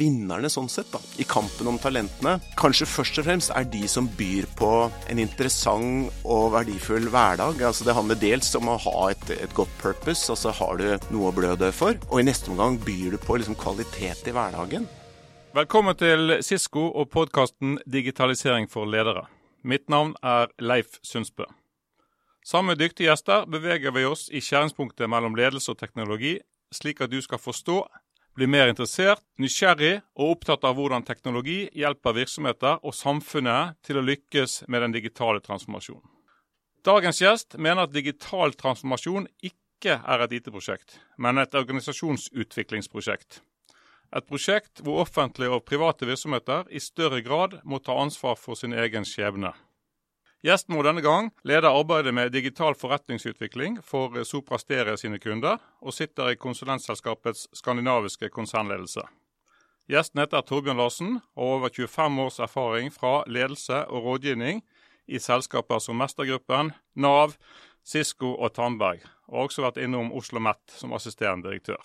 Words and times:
Vinnerne 0.00 0.48
sånn 0.48 0.70
sett 0.72 0.88
da, 0.88 0.96
i 1.20 1.24
kampen 1.28 1.68
om 1.68 1.76
talentene 1.76 2.38
kanskje 2.56 2.86
først 2.88 3.18
og 3.20 3.26
fremst 3.26 3.50
er 3.52 3.66
de 3.68 3.82
som 3.92 4.06
byr 4.16 4.46
på 4.56 4.68
en 5.12 5.18
interessant 5.20 6.22
og 6.24 6.46
verdifull 6.54 7.10
hverdag. 7.12 7.60
Altså 7.60 7.84
Det 7.84 7.92
handler 7.98 8.16
dels 8.16 8.48
om 8.56 8.70
å 8.72 8.78
ha 8.86 9.10
et, 9.12 9.26
et 9.36 9.52
godt 9.52 9.74
purpose, 9.82 10.30
altså 10.32 10.54
har 10.56 10.80
du 10.80 10.86
noe 11.12 11.28
å 11.28 11.34
blø 11.36 11.50
dø 11.60 11.68
for. 11.76 12.00
Og 12.08 12.22
i 12.22 12.24
neste 12.24 12.48
omgang 12.48 12.78
byr 12.80 13.12
du 13.12 13.18
på 13.20 13.36
liksom 13.36 13.58
kvalitet 13.60 14.24
i 14.24 14.32
hverdagen. 14.32 14.86
Velkommen 15.52 15.98
til 16.00 16.38
Sisko 16.40 16.86
og 16.88 17.10
podkasten 17.12 17.76
Digitalisering 17.84 18.70
for 18.72 18.88
ledere. 18.88 19.26
Mitt 19.60 19.92
navn 19.92 20.14
er 20.24 20.48
Leif 20.56 21.02
Sundsbø. 21.04 21.44
Sammen 22.48 22.72
med 22.72 22.80
dyktige 22.80 23.10
gjester 23.10 23.44
beveger 23.44 23.92
vi 23.92 24.08
oss 24.08 24.30
i 24.32 24.40
skjæringspunktet 24.40 25.12
mellom 25.12 25.36
ledelse 25.36 25.76
og 25.76 25.84
teknologi, 25.84 26.38
slik 26.72 27.04
at 27.04 27.12
du 27.12 27.20
skal 27.20 27.44
forstå 27.44 27.82
bli 28.36 28.48
mer 28.48 28.70
interessert, 28.70 29.22
nysgjerrig 29.40 30.00
og 30.16 30.36
opptatt 30.36 30.64
av 30.64 30.78
hvordan 30.78 31.04
teknologi 31.04 31.66
hjelper 31.76 32.16
virksomheter 32.16 32.80
og 32.80 32.96
samfunnet 32.96 33.78
til 33.84 34.00
å 34.00 34.04
lykkes 34.06 34.62
med 34.72 34.86
den 34.86 34.96
digitale 34.96 35.42
transformasjonen. 35.44 36.04
Dagens 36.82 37.20
gjest 37.22 37.58
mener 37.62 37.84
at 37.84 37.94
digital 37.94 38.56
transformasjon 38.58 39.28
ikke 39.46 40.00
er 40.00 40.24
et 40.24 40.32
IT-prosjekt, 40.38 40.96
men 41.18 41.38
et 41.38 41.54
organisasjonsutviklingsprosjekt. 41.54 43.42
Et 44.12 44.26
prosjekt 44.28 44.82
hvor 44.84 45.04
offentlige 45.04 45.54
og 45.54 45.64
private 45.68 46.08
virksomheter 46.08 46.66
i 46.74 46.82
større 46.82 47.22
grad 47.24 47.60
må 47.64 47.78
ta 47.78 47.94
ansvar 48.00 48.34
for 48.40 48.58
sin 48.58 48.74
egen 48.74 49.06
skjebne. 49.08 49.52
Gjesten 50.42 50.74
vår 50.74 50.88
denne 50.88 51.02
gang 51.06 51.28
leder 51.46 51.70
arbeidet 51.70 52.10
med 52.14 52.32
digital 52.34 52.74
forretningsutvikling 52.74 53.76
for 53.86 54.24
Sopra 54.26 54.58
Steria 54.58 54.96
sine 54.98 55.20
kunder, 55.22 55.60
og 55.78 55.94
sitter 55.94 56.32
i 56.32 56.38
konsulentselskapets 56.40 57.44
skandinaviske 57.54 58.26
konsernledelse. 58.34 59.04
Gjesten 59.86 60.18
heter 60.18 60.42
Torbjørn 60.42 60.82
Larsen 60.82 61.14
og 61.38 61.46
over 61.60 61.70
25 61.70 62.18
års 62.26 62.40
erfaring 62.42 62.90
fra 62.90 63.22
ledelse 63.30 63.84
og 63.86 64.02
rådgivning 64.08 64.64
i 65.06 65.22
selskaper 65.22 65.78
som 65.78 66.02
Mestergruppen, 66.02 66.74
Nav, 66.98 67.38
Cisco 67.86 68.34
og 68.34 68.56
Tandberg, 68.58 69.06
og 69.30 69.46
også 69.46 69.62
vært 69.62 69.78
innom 69.78 70.10
Oslo 70.10 70.42
Met 70.42 70.74
som 70.74 70.94
assisterende 70.98 71.52
direktør. 71.52 71.78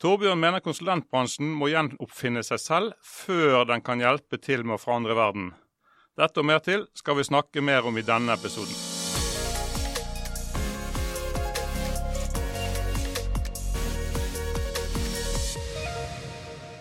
Torbjørn 0.00 0.40
mener 0.40 0.64
konsulentbransjen 0.64 1.52
må 1.52 1.68
gjenoppfinne 1.68 2.40
seg 2.48 2.64
selv 2.64 2.96
før 3.04 3.66
den 3.68 3.84
kan 3.84 4.00
hjelpe 4.00 4.40
til 4.40 4.64
med 4.64 4.78
å 4.78 4.84
forandre 4.88 5.20
verden. 5.20 5.50
Dette 6.20 6.42
og 6.42 6.44
mer 6.44 6.60
til 6.60 6.82
skal 6.98 7.16
vi 7.16 7.24
snakke 7.24 7.62
mer 7.64 7.86
om 7.88 7.96
i 7.96 8.04
denne 8.04 8.34
episoden. 8.36 8.74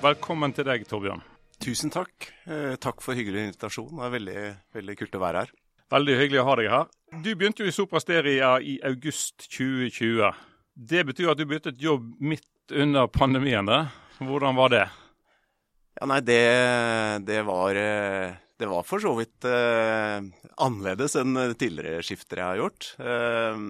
Velkommen 0.03 0.55
til 0.55 0.67
deg, 0.67 0.83
Torbjørn. 0.87 1.23
Tusen 1.63 1.91
takk. 1.91 2.29
Eh, 2.47 2.75
takk 2.83 2.99
for 3.03 3.15
hyggelig 3.15 3.45
invitasjon. 3.47 3.95
Det 3.95 4.05
er 4.05 4.13
veldig, 4.17 4.43
veldig 4.75 4.99
kult 4.99 5.15
å 5.15 5.23
være 5.23 5.45
her. 5.45 5.57
Veldig 5.95 6.19
hyggelig 6.19 6.43
å 6.43 6.47
ha 6.49 6.59
deg 6.59 6.71
her. 6.73 6.93
Du 7.23 7.31
begynte 7.31 7.63
jo 7.63 7.71
i 7.71 7.75
Sopra 7.75 8.03
Steria 8.03 8.57
i 8.59 8.77
august 8.87 9.47
2020. 9.47 10.33
Det 10.75 11.05
betyr 11.07 11.31
at 11.31 11.39
du 11.39 11.47
byttet 11.47 11.79
jobb 11.83 12.11
midt 12.19 12.75
under 12.75 13.07
pandemien. 13.07 13.71
Hvordan 14.19 14.59
var 14.59 14.75
det? 14.75 14.87
Ja, 15.99 16.07
nei, 16.07 16.21
det, 16.23 16.43
det 17.27 17.41
var 17.47 17.75
eh 17.79 18.37
det 18.59 18.67
var 18.67 18.83
for 18.83 18.99
så 18.99 19.13
vidt 19.15 19.45
eh, 19.47 20.19
annerledes 20.59 21.13
enn 21.15 21.37
tidligere 21.55 22.03
skifter 22.03 22.41
jeg 22.41 22.45
har 22.49 22.59
gjort. 22.59 22.87
Eh, 22.99 23.61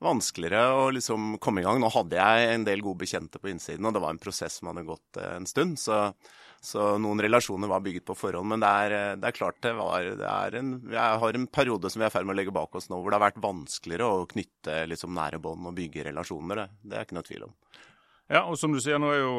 vanskeligere 0.00 0.62
å 0.72 0.86
liksom 0.96 1.34
komme 1.44 1.60
i 1.60 1.66
gang. 1.66 1.82
Nå 1.82 1.90
hadde 1.92 2.16
jeg 2.16 2.54
en 2.54 2.64
del 2.64 2.80
gode 2.84 3.02
bekjente 3.02 3.42
på 3.42 3.50
innsiden, 3.52 3.84
og 3.84 3.92
det 3.92 4.00
var 4.00 4.14
en 4.14 4.22
prosess 4.22 4.56
som 4.56 4.70
hadde 4.70 4.86
gått 4.88 5.20
eh, 5.20 5.34
en 5.36 5.48
stund. 5.48 5.76
Så, 5.82 5.98
så, 6.64 6.86
noen 6.96 7.20
relasjoner 7.26 7.68
var 7.68 7.84
bygget 7.84 8.08
på 8.08 8.16
forhånd. 8.16 8.48
Men 8.54 8.64
det 8.64 8.72
er, 8.86 8.96
eh, 8.96 9.12
det 9.20 9.28
er 9.28 9.36
klart 9.36 9.60
det 9.66 9.74
var 9.76 10.08
det 10.22 10.62
en, 10.62 10.72
Jeg 10.96 11.20
har 11.26 11.40
en 11.42 11.48
periode 11.60 11.92
som 11.92 12.00
vi 12.00 12.08
er 12.08 12.14
i 12.14 12.16
ferd 12.16 12.30
med 12.30 12.38
å 12.38 12.40
legge 12.40 12.56
bak 12.56 12.80
oss 12.80 12.88
nå, 12.88 13.02
hvor 13.02 13.12
det 13.12 13.20
har 13.20 13.26
vært 13.28 13.44
vanskeligere 13.44 14.08
å 14.08 14.26
knytte 14.32 14.80
liksom, 14.88 15.12
nære 15.18 15.44
bånd 15.44 15.68
og 15.68 15.76
bygge 15.76 16.08
relasjoner. 16.08 16.64
Det, 16.64 16.88
det 16.88 16.96
er 16.96 17.04
ikke 17.04 17.20
noe 17.20 17.28
tvil 17.28 17.50
om. 17.50 17.56
Ja, 18.32 18.46
og 18.48 18.56
som 18.60 18.72
du 18.72 18.80
sier, 18.80 18.96
nå 18.96 19.12
er 19.12 19.26
jo 19.26 19.36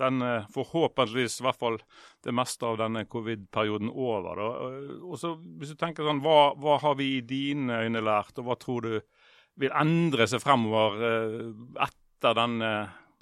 den 0.00 0.24
eh, 0.24 0.48
forhåpentligvis 0.54 1.40
i 1.40 1.46
hvert 1.46 1.60
fall 1.60 1.78
det 2.24 2.34
meste 2.34 2.66
av 2.68 2.78
denne 2.80 3.04
covid-perioden 3.10 3.90
over. 3.90 4.42
Og 5.04 5.16
så 5.20 5.34
hvis 5.60 5.74
du 5.74 5.80
tenker 5.80 6.06
sånn, 6.06 6.22
hva, 6.24 6.54
hva, 6.60 6.78
har 6.82 6.98
vi 7.00 7.16
i 7.18 7.24
dine 7.26 7.84
øyne 7.84 8.04
lært, 8.04 8.38
og 8.40 8.48
hva 8.48 8.58
tror 8.60 8.86
du 8.86 8.94
vil 9.60 9.74
endre 9.78 10.26
seg 10.30 10.42
fremover 10.42 11.02
eh, 11.10 11.50
etter 11.86 12.38
den 12.38 12.58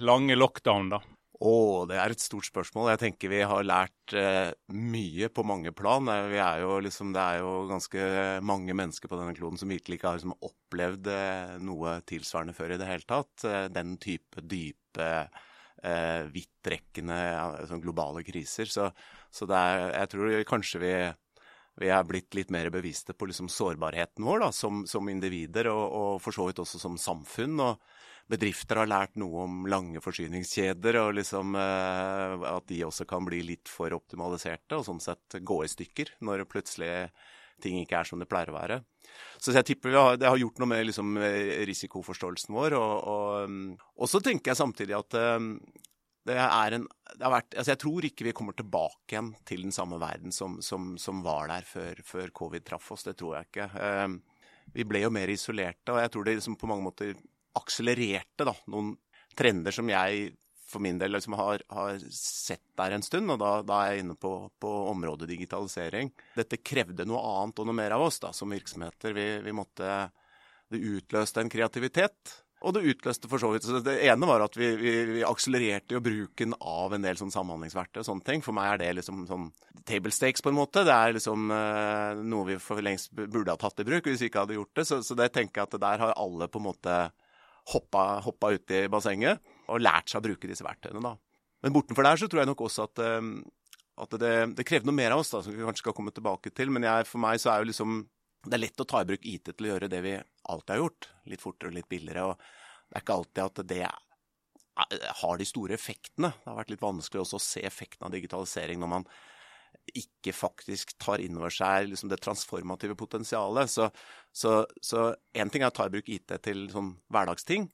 lange 0.02 0.36
lockdown, 0.38 0.92
da? 0.94 1.02
Å, 1.42 1.82
det 1.90 1.96
er 1.98 2.12
et 2.14 2.22
stort 2.22 2.46
spørsmål. 2.46 2.92
Jeg 2.92 3.00
tenker 3.00 3.30
vi 3.32 3.40
har 3.48 3.64
lært 3.66 4.14
eh, 4.14 4.52
mye 4.78 5.26
på 5.34 5.42
mange 5.46 5.72
plan. 5.74 6.06
Er 6.06 6.62
liksom, 6.84 7.10
det 7.14 7.22
er 7.22 7.40
jo 7.42 7.64
ganske 7.70 8.04
mange 8.46 8.76
mennesker 8.78 9.10
på 9.10 9.18
denne 9.18 9.34
kloden 9.34 9.58
som 9.58 9.72
virkelig 9.72 9.98
ikke 9.98 10.12
har 10.12 10.20
liksom, 10.20 10.36
opplevd 10.38 11.10
eh, 11.10 11.56
noe 11.66 11.96
tilsvarende 12.06 12.54
før 12.54 12.76
i 12.76 12.78
det 12.78 12.86
hele 12.86 13.08
tatt. 13.10 13.46
Eh, 13.48 13.66
den 13.74 13.96
type 14.02 14.44
dype 14.46 15.08
eh, 15.82 16.28
vidtrekkende 16.32 17.18
sånn 17.68 17.82
globale 17.82 18.24
kriser. 18.26 18.70
Så, 18.70 18.88
så 19.32 19.48
er, 19.50 19.88
jeg 19.96 20.12
tror 20.14 20.36
kanskje 20.48 20.82
vi, 20.82 20.94
vi 21.82 21.90
er 21.92 22.06
blitt 22.08 22.38
litt 22.38 22.52
mer 22.54 22.70
bevisste 22.74 23.16
på 23.16 23.28
liksom 23.30 23.50
sårbarheten 23.52 24.24
vår 24.26 24.46
da, 24.46 24.52
som, 24.54 24.84
som 24.88 25.10
individer, 25.12 25.70
og, 25.72 25.84
og, 25.88 26.14
for 26.24 26.36
så 26.36 26.48
vidt 26.48 26.62
også 26.62 26.80
som 26.82 26.98
samfunn. 27.00 27.58
og 27.64 27.82
Bedrifter 28.32 28.78
har 28.80 28.88
lært 28.88 29.18
noe 29.20 29.44
om 29.44 29.66
lange 29.68 30.00
forsyningskjeder, 30.00 31.00
og 31.02 31.16
liksom, 31.18 31.56
eh, 31.58 32.48
at 32.52 32.68
de 32.70 32.82
også 32.86 33.06
kan 33.10 33.26
bli 33.28 33.42
litt 33.52 33.70
for 33.70 33.94
optimaliserte 33.96 34.78
og 34.78 34.86
sånn 34.88 35.02
sett 35.02 35.40
gå 35.42 35.62
i 35.64 35.70
stykker 35.70 36.16
når 36.24 36.46
plutselig 36.50 37.10
ting 37.62 37.78
ikke 37.82 38.00
er 38.00 38.08
som 38.08 38.22
det 38.22 38.30
pleier 38.30 38.50
å 38.50 38.58
være. 38.58 38.82
Så 39.42 39.54
jeg 39.56 39.66
tipper 39.68 39.94
det 40.20 40.28
har 40.28 40.40
gjort 40.40 40.60
noe 40.62 40.70
med 40.70 40.86
liksom, 40.88 41.16
risikoforståelsen 41.68 42.54
vår. 42.54 42.76
Og, 42.78 43.08
og, 43.12 43.86
og, 43.96 44.10
så 44.10 44.20
tenker 44.24 44.52
jeg 44.52 44.60
samtidig 44.60 44.96
at 44.98 45.18
um, 45.38 45.54
det 46.28 46.38
er 46.38 46.78
en 46.78 46.86
det 47.12 47.26
har 47.26 47.32
vært, 47.34 47.54
altså 47.60 47.72
Jeg 47.74 47.80
tror 47.82 48.06
ikke 48.08 48.24
vi 48.24 48.32
kommer 48.36 48.54
tilbake 48.56 49.12
igjen 49.12 49.32
til 49.44 49.66
den 49.66 49.74
samme 49.74 49.98
verden 50.00 50.32
som, 50.32 50.54
som, 50.64 50.94
som 50.96 51.20
var 51.24 51.50
der 51.50 51.66
før, 51.68 51.98
før, 52.08 52.30
covid 52.32 52.64
traff 52.64 52.88
oss. 52.94 53.04
Det 53.04 53.18
tror 53.20 53.36
jeg 53.36 53.50
ikke. 53.50 53.68
Um, 53.76 54.14
vi 54.72 54.86
ble 54.88 55.02
jo 55.02 55.10
mer 55.12 55.28
isolerte, 55.28 55.92
og 55.92 56.00
jeg 56.00 56.12
tror 56.14 56.24
det 56.24 56.36
liksom 56.38 56.56
på 56.56 56.70
mange 56.70 56.86
måter 56.86 57.12
akselererte 57.58 58.46
da, 58.48 58.54
noen 58.72 58.94
trender 59.36 59.74
som 59.74 59.90
jeg 59.92 60.32
for 60.72 60.82
min 60.84 60.98
del 61.00 61.12
liksom 61.12 61.36
har, 61.38 61.62
har, 61.68 61.98
sett 62.16 62.64
der 62.78 62.96
en 62.96 63.04
stund, 63.04 63.30
og 63.34 63.40
da, 63.42 63.52
da 63.66 63.80
er 63.84 63.96
jeg 63.96 64.06
inne 64.06 64.16
på, 64.18 64.32
på, 64.62 64.70
området 64.92 65.28
digitalisering. 65.30 66.12
Dette 66.38 66.60
krevde 66.64 67.06
noe 67.08 67.20
annet 67.20 67.60
og 67.60 67.68
noe 67.68 67.76
mer 67.76 67.96
av 67.96 68.06
oss 68.08 68.22
da, 68.22 68.32
som 68.36 68.52
virksomheter. 68.52 69.14
Vi, 69.16 69.26
vi 69.44 69.56
måtte, 69.56 69.98
det 70.72 70.80
utløste 70.80 71.44
en 71.44 71.52
kreativitet. 71.52 72.38
Og 72.62 72.76
det 72.76 72.84
utløste 72.86 73.26
for 73.26 73.42
så 73.42 73.48
vidt 73.50 73.64
så 73.66 73.80
Det 73.82 73.96
ene 74.06 74.26
var 74.28 74.44
at 74.44 74.54
vi, 74.54 74.68
vi, 74.78 74.92
vi 75.08 75.24
akselererte 75.26 75.96
jo 75.96 76.02
bruken 76.04 76.54
av 76.60 76.94
en 76.94 77.02
del 77.02 77.18
sånn 77.18 77.32
samhandlingsverktøy 77.34 78.04
og 78.04 78.06
sånne 78.06 78.26
ting. 78.28 78.44
For 78.44 78.54
meg 78.54 78.70
er 78.70 78.82
det 78.84 78.92
liksom 79.00 79.24
sånn 79.26 79.48
table 79.88 80.12
stakes, 80.14 80.44
på 80.44 80.52
en 80.52 80.60
måte. 80.60 80.84
Det 80.86 80.94
er 80.94 81.16
liksom 81.16 81.50
eh, 81.50 82.22
noe 82.22 82.52
vi 82.52 82.60
for 82.62 82.82
lengst 82.84 83.10
burde 83.18 83.50
ha 83.50 83.58
tatt 83.58 83.82
i 83.82 83.88
bruk 83.88 84.06
hvis 84.06 84.22
vi 84.22 84.30
ikke 84.30 84.44
hadde 84.44 84.60
gjort 84.60 84.78
det. 84.78 84.86
Så, 84.86 85.00
så 85.02 85.18
det 85.18 85.32
tenker 85.34 85.62
jeg 85.64 85.72
at 85.72 85.82
der 85.82 86.06
har 86.06 86.14
alle 86.14 86.46
på 86.46 86.62
en 86.62 86.68
måte 86.68 87.00
hoppa, 87.74 88.04
hoppa 88.22 88.52
uti 88.54 88.86
bassenget 88.90 89.42
og 89.72 89.82
lært 89.82 90.12
seg 90.12 90.20
å 90.20 90.26
bruke 90.28 90.50
disse 90.50 90.66
verktøyene. 90.66 91.02
da. 91.02 91.16
Men 91.62 91.74
bortenfor 91.74 92.06
der 92.06 92.20
så 92.20 92.28
tror 92.28 92.42
jeg 92.42 92.50
nok 92.50 92.64
også 92.66 92.86
at, 92.88 93.02
um, 93.20 93.36
at 94.02 94.16
det, 94.20 94.32
det, 94.58 94.66
krever 94.68 94.88
noe 94.88 94.98
mer 94.98 95.14
av 95.14 95.22
oss, 95.22 95.32
da, 95.34 95.42
som 95.44 95.54
vi 95.54 95.62
kanskje 95.62 95.84
skal 95.84 95.96
komme 95.96 96.14
tilbake 96.14 96.52
til. 96.54 96.72
Men 96.74 96.86
jeg, 96.88 97.08
for 97.10 97.22
meg 97.22 97.42
så 97.42 97.52
er 97.52 97.62
jo 97.62 97.70
liksom 97.70 98.02
det 98.42 98.56
er 98.56 98.64
lett 98.64 98.82
å 98.82 98.86
ta 98.90 99.02
i 99.02 99.06
bruk 99.06 99.26
IT 99.28 99.52
til 99.52 99.68
å 99.68 99.74
gjøre 99.74 99.88
det 99.90 100.00
vi 100.02 100.16
alltid 100.50 100.72
har 100.74 100.80
gjort. 100.80 101.06
Litt 101.30 101.44
fortere 101.44 101.70
og 101.70 101.76
litt 101.76 101.90
billigere. 101.90 102.24
og 102.32 102.40
Det 102.88 102.96
er 102.96 103.04
ikke 103.04 103.18
alltid 103.20 103.42
at 103.44 103.60
det 103.70 103.84
har 105.22 105.38
de 105.38 105.46
store 105.46 105.76
effektene. 105.76 106.32
Det 106.32 106.50
har 106.50 106.58
vært 106.58 106.72
litt 106.72 106.82
vanskelig 106.82 107.22
også 107.22 107.38
å 107.38 107.44
se 107.44 107.62
effekten 107.66 108.08
av 108.08 108.14
digitalisering 108.14 108.80
når 108.82 108.90
man 108.96 109.06
ikke 109.98 110.34
faktisk 110.34 110.96
tar 111.00 111.22
inn 111.22 111.38
over 111.38 111.52
seg 111.54 111.88
liksom 111.90 112.10
det 112.10 112.20
transformative 112.22 112.96
potensialet. 112.98 113.70
Så, 113.70 113.88
en 115.32 115.52
ting 115.52 115.62
er 115.62 115.70
å 115.70 115.76
ta 115.76 115.86
i 115.86 115.94
bruk 115.94 116.10
IT 116.10 116.34
til 116.44 116.66
sånn 116.72 116.96
hverdagsting. 117.12 117.68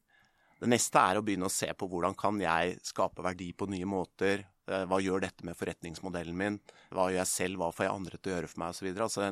Det 0.58 0.68
neste 0.70 1.00
er 1.00 1.18
å 1.18 1.24
begynne 1.24 1.46
å 1.46 1.52
se 1.54 1.68
på 1.78 1.86
hvordan 1.90 2.16
kan 2.18 2.38
jeg 2.42 2.78
skape 2.86 3.22
verdi 3.22 3.52
på 3.54 3.68
nye 3.70 3.86
måter. 3.88 4.42
Eh, 4.68 4.84
hva 4.90 4.98
gjør 5.00 5.22
dette 5.22 5.46
med 5.46 5.56
forretningsmodellen 5.58 6.36
min? 6.36 6.58
Hva 6.90 7.08
gjør 7.08 7.20
jeg 7.20 7.32
selv? 7.32 7.62
Hva 7.62 7.70
får 7.74 7.86
jeg 7.86 7.94
andre 7.94 8.18
til 8.18 8.32
å 8.32 8.34
gjøre 8.36 8.50
for 8.50 8.62
meg? 8.62 8.72
Og 8.72 8.78
så 8.78 8.88
altså 9.06 9.28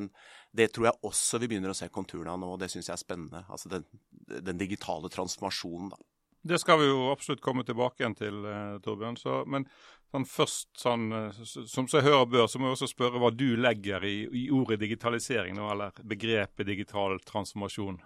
det 0.57 0.69
tror 0.73 0.89
jeg 0.89 1.01
også 1.09 1.41
vi 1.43 1.49
begynner 1.51 1.73
å 1.73 1.77
se 1.77 1.89
konturene 1.93 2.33
av 2.33 2.39
nå, 2.41 2.53
og 2.55 2.61
det 2.61 2.71
syns 2.73 2.87
jeg 2.89 2.95
er 2.95 3.03
spennende. 3.03 3.43
Altså 3.51 3.69
den, 3.73 3.83
den 4.47 4.61
digitale 4.61 5.11
transformasjonen, 5.13 5.91
da. 5.93 5.99
Det 6.47 6.59
skal 6.61 6.79
vi 6.79 6.87
jo 6.87 7.09
absolutt 7.11 7.41
komme 7.43 7.65
tilbake 7.67 8.01
igjen 8.01 8.15
til, 8.15 8.45
eh, 8.47 8.77
Torbjørn. 8.83 9.17
Så, 9.19 9.41
men 9.51 9.65
sånn 10.13 10.27
først, 10.29 10.69
sånn, 10.79 11.09
eh, 11.11 11.39
som 11.43 11.89
seg 11.91 12.05
hører 12.07 12.29
bør, 12.31 12.47
så 12.47 12.61
må 12.61 12.69
jeg 12.69 12.77
også 12.77 12.91
spørre 12.93 13.19
hva 13.21 13.33
du 13.35 13.49
legger 13.59 14.05
i, 14.07 14.17
i 14.31 14.45
ordet 14.53 14.79
digitalisering, 14.79 15.57
nå, 15.57 15.67
eller 15.73 15.97
begrepet 16.07 16.69
digital 16.69 17.19
transformasjon. 17.27 17.99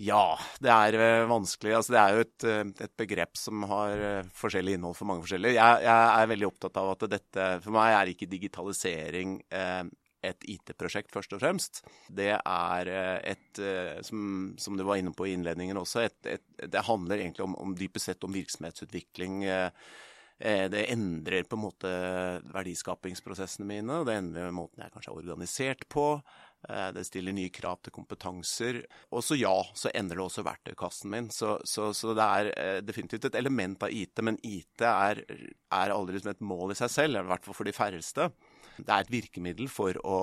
Ja, 0.00 0.38
det 0.64 0.70
er 0.72 0.96
uh, 0.96 1.28
vanskelig. 1.28 1.74
Altså, 1.76 1.92
det 1.92 2.00
er 2.00 2.14
jo 2.14 2.24
et, 2.24 2.44
uh, 2.48 2.84
et 2.86 2.92
begrep 2.96 3.36
som 3.36 3.66
har 3.68 4.00
uh, 4.00 4.28
forskjellig 4.32 4.78
innhold 4.78 4.96
for 4.96 5.10
mange 5.10 5.26
forskjellige. 5.26 5.58
Jeg, 5.58 5.82
jeg, 5.84 6.12
er 6.16 6.30
veldig 6.30 6.48
opptatt 6.48 6.78
av 6.80 6.92
at 6.94 7.04
dette 7.12 7.48
For 7.60 7.76
meg 7.76 7.96
er 7.98 8.12
ikke 8.14 8.30
digitalisering 8.30 9.40
et 10.20 10.44
IT-prosjekt, 10.52 11.12
først 11.12 11.32
og 11.36 11.40
fremst. 11.40 11.82
Det 12.12 12.32
er 12.36 12.90
et, 12.92 13.60
som, 14.04 14.50
som, 14.60 14.76
du 14.76 14.84
var 14.84 15.00
inne 15.00 15.14
på 15.16 15.24
i 15.24 15.32
innledningen 15.32 15.80
også, 15.80 16.02
et, 16.04 16.18
et, 16.28 16.44
det 16.68 16.82
handler 16.84 17.22
egentlig 17.22 17.46
om, 17.46 17.56
om 17.56 17.72
dypest 17.76 18.10
sett 18.10 18.26
om 18.28 18.36
virksomhetsutvikling. 18.36 19.46
Det 20.36 20.84
endrer 20.92 21.48
på 21.48 21.56
en 21.56 21.64
måte 21.64 21.94
verdiskapingsprosessene 22.52 23.68
mine, 23.68 24.02
og 24.02 24.10
det 24.10 24.18
endrer 24.20 24.52
måten 24.52 24.84
jeg 24.84 24.92
kanskje 24.92 25.14
er 25.14 25.22
organisert 25.24 25.88
på. 25.88 26.06
Eh, 26.68 26.92
det 26.92 27.06
stiller 27.08 27.32
nye 27.32 27.52
krav 27.52 27.80
til 27.84 27.94
kompetanser. 27.94 28.80
Og 29.14 29.24
så 29.24 29.38
ja, 29.38 29.54
så 29.74 29.92
endrer 29.96 30.20
det 30.20 30.26
også 30.26 30.44
verktøykassen 30.46 31.12
min. 31.12 31.30
Så, 31.32 31.56
så, 31.64 31.90
så, 31.96 32.12
det 32.16 32.26
er 32.26 32.52
eh, 32.52 32.80
definitivt 32.84 33.30
et 33.30 33.40
element 33.40 33.86
av 33.86 33.94
IT, 33.94 34.20
men 34.26 34.38
IT 34.44 34.84
er, 34.84 35.24
er 35.24 35.94
aldri 35.94 36.18
liksom 36.18 36.34
et 36.34 36.44
mål 36.44 36.74
i 36.74 36.78
seg 36.82 36.92
selv, 36.92 37.20
i 37.20 37.32
hvert 37.32 37.46
fall 37.48 37.56
for 37.56 37.68
de 37.68 37.76
færreste. 37.76 38.30
Det 38.76 38.88
er 38.88 39.04
et 39.04 39.12
virkemiddel 39.12 39.70
for 39.72 39.96
å 40.04 40.20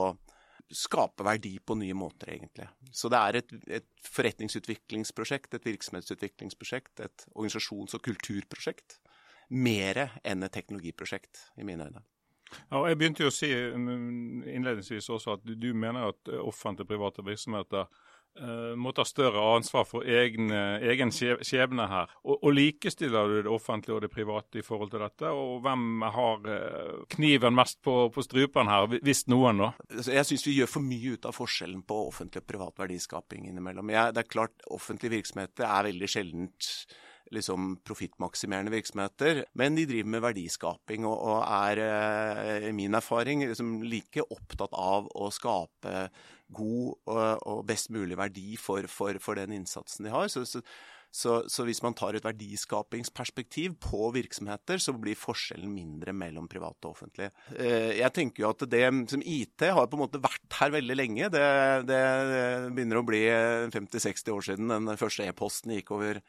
skape 0.74 1.24
verdi 1.24 1.54
på 1.64 1.78
nye 1.80 1.96
måter, 1.96 2.34
egentlig. 2.36 2.68
Så 2.92 3.10
det 3.12 3.20
er 3.22 3.40
et, 3.40 3.54
et 3.80 4.10
forretningsutviklingsprosjekt, 4.12 5.56
et 5.56 5.68
virksomhetsutviklingsprosjekt, 5.70 7.06
et 7.06 7.28
organisasjons- 7.34 7.96
og 7.96 8.04
kulturprosjekt. 8.04 9.00
Mere 9.56 10.10
enn 10.28 10.44
et 10.44 10.52
teknologiprosjekt, 10.52 11.46
i 11.56 11.68
mine 11.68 11.88
øyne. 11.88 12.04
Ja, 12.72 12.84
jeg 12.90 13.00
begynte 13.00 13.26
jo 13.26 13.32
å 13.32 13.36
si 13.36 13.50
mm, 13.52 14.44
innledningsvis 14.48 15.10
også 15.14 15.38
at 15.38 15.48
du 15.48 15.72
mener 15.74 16.12
at 16.12 16.36
offentlige 16.42 16.90
private 16.90 17.24
virksomheter 17.26 17.88
uh, 17.88 18.74
må 18.80 18.94
ta 18.96 19.06
større 19.08 19.42
ansvar 19.56 19.88
for 19.90 20.08
egen, 20.08 20.52
egen 20.52 21.12
skjebne 21.14 21.88
her. 21.92 22.14
Og, 22.24 22.38
og, 22.38 22.52
Likestiller 22.58 23.32
du 23.32 23.40
det 23.40 23.54
offentlige 23.54 23.98
og 23.98 24.06
det 24.06 24.12
private 24.14 24.62
i 24.62 24.66
forhold 24.66 24.94
til 24.94 25.04
dette? 25.04 25.32
Og 25.32 25.60
hvem 25.66 26.06
har 26.18 26.48
uh, 26.48 27.02
kniven 27.16 27.58
mest 27.58 27.82
på, 27.86 27.98
på 28.14 28.26
strupen 28.26 28.72
her, 28.72 28.88
hvis 28.96 29.26
noen, 29.32 29.66
da? 29.66 29.72
Jeg 30.06 30.28
syns 30.30 30.48
vi 30.48 30.60
gjør 30.60 30.72
for 30.78 30.88
mye 30.88 31.18
ut 31.18 31.28
av 31.28 31.36
forskjellen 31.38 31.84
på 31.88 32.00
offentlig 32.12 32.44
og 32.46 32.52
privat 32.54 32.86
verdiskaping 32.86 33.50
innimellom. 33.52 33.92
Jeg, 33.96 34.16
det 34.16 34.24
er 34.24 34.32
klart 34.32 34.56
Offentlige 34.74 35.20
virksomheter 35.20 35.68
er 35.68 35.88
veldig 35.88 36.10
sjeldent 36.12 36.72
liksom 37.36 37.78
profittmaksimerende 37.88 38.74
virksomheter, 38.74 39.44
men 39.58 39.78
de 39.78 39.86
driver 39.90 40.12
med 40.16 40.26
verdiskaping 40.26 41.08
og, 41.08 41.16
og 41.16 41.40
er, 41.44 41.82
i 41.84 42.70
eh, 42.70 42.76
min 42.76 42.98
erfaring, 42.98 43.46
liksom 43.48 43.80
like 43.88 44.26
opptatt 44.34 44.76
av 44.78 45.10
å 45.16 45.32
skape 45.34 46.08
god 46.48 46.94
og, 47.08 47.48
og 47.48 47.66
best 47.68 47.92
mulig 47.94 48.18
verdi 48.20 48.56
for, 48.60 48.88
for, 48.92 49.20
for, 49.24 49.40
den 49.40 49.58
innsatsen 49.60 50.08
de 50.08 50.14
har. 50.14 50.30
Så, 50.32 50.46
så, 50.48 50.62
så, 51.12 51.38
så, 51.50 51.66
hvis 51.68 51.82
man 51.84 51.96
tar 51.98 52.18
et 52.18 52.26
verdiskapingsperspektiv 52.26 53.78
på 53.84 54.12
virksomheter, 54.16 54.80
så 54.82 54.94
blir 54.96 55.18
forskjellen 55.20 55.72
mindre 55.72 56.14
mellom 56.16 56.50
private 56.52 56.88
og 56.88 56.98
offentlige. 56.98 57.32
Eh, 57.56 57.98
jeg 58.00 58.14
tenker 58.16 58.44
jo 58.44 58.52
at 58.54 58.68
det 58.70 58.84
som 59.12 59.24
IT 59.24 59.68
har 59.68 59.88
på 59.88 60.00
en 60.00 60.06
måte 60.06 60.24
vært 60.24 60.60
her 60.60 60.74
veldig 60.76 60.98
lenge. 61.00 61.32
Det, 61.34 61.46
det 61.90 62.02
begynner 62.76 63.02
å 63.02 63.08
bli 63.08 63.24
50-60 63.74 64.36
år 64.36 64.52
siden 64.52 64.76
den 64.76 65.00
første 65.00 65.28
e-posten 65.28 65.76
gikk 65.78 65.96
over 65.98 66.22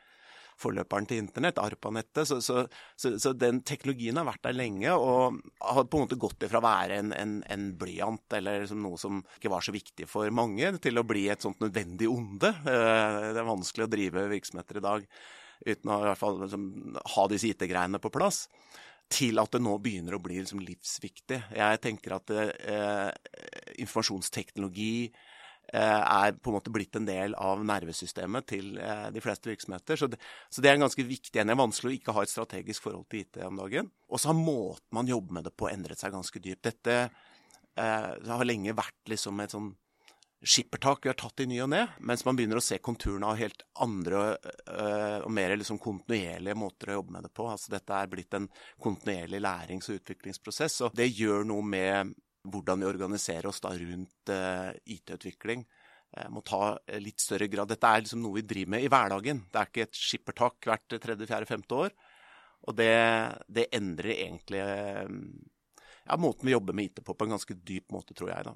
forløperen 0.58 1.06
til 1.08 1.22
internett, 1.22 1.60
ARPANettet. 1.62 2.28
Så, 2.28 2.40
så, 2.44 2.64
så, 2.98 3.14
så, 3.20 3.32
den 3.38 3.62
teknologien 3.66 4.18
har 4.18 4.26
vært 4.28 4.44
der 4.48 4.56
lenge 4.58 4.94
og 4.94 5.38
har 5.62 5.86
på 5.86 6.00
en 6.00 6.06
måte 6.06 6.20
gått 6.20 6.46
ifra 6.46 6.60
å 6.62 6.66
være 6.66 7.00
en, 7.02 7.14
en, 7.16 7.38
en 7.46 7.68
blyant 7.78 8.38
eller 8.38 8.66
som 8.70 8.82
noe 8.82 9.00
som 9.00 9.22
ikke 9.38 9.52
var 9.52 9.64
så 9.64 9.74
viktig 9.74 10.08
for 10.10 10.30
mange, 10.34 10.72
til 10.82 10.98
å 10.98 11.06
bli 11.06 11.28
et 11.32 11.44
sånt 11.44 11.62
nødvendig 11.64 12.10
onde. 12.10 12.52
Eh, 12.52 13.20
det 13.32 13.42
er 13.42 13.52
vanskelig 13.52 13.88
å 13.88 13.92
drive 13.92 14.28
virksomheter 14.34 14.80
i 14.80 14.86
dag 14.88 15.08
uten 15.66 15.90
å 15.90 16.02
i 16.02 16.06
hvert 16.06 16.20
fall 16.20 16.36
liksom, 16.44 16.68
ha 17.16 17.24
disse 17.30 17.48
IT-greiene 17.50 17.98
på 18.02 18.12
plass 18.14 18.44
til 19.08 19.40
at 19.40 19.54
det 19.54 19.62
nå 19.64 19.72
begynner 19.80 20.16
å 20.16 20.22
bli 20.22 20.36
liksom 20.42 20.60
livsviktig. 20.62 21.40
Jeg 21.56 21.80
tenker 21.84 22.18
at 22.18 22.32
eh, 22.36 23.08
informasjonsteknologi, 23.80 25.08
er 25.76 26.36
på 26.40 26.50
en 26.50 26.56
måte 26.56 26.72
blitt 26.72 26.96
en 26.96 27.08
del 27.08 27.34
av 27.36 27.64
nervesystemet 27.66 28.46
til 28.48 28.78
eh, 28.80 29.08
de 29.12 29.22
fleste 29.24 29.50
virksomheter. 29.50 30.00
Så 30.00 30.08
det, 30.08 30.20
så 30.48 30.64
det 30.64 30.70
er 30.70 30.78
en 30.78 30.86
ganske 30.86 31.04
viktig. 31.04 31.34
Det 31.36 31.44
er 31.44 31.60
vanskelig 31.60 31.92
å 31.92 31.98
ikke 31.98 32.14
ha 32.16 32.24
et 32.24 32.32
strategisk 32.32 32.86
forhold 32.86 33.08
til 33.10 33.24
IT 33.24 33.40
om 33.44 33.60
dagen. 33.60 33.90
Og 34.08 34.20
så 34.20 34.32
har 34.32 34.38
måten 34.38 34.88
man 34.96 35.10
jobber 35.10 35.38
med 35.38 35.48
det 35.48 35.56
på, 35.56 35.68
endret 35.70 36.00
seg 36.00 36.14
ganske 36.14 36.40
dypt. 36.40 36.64
Dette 36.70 36.96
eh, 37.04 38.08
har 38.30 38.48
lenge 38.48 38.76
vært 38.76 39.12
liksom 39.12 39.44
et 39.44 39.52
sånn 39.52 39.74
skippertak 40.38 41.02
vi 41.02 41.10
har 41.10 41.16
tatt 41.18 41.42
i 41.42 41.48
ny 41.50 41.56
og 41.64 41.72
ne, 41.72 41.80
mens 42.06 42.20
man 42.22 42.36
begynner 42.38 42.60
å 42.60 42.62
se 42.62 42.76
konturene 42.78 43.26
av 43.26 43.40
helt 43.40 43.64
andre 43.82 44.20
og 45.26 45.32
mer 45.34 45.56
liksom 45.58 45.80
kontinuerlige 45.82 46.54
måter 46.54 46.92
å 46.92 47.00
jobbe 47.00 47.16
med 47.16 47.26
det 47.26 47.32
på. 47.34 47.48
Altså 47.50 47.72
Dette 47.72 47.96
er 47.98 48.12
blitt 48.12 48.36
en 48.38 48.46
kontinuerlig 48.78 49.40
lærings- 49.42 49.90
og 49.90 49.98
utviklingsprosess. 49.98 50.76
og 50.86 50.94
Det 50.94 51.08
gjør 51.10 51.42
noe 51.50 51.66
med 51.66 52.14
hvordan 52.52 52.82
vi 52.82 52.88
organiserer 52.88 53.50
oss 53.50 53.60
da 53.64 53.72
rundt 53.76 54.32
uh, 54.32 54.70
IT-utvikling. 54.88 55.64
Uh, 56.16 56.28
må 56.34 56.42
ta 56.46 56.74
uh, 56.76 56.98
litt 57.02 57.22
større 57.22 57.50
grad. 57.52 57.70
Dette 57.70 57.90
er 57.90 58.04
liksom 58.04 58.22
noe 58.24 58.40
vi 58.40 58.46
driver 58.48 58.76
med 58.76 58.86
i 58.86 58.90
hverdagen. 58.92 59.44
Det 59.48 59.60
er 59.60 59.70
ikke 59.70 59.86
et 59.88 60.00
skippertak 60.00 60.70
hvert 60.70 60.98
tredje, 60.98 61.28
fjerde, 61.28 61.50
femte 61.50 61.82
år. 61.86 61.94
Og 62.68 62.76
det, 62.76 62.90
det 63.46 63.68
endrer 63.76 64.16
egentlig 64.16 64.60
ja, 66.08 66.16
måten 66.18 66.48
vi 66.48 66.52
jobber 66.52 66.74
med 66.74 66.88
IT 66.88 67.04
på 67.04 67.14
på 67.14 67.26
en 67.28 67.36
ganske 67.36 67.54
dyp 67.54 67.92
måte, 67.94 68.16
tror 68.18 68.32
jeg. 68.32 68.48
da. 68.48 68.54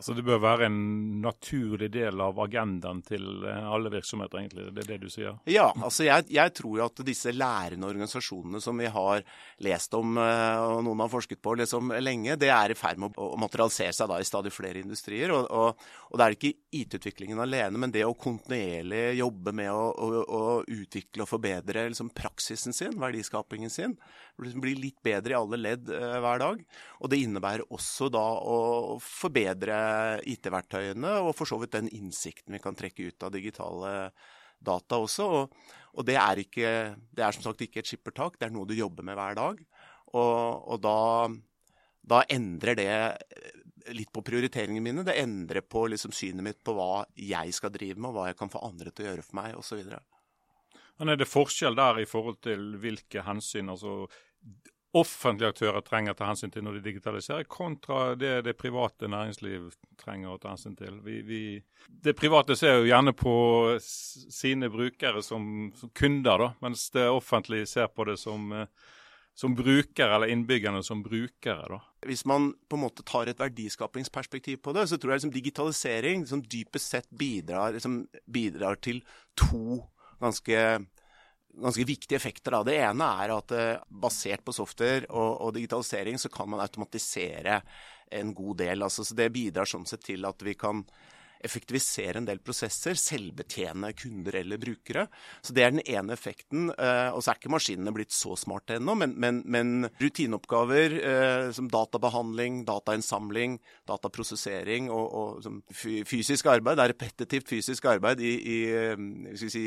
Så 0.00 0.12
det 0.16 0.24
bør 0.26 0.40
være 0.42 0.66
en 0.66 0.78
naturlig 1.22 1.88
del 1.94 2.20
av 2.20 2.38
agendaen 2.42 2.98
til 3.06 3.44
eh, 3.46 3.68
alle 3.70 3.90
virksomheter, 3.94 4.40
egentlig? 4.40 4.66
Det 4.74 4.82
er 4.82 4.88
det 4.90 4.98
du 5.04 5.12
sier? 5.12 5.36
Ja, 5.48 5.68
altså 5.78 6.04
jeg, 6.08 6.26
jeg 6.34 6.52
tror 6.58 6.80
jo 6.80 6.84
at 6.88 7.02
disse 7.06 7.32
lærende 7.32 7.86
organisasjonene 7.88 8.60
som 8.62 8.82
vi 8.82 8.90
har 8.92 9.22
lest 9.64 9.94
om, 9.96 10.18
eh, 10.20 10.64
og 10.66 10.82
noen 10.84 11.04
har 11.04 11.12
forsket 11.12 11.40
på 11.42 11.54
liksom 11.62 11.94
lenge, 12.02 12.36
det 12.40 12.50
er 12.52 12.74
i 12.74 12.78
ferd 12.78 13.00
med 13.02 13.16
å 13.22 13.30
materialisere 13.40 13.94
seg 13.96 14.10
da 14.10 14.18
i 14.20 14.26
stadig 14.26 14.52
flere 14.54 14.82
industrier. 14.82 15.32
Og, 15.36 15.46
og, 15.54 15.86
og 16.10 16.18
det 16.18 16.26
er 16.26 16.36
ikke 16.36 16.52
IT-utviklingen 16.82 17.40
alene, 17.46 17.80
men 17.80 17.94
det 17.94 18.04
å 18.04 18.16
kontinuerlig 18.18 19.20
jobbe 19.20 19.54
med 19.56 19.70
å, 19.72 19.86
å, 19.94 20.22
å 20.26 20.44
utvikle 20.66 21.24
og 21.24 21.30
forbedre 21.30 21.86
liksom 21.88 22.10
praksisen 22.16 22.76
sin, 22.76 22.98
verdiskapingen 23.00 23.72
sin. 23.72 23.96
Bli 24.36 24.74
litt 24.76 24.98
bedre 25.04 25.32
i 25.32 25.38
alle 25.38 25.58
ledd 25.60 25.88
uh, 25.88 26.18
hver 26.20 26.42
dag. 26.42 26.64
Og 27.00 27.12
det 27.12 27.20
innebærer 27.24 27.64
også 27.72 28.10
da 28.12 28.24
å 28.40 28.58
forbedre 29.02 29.78
IT-verktøyene, 30.28 31.14
og 31.24 31.32
for 31.38 31.48
så 31.48 31.60
vidt 31.62 31.76
den 31.78 31.92
innsikten 31.96 32.56
vi 32.56 32.62
kan 32.62 32.76
trekke 32.76 33.08
ut 33.08 33.26
av 33.26 33.32
digitale 33.32 33.94
data 34.58 35.00
også. 35.00 35.26
Og, 35.26 35.72
og 35.96 36.08
det, 36.08 36.18
er 36.20 36.42
ikke, 36.42 36.72
det, 37.10 37.24
er 37.24 37.36
som 37.36 37.46
sagt 37.46 37.64
ikke 37.64 37.82
et 37.82 37.90
skippertak, 37.90 38.38
det 38.38 38.48
er 38.48 38.54
noe 38.54 38.68
du 38.68 38.76
jobber 38.76 39.06
med 39.06 39.18
hver 39.18 39.38
dag. 39.38 39.62
Og, 40.12 40.68
og 40.72 40.82
da, 40.84 40.98
da, 42.06 42.22
endrer 42.32 42.78
det 42.78 42.92
litt 43.94 44.10
på 44.14 44.24
prioriteringene 44.26 44.82
mine. 44.82 45.06
Det 45.06 45.16
endrer 45.20 45.64
på 45.64 45.86
liksom 45.92 46.14
synet 46.14 46.44
mitt 46.44 46.62
på 46.64 46.74
hva 46.76 47.06
jeg 47.14 47.54
skal 47.56 47.74
drive 47.74 47.98
med, 47.98 48.10
og 48.10 48.18
hva 48.18 48.28
jeg 48.30 48.38
kan 48.40 48.52
få 48.52 48.62
andre 48.66 48.92
til 48.92 49.06
å 49.06 49.10
gjøre 49.10 49.26
for 49.26 49.40
meg, 49.40 49.56
osv. 49.58 49.82
Men 50.96 51.12
Er 51.12 51.18
det 51.20 51.28
forskjell 51.28 51.76
der 51.76 52.00
i 52.00 52.08
forhold 52.08 52.40
til 52.44 52.76
hvilke 52.80 53.24
hensyn? 53.26 53.68
altså 53.68 54.06
offentlige 54.96 55.50
aktører 55.52 55.84
trenger 55.84 56.14
å 56.14 56.18
ta 56.18 56.28
hensyn 56.30 56.52
til 56.52 56.64
når 56.64 56.78
de 56.78 56.84
digitaliserer, 56.88 57.46
kontra 57.50 58.14
det 58.18 58.40
det 58.46 58.56
private 58.58 59.08
næringsliv 59.12 59.68
trenger 60.00 60.32
å 60.32 60.40
ta 60.40 60.54
hensyn 60.54 60.76
til. 60.78 61.00
Vi, 61.04 61.20
vi, 61.26 61.40
det 61.88 62.16
private 62.16 62.56
ser 62.56 62.78
jo 62.78 62.88
gjerne 62.88 63.12
på 63.16 63.36
sine 63.82 64.70
brukere 64.72 65.22
som, 65.24 65.72
som, 65.76 65.92
kunder, 65.96 66.46
da, 66.46 66.52
mens 66.64 66.88
det 66.94 67.08
offentlige 67.12 67.68
ser 67.70 67.90
på 67.92 68.06
det 68.08 68.16
som, 68.22 68.48
eh, 68.56 68.94
som 69.36 69.56
brukere, 69.58 70.14
eller 70.16 70.32
innbyggerne 70.32 70.80
som 70.86 71.02
brukere. 71.04 71.68
da. 71.74 71.82
Hvis 72.08 72.24
man 72.28 72.52
på 72.68 72.78
en 72.78 72.86
måte 72.86 73.04
tar 73.06 73.28
et 73.28 73.42
verdiskapingsperspektiv 73.42 74.62
på 74.64 74.72
det, 74.76 74.88
så 74.88 74.96
tror 74.96 75.12
jeg 75.12 75.22
liksom 75.22 75.36
digitalisering 75.36 76.24
liksom 76.24 76.46
dypest 76.46 76.96
sett 76.96 77.10
bidrar, 77.12 77.76
liksom 77.76 78.04
bidrar 78.32 78.80
til 78.80 79.04
to 79.36 79.82
ganske 80.22 80.60
ganske 81.62 81.84
viktige 81.84 82.16
effekter. 82.16 82.54
Da. 82.54 82.62
Det 82.66 82.76
ene 82.78 83.10
er 83.24 83.34
at 83.36 83.54
eh, 83.56 83.84
basert 83.88 84.44
på 84.44 84.54
software 84.54 85.08
og, 85.08 85.30
og, 85.40 85.52
digitalisering 85.56 86.20
så 86.20 86.30
kan 86.32 86.50
man 86.52 86.62
automatisere 86.64 87.60
en 88.12 88.32
god 88.36 88.62
del. 88.62 88.86
Altså, 88.86 89.04
så 89.04 89.16
det 89.18 89.32
bidrar 89.34 89.68
sånn 89.68 89.86
sett 89.88 90.04
til 90.06 90.26
at 90.28 90.42
vi 90.46 90.54
kan 90.58 90.84
effektivisere 91.46 92.20
en 92.20 92.28
del 92.28 92.40
prosesser, 92.44 92.98
selvbetjene 93.00 93.92
kunder 93.96 94.40
eller 94.42 94.60
brukere. 94.60 95.06
Så 95.42 95.54
Det 95.56 95.64
er 95.64 95.74
den 95.74 95.84
ene 95.86 96.12
effekten. 96.12 96.70
Eh, 96.70 97.10
og 97.14 97.22
så 97.22 97.32
er 97.32 97.40
ikke 97.40 97.54
maskinene 97.54 97.94
blitt 97.94 98.14
så 98.14 98.36
smarte 98.36 98.76
ennå, 98.76 98.96
men, 98.98 99.14
men, 99.16 99.42
men, 99.46 99.90
rutineoppgaver 100.00 100.96
eh, 101.00 101.50
som 101.56 101.70
databehandling, 101.72 102.64
datainnsamling, 102.68 103.58
dataprosessering 103.88 104.90
og, 104.90 105.06
og 105.42 105.62
fysisk 106.06 106.50
arbeid, 106.50 106.76
det 106.76 106.84
er 106.84 106.94
repetitivt 106.94 107.48
fysisk 107.48 107.88
arbeid 107.90 108.20
i, 108.20 108.34
i 108.36 108.58
eh, 108.74 109.40
si, 109.40 109.64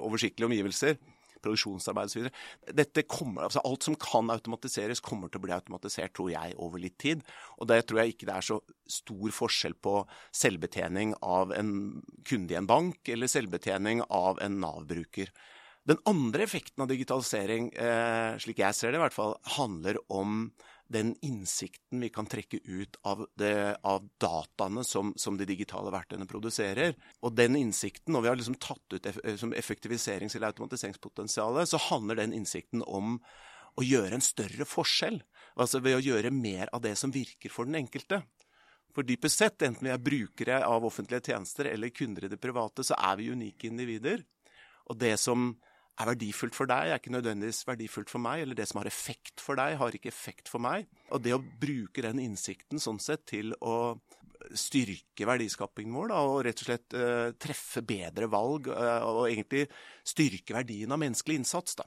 oversiktlige 0.00 0.50
omgivelser 0.50 0.98
produksjonsarbeid 1.44 2.10
osv. 2.10 2.28
Dette 2.76 3.04
kommer, 3.08 3.46
altså 3.46 3.62
Alt 3.66 3.86
som 3.86 3.96
kan 4.00 4.30
automatiseres, 4.32 5.02
kommer 5.04 5.30
til 5.30 5.40
å 5.40 5.44
bli 5.46 5.54
automatisert, 5.56 6.14
tror 6.16 6.32
jeg, 6.32 6.56
over 6.60 6.82
litt 6.82 6.98
tid. 7.00 7.24
Og 7.58 7.70
det 7.70 7.82
tror 7.86 8.02
jeg 8.02 8.14
ikke 8.14 8.28
det 8.30 8.36
er 8.36 8.48
så 8.50 8.58
stor 8.90 9.36
forskjell 9.36 9.76
på 9.82 9.94
selvbetjening 10.36 11.14
av 11.22 11.54
en 11.56 11.72
kunde 12.26 12.54
i 12.54 12.58
en 12.58 12.68
bank 12.70 13.08
eller 13.12 13.30
selvbetjening 13.30 14.04
av 14.08 14.40
en 14.44 14.60
Nav-bruker. 14.60 15.32
Den 15.88 16.00
andre 16.08 16.44
effekten 16.44 16.84
av 16.84 16.90
digitalisering, 16.90 17.70
eh, 17.72 18.36
slik 18.38 18.60
jeg 18.60 18.76
ser 18.76 18.92
det 18.92 19.00
i 19.00 19.04
hvert 19.04 19.16
fall, 19.16 19.38
handler 19.56 19.96
om 20.12 20.52
den 20.90 21.12
innsikten 21.22 22.00
vi 22.02 22.08
kan 22.10 22.26
trekke 22.26 22.58
ut 22.64 22.96
av, 23.06 23.22
det, 23.38 23.76
av 23.86 24.08
dataene 24.18 24.82
som, 24.84 25.12
som, 25.16 25.36
de 25.38 25.46
digitale 25.46 25.92
verktøyene 25.94 26.26
produserer. 26.26 26.96
Og 27.22 27.36
den 27.38 27.54
innsikten, 27.60 28.10
når 28.14 28.24
vi 28.24 28.30
har 28.30 28.40
liksom 28.40 28.58
tatt 28.58 28.96
ut 28.96 29.06
eff 29.06 29.20
effektiviserings- 29.22 30.34
eller 30.36 30.50
automatiseringspotensialet, 30.50 31.70
så 31.70 31.78
handler 31.90 32.18
den 32.18 32.34
innsikten 32.34 32.82
om 32.82 33.20
å 33.78 33.86
gjøre 33.86 34.18
en 34.18 34.24
større 34.24 34.66
forskjell. 34.66 35.20
Altså 35.54 35.78
ved 35.84 36.00
å 36.00 36.02
gjøre 36.02 36.34
mer 36.34 36.72
av 36.74 36.82
det 36.82 36.96
som 36.98 37.14
virker 37.14 37.54
for 37.54 37.70
den 37.70 37.78
enkelte. 37.84 38.24
For 38.90 39.06
dypest 39.06 39.38
sett, 39.38 39.62
enten 39.62 39.86
vi 39.86 39.94
er 39.94 40.02
brukere 40.02 40.58
av 40.66 40.84
offentlige 40.88 41.30
tjenester 41.30 41.70
eller 41.70 41.94
kunder 41.94 42.26
i 42.26 42.32
det 42.32 42.40
private, 42.42 42.82
så 42.82 42.98
er 42.98 43.20
vi 43.20 43.30
unike 43.30 43.70
individer. 43.70 44.24
Og 44.90 44.98
det 44.98 45.14
som 45.22 45.52
er 46.00 46.08
verdifullt 46.08 46.56
for 46.56 46.70
deg, 46.70 46.90
er 46.90 47.00
ikke 47.00 47.12
nødvendigvis 47.12 47.66
verdifullt 47.68 48.12
for 48.12 48.22
meg. 48.22 48.44
Eller 48.44 48.58
det 48.58 48.66
som 48.70 48.80
har 48.80 48.88
effekt 48.90 49.42
for 49.42 49.60
deg, 49.60 49.76
har 49.80 49.96
ikke 49.96 50.12
effekt 50.12 50.50
for 50.50 50.62
meg. 50.62 50.88
Og 51.12 51.22
det 51.24 51.34
å 51.36 51.42
bruke 51.42 52.04
den 52.06 52.22
innsikten 52.22 52.82
sånn 52.82 53.00
sett 53.02 53.26
til 53.30 53.54
å 53.60 53.98
styrke 54.56 55.26
verdiskapingen 55.28 55.94
vår, 55.94 56.12
da, 56.12 56.20
og 56.26 56.42
rett 56.46 56.62
og 56.62 56.68
slett 56.70 56.96
uh, 56.96 57.30
treffe 57.38 57.82
bedre 57.86 58.28
valg, 58.32 58.70
uh, 58.72 59.04
og 59.04 59.26
egentlig 59.28 59.66
styrke 60.06 60.56
verdien 60.56 60.90
av 60.90 61.00
menneskelig 61.02 61.42
innsats, 61.42 61.76
da. 61.78 61.84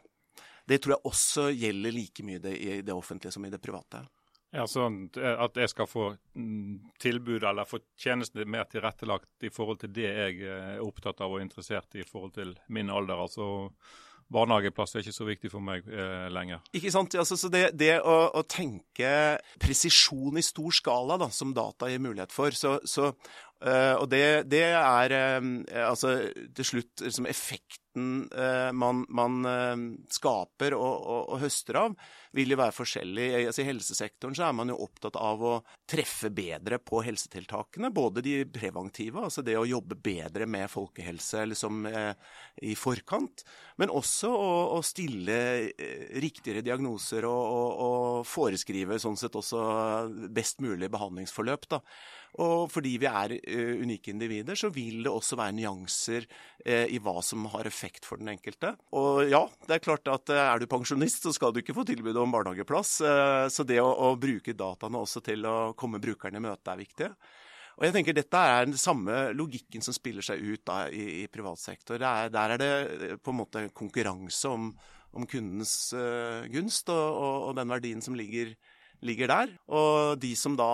Det 0.64 0.78
tror 0.80 0.96
jeg 0.96 1.10
også 1.10 1.48
gjelder 1.52 1.96
like 1.96 2.24
mye 2.24 2.54
i 2.54 2.78
det 2.86 2.94
offentlige 2.96 3.34
som 3.36 3.44
i 3.44 3.52
det 3.52 3.60
private. 3.60 4.06
Ja, 4.54 4.68
sånn 4.70 5.08
At 5.18 5.58
jeg 5.58 5.72
skal 5.72 5.90
få 5.90 6.12
mm, 6.38 6.94
tilbud 7.02 7.44
eller 7.44 7.66
få 7.66 7.80
tjenestene 7.98 8.46
mer 8.46 8.68
tilrettelagt 8.70 9.48
i 9.48 9.52
forhold 9.54 9.82
til 9.82 9.94
det 9.96 10.10
jeg 10.10 10.42
er 10.46 10.82
opptatt 10.84 11.24
av 11.26 11.34
og 11.34 11.42
interessert 11.42 11.98
i 11.98 12.04
i 12.04 12.08
forhold 12.08 12.36
til 12.36 12.58
min 12.68 12.90
alder. 12.94 13.18
altså 13.26 13.70
barnehageplass 14.34 14.96
er 14.96 15.04
ikke 15.04 15.16
så 15.16 15.28
viktig 15.28 15.52
for 15.52 15.64
meg 15.64 15.88
eh, 15.88 16.28
lenger. 16.34 16.64
Ikke 16.76 16.92
sant. 16.94 17.16
Altså, 17.20 17.38
så 17.40 17.50
det, 17.54 17.66
det 17.80 17.96
å, 18.02 18.16
å, 18.34 18.44
tenke 18.50 19.12
presisjon 19.62 20.40
i 20.40 20.46
stor 20.46 20.74
skala, 20.74 21.18
da, 21.22 21.30
som 21.34 21.54
data 21.56 21.90
gir 21.92 22.02
mulighet 22.04 22.34
for, 22.34 22.56
så, 22.58 22.78
så 22.88 23.12
uh, 23.66 23.96
Og 24.02 24.08
det, 24.12 24.26
det 24.52 24.66
er 24.76 25.16
uh, 25.16 25.48
altså 25.90 26.18
til 26.56 26.68
slutt 26.68 27.04
liksom 27.06 27.28
effekten 27.30 27.80
uh, 28.34 28.72
man, 28.74 29.04
man 29.14 29.44
skaper 30.10 30.74
og, 30.74 30.96
og, 31.04 31.20
og 31.36 31.42
høster 31.44 31.78
av 31.78 31.98
vil 32.34 32.56
jo 32.56 32.58
være 32.58 32.74
forskjellig. 32.74 33.28
Altså, 33.44 33.62
I 33.62 33.68
helsesektoren 33.68 34.38
så 34.38 34.48
er 34.48 34.56
man 34.58 34.72
jo 34.74 34.80
opptatt 34.82 35.20
av 35.22 35.44
å 35.46 35.54
treffe 35.90 36.32
bedre 36.34 36.80
på 36.82 37.04
helsetiltakene. 37.06 37.92
Både 37.94 38.24
de 38.26 38.40
preventive, 38.50 39.22
altså 39.28 39.44
det 39.46 39.54
å 39.60 39.68
jobbe 39.70 40.00
bedre 40.02 40.48
med 40.50 40.72
folkehelse 40.74 41.44
liksom, 41.52 41.86
i 42.66 42.74
forkant. 42.74 43.46
Men 43.78 43.94
også 43.94 44.34
å, 44.34 44.50
å 44.80 44.82
stille 44.82 45.38
riktigere 46.18 46.66
diagnoser 46.66 47.30
og, 47.30 47.46
og, 47.86 48.26
foreskrive 48.26 48.98
sånn 48.98 49.20
sett 49.20 49.38
også 49.38 49.62
best 50.34 50.66
mulig 50.66 50.90
behandlingsforløp. 50.90 51.70
da. 51.70 51.84
Og 52.42 52.66
fordi 52.74 52.96
vi 53.02 53.06
er 53.10 53.36
uh, 53.38 53.82
unike 53.84 54.10
individer, 54.14 54.58
så 54.58 54.72
vil 54.74 55.04
det 55.06 55.12
også 55.12 55.38
være 55.38 55.54
nyanser 55.60 56.26
uh, 56.26 56.88
i 56.90 56.98
hva 57.04 57.20
som 57.26 57.46
har 57.54 57.70
effekt 57.70 58.08
for 58.10 58.22
den 58.22 58.32
enkelte. 58.34 58.74
Og 58.98 59.30
ja, 59.30 59.44
det 59.68 59.78
er 59.78 59.84
klart 59.86 60.10
at 60.10 60.34
uh, 60.34 60.42
er 60.42 60.64
du 60.64 60.68
pensjonist, 60.72 61.28
så 61.28 61.34
skal 61.36 61.54
du 61.54 61.62
ikke 61.62 61.76
få 61.78 61.86
tilbud 61.86 62.18
om 62.18 62.34
barnehageplass. 62.34 62.96
så 63.54 63.66
det 63.68 63.80
å, 63.82 63.92
å, 63.92 64.16
bruke 64.18 64.56
dataene 64.58 65.02
også 65.02 65.22
til 65.26 65.46
å 65.46 65.74
komme 65.78 66.02
brukerne 66.02 66.42
i 66.42 66.44
møte 66.44 66.74
er 66.74 66.82
viktig. 66.82 67.12
Og 67.78 67.88
jeg 67.88 67.94
tenker 67.96 68.18
Dette 68.18 68.38
er 68.38 68.68
den 68.68 68.78
samme 68.78 69.32
logikken 69.34 69.82
som 69.82 69.96
spiller 69.96 70.26
seg 70.26 70.42
ut 70.42 70.62
da, 70.66 70.88
i, 70.90 71.24
i 71.24 71.30
privat 71.30 71.62
sektor. 71.62 72.02
Er, 72.02 72.30
der 72.34 72.54
er 72.54 72.62
det 72.62 73.18
på 73.26 73.34
en 73.34 73.42
måte 73.42 73.66
konkurranse 73.74 74.50
om, 74.50 74.70
om 75.14 75.26
kundens 75.30 75.94
gunst 76.54 76.90
og, 76.94 77.02
og, 77.02 77.36
og, 77.50 77.58
den 77.58 77.74
verdien 77.74 78.06
som 78.06 78.18
ligger, 78.18 78.54
ligger 79.06 79.34
der. 79.34 79.58
Og 79.74 80.22
de 80.22 80.36
som 80.38 80.58
da 80.58 80.70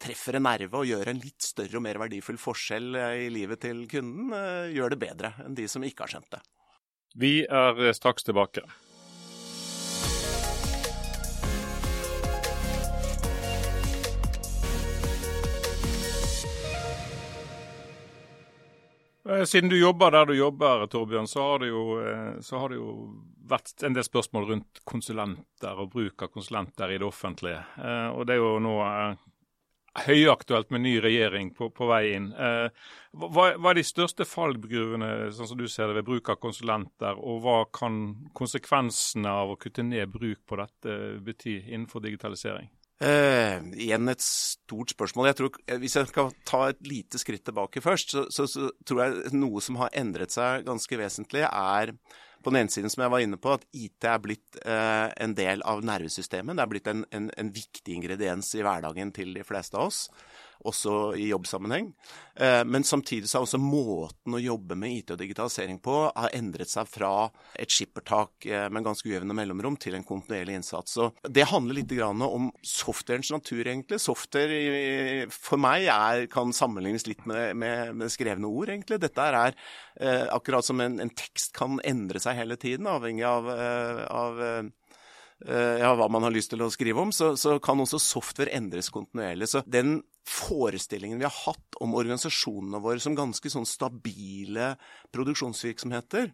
treffer 0.00 0.38
en 0.38 0.46
nerve 0.48 0.80
og 0.80 0.88
gjør 0.88 1.12
en 1.12 1.20
litt 1.22 1.44
større 1.44 1.78
og 1.78 1.84
mer 1.86 2.00
verdifull 2.02 2.38
forskjell 2.40 2.94
eh, 2.98 3.26
i 3.26 3.28
livet 3.32 3.62
til 3.64 3.84
kunden, 3.90 4.32
eh, 4.36 4.72
gjør 4.74 4.94
det 4.94 5.02
bedre 5.06 5.34
enn 5.44 5.56
de 5.56 5.68
som 5.70 5.84
ikke 5.84 6.06
har 6.06 6.16
skjønt 6.16 6.34
det. 6.34 6.42
Vi 7.14 7.34
er 7.46 7.92
straks 7.94 8.26
tilbake. 8.26 8.64
Eh, 19.24 19.44
siden 19.48 19.70
du 19.70 19.78
jobber 19.78 20.10
der 20.12 20.26
du 20.28 20.34
jobber, 20.36 20.88
Torbjørn, 20.90 21.30
så 21.30 21.46
har, 21.52 21.62
det 21.62 21.70
jo, 21.70 21.84
har 22.58 22.74
det 22.74 22.80
jo 22.80 22.96
vært 23.48 23.86
en 23.86 23.94
del 23.94 24.04
spørsmål 24.04 24.50
rundt 24.50 24.82
konsulenter 24.88 25.78
og 25.80 25.94
bruk 25.94 26.26
av 26.26 26.34
konsulenter 26.34 26.92
i 26.92 26.98
det 26.98 27.06
offentlige. 27.06 27.60
Og 28.16 28.24
det 28.26 28.36
er 28.36 28.40
jo 28.40 28.58
nå 28.64 28.74
høyaktuelt 30.02 30.72
med 30.74 30.84
ny 30.84 30.94
regjering 31.02 31.52
på, 31.54 31.68
på 31.74 31.88
vei 31.88 32.02
inn. 32.16 32.30
Eh, 32.32 32.68
hva, 33.14 33.50
hva, 33.54 33.70
er 33.70 33.78
de 33.78 33.86
største 33.86 34.26
fallgruvene 34.26 35.30
sånn 35.34 35.50
som 35.52 35.60
du 35.60 35.68
ser 35.70 35.90
det, 35.90 36.00
ved 36.00 36.08
bruk 36.08 36.30
av 36.32 36.40
konsulenter, 36.42 37.18
og 37.18 37.44
hva 37.44 37.58
kan 37.74 38.00
konsekvensene 38.36 39.30
av 39.30 39.54
å 39.54 39.58
kutte 39.60 39.86
ned 39.86 40.10
bruk 40.14 40.42
på 40.48 40.58
dette 40.58 40.98
bety 41.24 41.60
innenfor 41.68 42.02
digitalisering? 42.04 42.70
Eh, 43.02 43.58
igjen 43.82 44.10
et 44.10 44.22
stort 44.22 44.92
spørsmål. 44.94 45.28
Jeg 45.32 45.38
tror, 45.40 45.56
eh, 45.66 45.80
hvis 45.82 45.96
jeg 45.98 46.10
skal 46.10 46.30
ta 46.46 46.68
et 46.70 46.82
lite 46.86 47.18
skritt 47.18 47.44
tilbake 47.46 47.82
først, 47.82 48.14
så, 48.14 48.26
så, 48.30 48.46
så 48.50 48.70
tror 48.86 49.02
jeg 49.02 49.34
noe 49.34 49.62
som 49.62 49.78
har 49.82 49.94
endret 49.98 50.34
seg 50.34 50.66
ganske 50.66 50.98
vesentlig, 50.98 51.42
er 51.48 51.94
på 52.44 52.52
den 52.52 52.62
ene 52.62 52.72
siden, 52.72 52.92
som 52.92 53.04
jeg 53.04 53.12
var 53.14 53.24
inne 53.24 53.38
på, 53.40 53.54
at 53.56 53.64
IT 53.76 54.06
er 54.08 54.20
blitt 54.22 54.58
eh, 54.62 55.08
en 55.24 55.34
del 55.36 55.64
av 55.66 55.82
nervesystemet. 55.86 56.56
Det 56.56 56.64
er 56.64 56.72
blitt 56.72 56.90
en, 56.92 57.04
en, 57.16 57.30
en, 57.40 57.52
viktig 57.54 57.96
ingrediens 57.96 58.50
i 58.58 58.62
hverdagen 58.64 59.12
til 59.16 59.34
de 59.36 59.44
fleste 59.46 59.78
av 59.78 59.88
oss 59.88 60.06
også 60.64 61.14
i 61.20 61.28
jobbsammenheng. 61.28 61.90
Eh, 62.36 62.64
men 62.64 62.84
samtidig 62.84 63.28
så 63.28 63.38
har 63.38 63.46
også 63.46 63.60
måten 63.62 64.34
å 64.34 64.42
jobbe 64.42 64.76
med 64.78 64.96
IT 64.96 65.12
og 65.14 65.20
digitalisering 65.20 65.78
på 65.84 65.96
har 66.08 66.34
endret 66.34 66.70
seg 66.70 66.88
fra 66.90 67.28
et 67.60 67.70
skippertak 67.70 68.46
eh, 68.48 68.66
med 68.72 68.86
ganske 68.86 69.06
ujevne 69.06 69.36
mellomrom 69.36 69.76
til 69.80 69.94
en 69.98 70.06
kontinuerlig 70.06 70.58
innsats. 70.58 70.96
Så 70.96 71.10
det 71.28 71.46
handler 71.50 71.78
litt 71.78 71.92
om 72.02 72.50
softwarens 72.66 73.30
natur, 73.34 73.62
egentlig. 73.62 74.00
Software 74.02 75.28
for 75.30 75.60
meg 75.62 75.88
er, 75.92 76.26
kan 76.32 76.54
sammenlignes 76.54 77.06
litt 77.06 77.22
med, 77.28 77.54
med, 77.60 77.94
med, 78.00 78.12
skrevne 78.12 78.50
ord, 78.50 78.72
egentlig. 78.72 78.98
Dette 79.02 79.28
er 79.28 79.52
eh, 79.52 80.24
akkurat 80.34 80.66
som 80.66 80.82
en, 80.82 80.98
en, 81.02 81.12
tekst 81.14 81.54
kan 81.54 81.78
endre 81.86 82.18
seg 82.22 82.40
hele 82.40 82.56
tiden, 82.60 82.88
avhengig 82.90 83.22
av, 83.28 83.46
av 83.46 84.40
ja, 85.44 85.90
hva 85.94 86.08
man 86.10 86.24
har 86.26 86.32
lyst 86.34 86.50
til 86.54 86.62
å 86.64 86.70
skrive 86.72 87.02
om, 87.02 87.12
så, 87.14 87.34
så, 87.38 87.58
kan 87.62 87.78
også 87.82 88.00
software 88.02 88.54
endres 88.56 88.90
kontinuerlig. 88.94 89.50
Så 89.50 89.62
den 89.70 90.00
forestillingen 90.24 91.20
vi 91.20 91.26
har 91.26 91.36
hatt 91.44 91.78
om 91.84 91.94
organisasjonene 91.98 92.80
våre 92.82 93.02
som 93.02 93.16
ganske 93.16 93.50
sånn 93.52 93.68
stabile 93.68 94.74
produksjonsvirksomheter. 95.14 96.32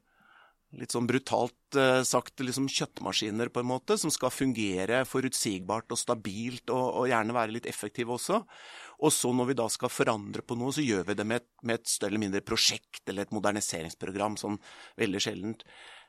Litt 0.79 0.95
sånn 0.95 1.09
brutalt 1.11 1.75
eh, 1.75 2.05
sagt 2.07 2.39
liksom 2.39 2.69
kjøttmaskiner, 2.71 3.51
på 3.51 3.63
en 3.65 3.71
måte, 3.73 3.97
som 3.99 4.13
skal 4.15 4.31
fungere 4.31 5.03
forutsigbart 5.09 5.91
og 5.91 5.99
stabilt, 5.99 6.71
og, 6.71 6.85
og 7.01 7.09
gjerne 7.11 7.35
være 7.35 7.57
litt 7.57 7.67
effektive 7.67 8.15
også. 8.15 8.39
Og 9.03 9.11
så 9.15 9.33
når 9.35 9.51
vi 9.51 9.57
da 9.59 9.67
skal 9.73 9.91
forandre 9.91 10.45
på 10.47 10.55
noe, 10.61 10.71
så 10.77 10.85
gjør 10.85 11.09
vi 11.09 11.17
det 11.19 11.27
med 11.27 11.43
et, 11.43 11.49
med 11.67 11.81
et 11.81 11.91
større 11.91 12.13
eller 12.13 12.23
mindre 12.23 12.45
prosjekt 12.47 13.03
eller 13.11 13.27
et 13.27 13.35
moderniseringsprogram, 13.35 14.39
sånn 14.39 14.61
veldig 15.01 15.25
sjeldent. 15.27 15.67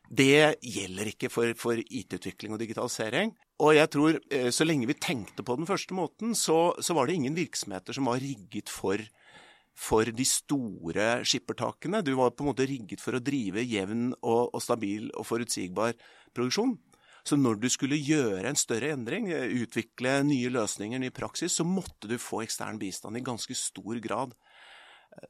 Det 0.10 0.58
gjelder 0.60 1.12
ikke 1.14 1.30
for, 1.32 1.54
for 1.60 1.80
IT-utvikling 1.80 2.56
og 2.56 2.60
digitalisering. 2.60 3.32
Og 3.64 3.76
jeg 3.78 3.92
tror 3.94 4.18
eh, 4.34 4.50
så 4.52 4.66
lenge 4.68 4.90
vi 4.90 4.98
tenkte 5.00 5.46
på 5.46 5.56
den 5.60 5.70
første 5.70 5.96
måten, 5.96 6.36
så, 6.36 6.74
så 6.82 6.96
var 6.98 7.08
det 7.08 7.16
ingen 7.20 7.38
virksomheter 7.38 7.96
som 7.96 8.10
var 8.10 8.20
rigget 8.20 8.72
for, 8.74 9.00
for 9.78 10.12
de 10.12 10.28
store 10.28 11.10
skippertakene. 11.28 12.04
Du 12.04 12.16
var 12.20 12.34
på 12.36 12.44
en 12.44 12.52
måte 12.52 12.68
rigget 12.68 13.04
for 13.04 13.16
å 13.16 13.24
drive 13.24 13.64
jevn 13.64 14.12
og, 14.20 14.50
og 14.52 14.64
stabil 14.64 15.12
og 15.16 15.28
forutsigbar 15.30 15.96
produksjon. 16.36 16.76
Så 17.24 17.38
når 17.38 17.60
du 17.62 17.68
skulle 17.70 18.00
gjøre 18.02 18.50
en 18.50 18.58
større 18.58 18.96
endring, 18.96 19.30
utvikle 19.30 20.24
nye 20.26 20.50
løsninger, 20.54 21.02
ny 21.02 21.12
praksis, 21.14 21.54
så 21.54 21.66
måtte 21.68 22.10
du 22.10 22.18
få 22.18 22.42
ekstern 22.46 22.82
bistand 22.82 23.20
i 23.20 23.26
ganske 23.26 23.56
stor 23.58 24.02
grad. 24.02 24.34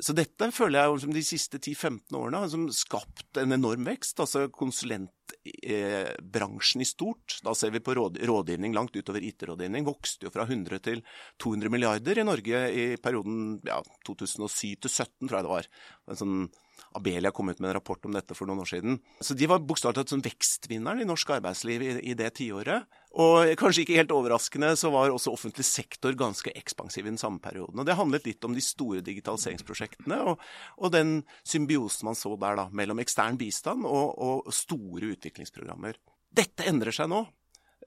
Så 0.01 0.13
dette 0.17 0.51
føler 0.53 0.83
jeg 0.83 1.01
som 1.03 1.13
de 1.13 1.23
siste 1.25 1.57
10-15 1.57 2.17
årene 2.17 2.43
har 2.43 2.65
skapt 2.75 3.39
en 3.41 3.55
enorm 3.55 3.87
vekst. 3.89 4.19
Altså 4.21 4.47
konsulenter 5.31 6.17
IT-bransjen 6.21 6.81
i 6.81 6.85
stort, 6.85 7.39
da 7.43 7.53
ser 7.55 7.71
vi 7.71 7.79
på 7.79 7.93
rådgivning 7.93 8.73
langt 8.73 8.95
utover 8.95 9.21
IT-rådgivning, 9.21 9.85
vokste 9.85 10.25
jo 10.25 10.31
fra 10.31 10.43
100 10.43 10.79
til 10.79 11.03
200 11.39 11.69
milliarder 11.69 12.19
i 12.19 12.23
Norge 12.23 12.71
i 12.71 12.97
perioden 12.97 13.61
ja, 13.65 13.81
2007 14.05 14.75
til 14.81 14.89
2017, 14.89 15.27
tror 15.27 15.37
jeg 15.37 15.45
det 15.45 15.55
var. 15.55 15.67
En 16.09 16.19
sånn 16.19 16.49
Abelia 16.97 17.31
kom 17.31 17.49
ut 17.49 17.59
med 17.59 17.69
en 17.69 17.75
rapport 17.77 18.05
om 18.05 18.15
dette 18.15 18.35
for 18.35 18.49
noen 18.49 18.63
år 18.63 18.71
siden. 18.73 18.97
Så 19.23 19.35
de 19.37 19.47
var 19.47 19.61
bokstavelig 19.63 20.09
talt 20.09 20.25
vekstvinneren 20.25 21.03
i 21.03 21.07
norsk 21.07 21.29
arbeidsliv 21.37 21.83
i, 21.85 21.91
i 22.11 22.17
det 22.17 22.33
tiåret. 22.39 22.89
Og 23.21 23.49
kanskje 23.59 23.83
ikke 23.83 23.97
helt 23.99 24.13
overraskende 24.15 24.69
så 24.79 24.87
var 24.93 25.11
også 25.11 25.33
offentlig 25.35 25.65
sektor 25.67 26.15
ganske 26.15 26.51
ekspansiv 26.55 27.05
i 27.05 27.11
den 27.11 27.19
samme 27.19 27.41
perioden. 27.43 27.79
Og 27.79 27.87
det 27.87 27.97
handlet 27.99 28.27
litt 28.27 28.47
om 28.47 28.55
de 28.55 28.63
store 28.63 29.03
digitaliseringsprosjektene 29.03 30.21
og, 30.31 30.43
og 30.79 30.93
den 30.95 31.17
symbiosen 31.43 32.07
man 32.07 32.15
så 32.15 32.33
der 32.39 32.59
da, 32.59 32.67
mellom 32.71 33.03
ekstern 33.03 33.39
bistand 33.39 33.83
og, 33.87 34.15
og 34.15 34.55
store 34.55 35.11
utviklingsprogrammer. 35.21 36.01
Dette 36.33 36.65
endrer 36.67 36.95
seg 36.95 37.11
nå. 37.11 37.21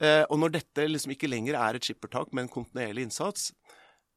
Eh, 0.02 0.22
og 0.26 0.38
når 0.40 0.56
dette 0.56 0.86
liksom 0.88 1.14
ikke 1.14 1.30
lenger 1.30 1.58
er 1.58 1.78
et 1.78 1.86
skippertak, 1.86 2.32
men 2.32 2.46
en 2.46 2.54
kontinuerlig 2.54 3.08
innsats, 3.08 3.50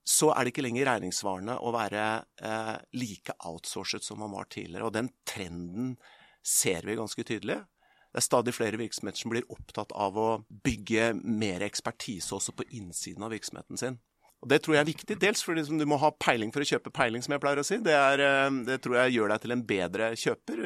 så 0.08 0.32
er 0.32 0.46
det 0.46 0.54
ikke 0.54 0.64
lenger 0.64 0.88
regningssvarende 0.88 1.58
å 1.60 1.74
være 1.76 2.04
eh, 2.40 2.76
like 2.96 3.36
outsourcet 3.50 4.06
som 4.06 4.22
man 4.24 4.32
var 4.34 4.48
tidligere. 4.54 4.88
Og 4.88 4.96
den 4.96 5.12
trenden 5.28 5.98
ser 6.42 6.88
vi 6.88 6.96
ganske 6.98 7.26
tydelig. 7.28 7.60
Det 8.08 8.22
er 8.22 8.26
stadig 8.26 8.54
flere 8.56 8.80
virksomheter 8.80 9.20
som 9.20 9.34
blir 9.34 9.50
opptatt 9.54 9.92
av 9.92 10.16
å 10.18 10.30
bygge 10.64 11.12
mer 11.20 11.66
ekspertise 11.68 12.34
også 12.38 12.56
på 12.56 12.66
innsiden 12.80 13.28
av 13.28 13.36
virksomheten 13.36 13.82
sin. 13.82 14.00
Og 14.46 14.50
Det 14.52 14.60
tror 14.62 14.76
jeg 14.76 14.84
er 14.84 14.90
viktig, 14.92 15.16
dels 15.18 15.42
fordi 15.42 15.64
du 15.66 15.86
må 15.90 15.98
ha 15.98 16.12
peiling 16.14 16.52
for 16.54 16.62
å 16.62 16.68
kjøpe 16.70 16.94
peiling, 16.94 17.24
som 17.26 17.34
jeg 17.34 17.42
pleier 17.42 17.62
å 17.62 17.66
si. 17.66 17.80
Det, 17.82 17.96
er, 17.98 18.22
eh, 18.22 18.60
det, 18.68 18.78
tror 18.84 19.00
jeg 19.00 19.16
gjør 19.16 19.34
deg 19.34 19.44
til 19.44 19.56
en 19.56 19.64
bedre 19.72 20.10
kjøper. 20.14 20.64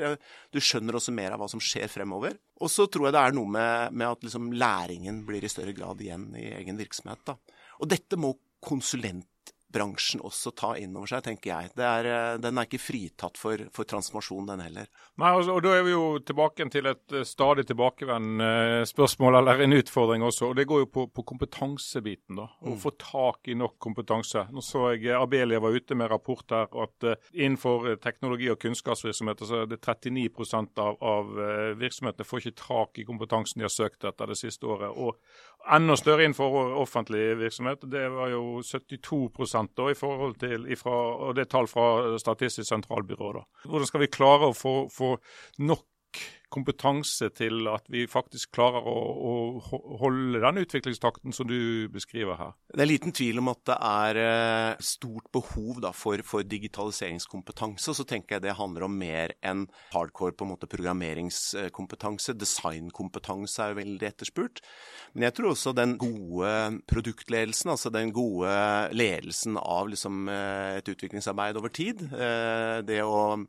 Du 0.51 0.59
skjønner 0.59 0.97
også 0.99 1.15
mer 1.15 1.35
av 1.35 1.41
hva 1.41 1.47
som 1.51 1.63
skjer 1.63 1.87
fremover. 1.91 2.35
Og 2.61 2.71
så 2.71 2.85
tror 2.91 3.07
jeg 3.07 3.15
det 3.15 3.23
er 3.23 3.37
noe 3.37 3.55
med, 3.55 3.95
med 3.95 4.07
at 4.09 4.27
liksom, 4.27 4.51
læringen 4.59 5.23
blir 5.27 5.47
i 5.47 5.51
større 5.51 5.75
grad 5.77 6.03
igjen 6.03 6.27
i 6.35 6.49
egen 6.59 6.81
virksomhet. 6.81 7.23
Da. 7.31 7.37
Og 7.79 7.89
dette 7.95 8.19
må 8.19 8.35
konsulent 8.61 9.30
bransjen 9.71 10.21
også 10.25 10.53
ta 10.57 10.73
inn 10.79 10.95
over 10.97 11.09
seg, 11.09 11.23
tenker 11.25 11.51
jeg. 11.51 11.71
Er, 11.77 12.07
eh, 12.07 12.37
den 12.41 12.59
er 12.59 12.67
ikke 12.67 12.81
fritatt 12.81 13.39
for, 13.39 13.61
for 13.75 13.87
transformasjon, 13.87 14.49
den 14.51 14.63
heller. 14.65 14.89
Nei, 15.21 15.31
og, 15.37 15.49
og 15.55 15.61
Da 15.65 15.75
er 15.77 15.85
vi 15.87 15.93
jo 15.93 16.05
tilbake 16.25 16.67
til 16.73 16.89
et 16.91 17.15
eh, 17.15 17.25
stadig 17.27 17.65
tilbakevendende 17.69 18.49
eh, 18.81 18.85
spørsmål, 18.89 19.39
eller 19.41 19.63
en 19.65 19.77
utfordring 19.77 20.25
også. 20.27 20.51
og 20.51 20.59
Det 20.59 20.67
går 20.69 20.83
jo 20.83 20.89
på, 20.97 21.05
på 21.15 21.25
kompetansebiten. 21.33 22.39
da, 22.39 22.47
Å 22.61 22.75
mm. 22.75 22.79
få 22.83 22.93
tak 23.01 23.51
i 23.51 23.57
nok 23.57 23.77
kompetanse. 23.81 24.45
Nå 24.51 24.63
så 24.65 24.91
jeg 24.93 25.15
Abelia 25.17 25.61
var 25.63 25.75
ute 25.75 25.97
med 25.97 26.11
rapport 26.11 26.45
her 26.51 26.69
at 26.83 27.07
innenfor 27.31 27.95
teknologi- 28.03 28.51
og 28.51 28.59
kunnskapsvirksomheter 28.61 29.47
så 29.47 29.63
er 29.63 29.71
det 29.71 29.81
39 29.81 30.29
av, 30.81 30.97
av 31.01 31.31
virksomhetene 31.79 32.27
får 32.27 32.41
ikke 32.41 32.59
tak 32.61 33.01
i 33.01 33.05
kompetansen 33.07 33.61
de 33.61 33.67
har 33.67 33.73
søkt 33.73 34.05
etter 34.07 34.31
det 34.31 34.37
siste 34.39 34.67
året. 34.67 34.91
Og 34.91 35.17
enda 35.69 35.95
større 35.99 36.25
innenfor 36.25 36.73
offentlig 36.81 37.37
virksomhet. 37.39 37.85
Det 37.91 38.07
var 38.13 38.31
jo 38.33 38.61
72% 38.65 39.75
da, 39.77 39.89
i 39.91 39.97
forhold 39.97 40.35
til 40.41 40.65
ifra, 40.71 40.95
og 41.27 41.35
det 41.37 41.45
er 41.45 41.51
tall 41.53 41.69
fra 41.69 42.17
Statistisk 42.21 42.69
sentralbyrå. 42.69 43.31
Da. 43.37 43.45
Hvordan 43.69 43.89
skal 43.89 44.03
vi 44.05 44.11
klare 44.11 44.49
å 44.49 44.57
få, 44.57 44.75
få 44.93 45.15
nok 45.67 45.85
kompetanse 46.51 47.29
til 47.35 47.67
at 47.71 47.85
vi 47.91 48.03
faktisk 48.11 48.51
klarer 48.57 48.83
å, 48.87 48.95
å, 49.15 49.79
holde 50.01 50.41
den 50.43 50.61
utviklingstakten 50.65 51.35
som 51.35 51.47
du 51.47 51.87
beskriver 51.93 52.37
her? 52.39 52.51
Det 52.73 52.83
er 52.83 52.89
liten 52.89 53.15
tvil 53.15 53.39
om 53.41 53.51
at 53.53 53.61
det 53.69 53.77
er 53.87 54.19
eh, 54.21 54.83
stort 54.83 55.29
behov 55.33 55.79
da, 55.85 55.93
for, 55.95 56.23
for, 56.27 56.43
digitaliseringskompetanse. 56.47 57.95
Så 57.95 58.05
tenker 58.07 58.37
jeg 58.37 58.45
det 58.47 58.57
handler 58.59 58.87
om 58.87 58.97
mer 58.99 59.35
enn 59.47 59.65
hardcore 59.93 60.35
på 60.35 60.47
en 60.47 60.53
måte 60.53 60.69
programmeringskompetanse. 60.71 62.35
Designkompetanse 62.41 63.63
er 63.63 63.73
jo 63.73 63.79
veldig 63.79 64.09
etterspurt. 64.11 64.63
Men 65.15 65.29
jeg 65.29 65.37
tror 65.37 65.53
også 65.53 65.75
den 65.77 65.95
gode 66.01 66.51
produktledelsen, 66.91 67.71
altså 67.71 67.93
den 67.93 68.11
gode 68.15 68.51
ledelsen 68.95 69.55
av 69.61 69.91
liksom, 69.91 70.27
eh, 70.31 70.81
et 70.81 70.93
utviklingsarbeid 70.95 71.59
over 71.61 71.71
tid, 71.71 72.03
eh, 72.11 72.83
det 72.83 73.01
å 73.07 73.39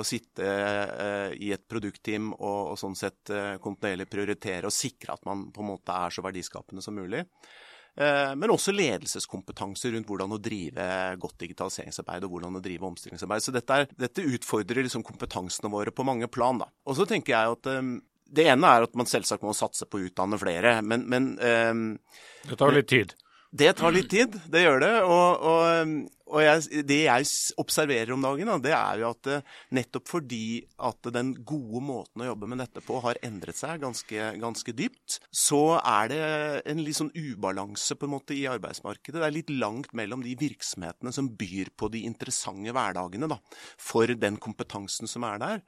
å 0.00 0.06
sitte 0.06 0.46
eh, 0.46 1.34
i 1.46 1.52
et 1.54 1.66
produktteam 1.70 2.32
og, 2.34 2.72
og 2.72 2.80
sånn 2.80 2.96
sett 2.98 3.30
eh, 3.32 3.54
kontinuerlig 3.62 4.08
prioritere 4.10 4.70
og 4.70 4.74
sikre 4.74 5.14
at 5.16 5.24
man 5.28 5.48
på 5.54 5.62
en 5.64 5.70
måte 5.74 5.94
er 5.94 6.14
så 6.14 6.24
verdiskapende 6.24 6.84
som 6.84 6.96
mulig. 6.98 7.24
Eh, 7.94 8.32
men 8.34 8.50
også 8.50 8.74
ledelseskompetanse 8.74 9.92
rundt 9.94 10.10
hvordan 10.10 10.34
å 10.34 10.40
drive 10.42 10.88
godt 11.22 11.44
digitaliseringsarbeid 11.44 12.26
og 12.26 12.34
hvordan 12.34 12.58
å 12.58 12.64
drive 12.64 12.90
omstillingsarbeid. 12.90 13.46
Så 13.46 13.54
dette, 13.54 13.80
er, 13.80 13.92
dette 14.06 14.26
utfordrer 14.34 14.82
liksom 14.86 15.06
kompetansene 15.06 15.70
våre 15.72 15.94
på 15.94 16.06
mange 16.06 16.30
plan. 16.32 16.58
Da. 16.62 16.70
Og 16.88 16.98
så 16.98 17.06
tenker 17.10 17.36
jeg 17.36 17.58
at 17.58 17.72
det 18.34 18.48
ene 18.50 18.70
er 18.76 18.86
at 18.86 18.96
man 18.98 19.08
selvsagt 19.08 19.44
må 19.46 19.54
satse 19.56 19.86
på 19.86 20.00
å 20.00 20.08
utdanne 20.08 20.38
flere, 20.40 20.78
men, 20.82 21.04
men 21.10 21.34
um, 21.38 21.84
Det 22.48 22.58
tar 22.58 22.74
litt 22.74 22.90
tid? 22.90 23.14
Det 23.54 23.70
tar 23.78 23.92
litt 23.94 24.08
tid, 24.10 24.34
det 24.50 24.64
gjør 24.64 24.80
det. 24.82 24.94
Og, 25.06 25.44
og, 25.46 25.90
og 26.34 26.40
jeg, 26.42 26.82
det 26.88 26.96
jeg 27.04 27.28
observerer 27.62 28.10
om 28.10 28.24
dagen, 28.24 28.48
da, 28.50 28.56
det 28.64 28.72
er 28.74 29.02
jo 29.04 29.10
at 29.12 29.30
eh, 29.30 29.52
nettopp 29.78 30.10
fordi 30.10 30.46
at 30.88 31.06
den 31.14 31.30
gode 31.46 31.84
måten 31.86 32.24
å 32.24 32.26
jobbe 32.32 32.48
med 32.50 32.58
dette 32.64 32.82
på 32.82 32.98
har 33.04 33.20
endret 33.22 33.54
seg 33.60 33.84
ganske, 33.84 34.26
ganske 34.42 34.74
dypt, 34.74 35.20
så 35.30 35.62
er 35.78 36.10
det 36.10 36.20
en 36.72 36.82
litt 36.82 36.98
sånn 36.98 37.14
ubalanse 37.14 37.94
på 37.94 38.08
en 38.08 38.14
måte 38.16 38.34
i 38.34 38.42
arbeidsmarkedet. 38.50 39.20
Det 39.20 39.28
er 39.28 39.38
litt 39.38 39.54
langt 39.54 39.94
mellom 39.94 40.26
de 40.26 40.34
virksomhetene 40.40 41.14
som 41.14 41.30
byr 41.38 41.70
på 41.78 41.92
de 41.94 42.02
interessante 42.10 42.74
hverdagene 42.74 43.30
da, 43.30 43.38
for 43.78 44.10
den 44.18 44.42
kompetansen 44.42 45.06
som 45.10 45.30
er 45.30 45.42
der, 45.46 45.66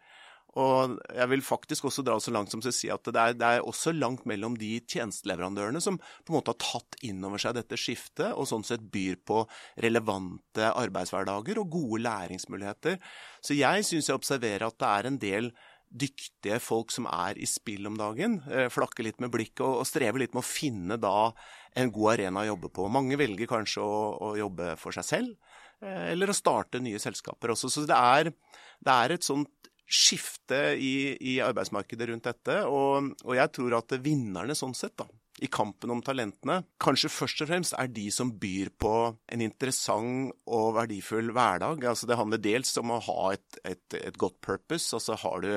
og 0.56 0.96
jeg 1.12 1.28
vil 1.28 1.42
faktisk 1.44 1.84
også 1.88 2.02
dra 2.06 2.16
så 2.22 2.32
langt 2.32 2.52
som 2.52 2.62
til 2.64 2.72
å 2.72 2.74
si 2.74 2.88
at 2.92 3.04
det 3.12 3.20
er, 3.20 3.36
det 3.36 3.48
er, 3.58 3.64
også 3.66 3.92
langt 3.92 4.24
mellom 4.28 4.56
de 4.56 4.78
tjenesteleverandørene 4.88 5.82
som 5.84 5.98
på 6.00 6.32
en 6.32 6.38
måte 6.38 6.54
har 6.54 6.60
tatt 6.62 6.96
inn 7.04 7.20
over 7.28 7.42
seg 7.42 7.58
dette 7.58 7.76
skiftet, 7.80 8.32
og 8.32 8.48
sånn 8.48 8.64
sett 8.64 8.86
byr 8.92 9.20
på 9.28 9.42
relevante 9.84 10.70
arbeidshverdager 10.72 11.60
og 11.60 11.72
gode 11.76 12.02
læringsmuligheter. 12.06 12.96
Så 13.44 13.58
jeg 13.58 13.84
syns 13.84 14.08
jeg 14.08 14.16
observerer 14.16 14.68
at 14.70 14.78
det 14.80 14.92
er 14.92 15.10
en 15.10 15.20
del 15.20 15.52
dyktige 15.86 16.58
folk 16.60 16.90
som 16.94 17.06
er 17.10 17.38
i 17.38 17.46
spill 17.48 17.86
om 17.90 17.96
dagen. 17.98 18.40
Eh, 18.50 18.70
flakker 18.72 19.06
litt 19.06 19.20
med 19.22 19.32
blikket 19.34 19.62
og, 19.66 19.84
strever 19.88 20.24
litt 20.24 20.34
med 20.34 20.42
å 20.42 20.48
finne 20.48 20.98
da 21.00 21.30
en 21.76 21.92
god 21.92 22.16
arena 22.16 22.42
å 22.42 22.50
jobbe 22.50 22.72
på. 22.74 22.88
Mange 22.92 23.18
velger 23.20 23.48
kanskje 23.50 23.84
å, 23.84 24.00
å 24.30 24.34
jobbe 24.40 24.72
for 24.80 24.96
seg 24.96 25.06
selv, 25.06 25.54
eh, 25.84 26.10
eller 26.14 26.32
å 26.32 26.36
starte 26.36 26.82
nye 26.82 27.00
selskaper 27.02 27.54
også. 27.54 27.70
Så 27.72 27.86
det 27.88 27.96
er, 27.96 28.32
det 28.80 28.98
er 29.04 29.16
et 29.16 29.26
sånt 29.26 29.52
skifte 29.86 30.74
i, 30.74 31.16
i, 31.20 31.36
arbeidsmarkedet 31.44 32.08
rundt 32.10 32.26
dette. 32.26 32.58
Og, 32.66 33.12
og, 33.22 33.36
jeg 33.38 33.52
tror 33.54 33.78
at 33.78 33.94
vinnerne 34.02 34.56
sånn 34.58 34.74
sett, 34.76 34.96
da, 34.98 35.06
i 35.44 35.50
kampen 35.52 35.92
om 35.92 36.00
talentene, 36.04 36.62
kanskje 36.82 37.12
først 37.12 37.44
og 37.44 37.50
fremst 37.50 37.76
er 37.76 37.90
de 37.92 38.06
som 38.14 38.32
byr 38.40 38.72
på 38.80 38.94
en 39.32 39.44
interessant 39.44 40.32
og 40.48 40.72
verdifull 40.78 41.30
hverdag. 41.36 41.84
Altså 41.84 42.08
Det 42.08 42.18
handler 42.18 42.42
dels 42.42 42.72
om 42.80 42.94
å 42.96 43.02
ha 43.10 43.32
et, 43.36 43.60
et, 43.68 44.00
et 44.00 44.18
godt 44.18 44.40
purpose, 44.44 44.94
altså 44.96 45.18
har 45.22 45.44
du 45.44 45.52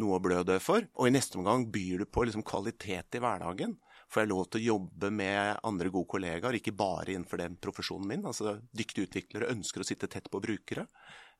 noe 0.00 0.18
å 0.18 0.22
blø 0.24 0.42
dø 0.46 0.58
for. 0.62 0.84
Og 0.98 1.08
i 1.08 1.14
neste 1.14 1.38
omgang 1.40 1.68
byr 1.72 2.02
du 2.02 2.10
på 2.10 2.26
liksom 2.26 2.44
kvalitet 2.46 3.18
i 3.18 3.22
hverdagen. 3.22 3.78
Får 4.12 4.24
jeg 4.24 4.28
lov 4.28 4.48
til 4.52 4.60
å 4.60 4.66
jobbe 4.74 5.08
med 5.14 5.62
andre 5.64 5.88
gode 5.92 6.10
kollegaer, 6.12 6.58
ikke 6.58 6.74
bare 6.76 7.14
innenfor 7.14 7.40
den 7.40 7.54
profesjonen 7.56 8.10
min. 8.10 8.26
altså 8.28 8.58
Dyktige 8.76 9.08
utviklere 9.08 9.48
ønsker 9.54 9.80
å 9.80 9.86
sitte 9.88 10.10
tett 10.12 10.28
på 10.32 10.42
brukere. 10.42 10.84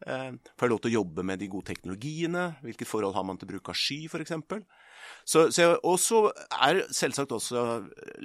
Eh, 0.07 0.31
får 0.59 0.67
jeg 0.67 0.73
lov 0.73 0.81
til 0.83 0.93
å 0.93 0.99
jobbe 1.01 1.25
med 1.27 1.43
de 1.43 1.49
gode 1.53 1.69
teknologiene? 1.71 2.47
Hvilket 2.65 2.91
forhold 2.91 3.15
har 3.17 3.27
man 3.27 3.39
til 3.41 3.51
bruk 3.51 3.71
av 3.73 3.79
sky, 3.79 4.05
f.eks.? 4.11 4.35
Så, 5.25 5.47
så, 5.55 5.69
og 5.87 5.99
så 6.03 6.25
er 6.63 6.83
selvsagt 6.95 7.35
også 7.35 7.63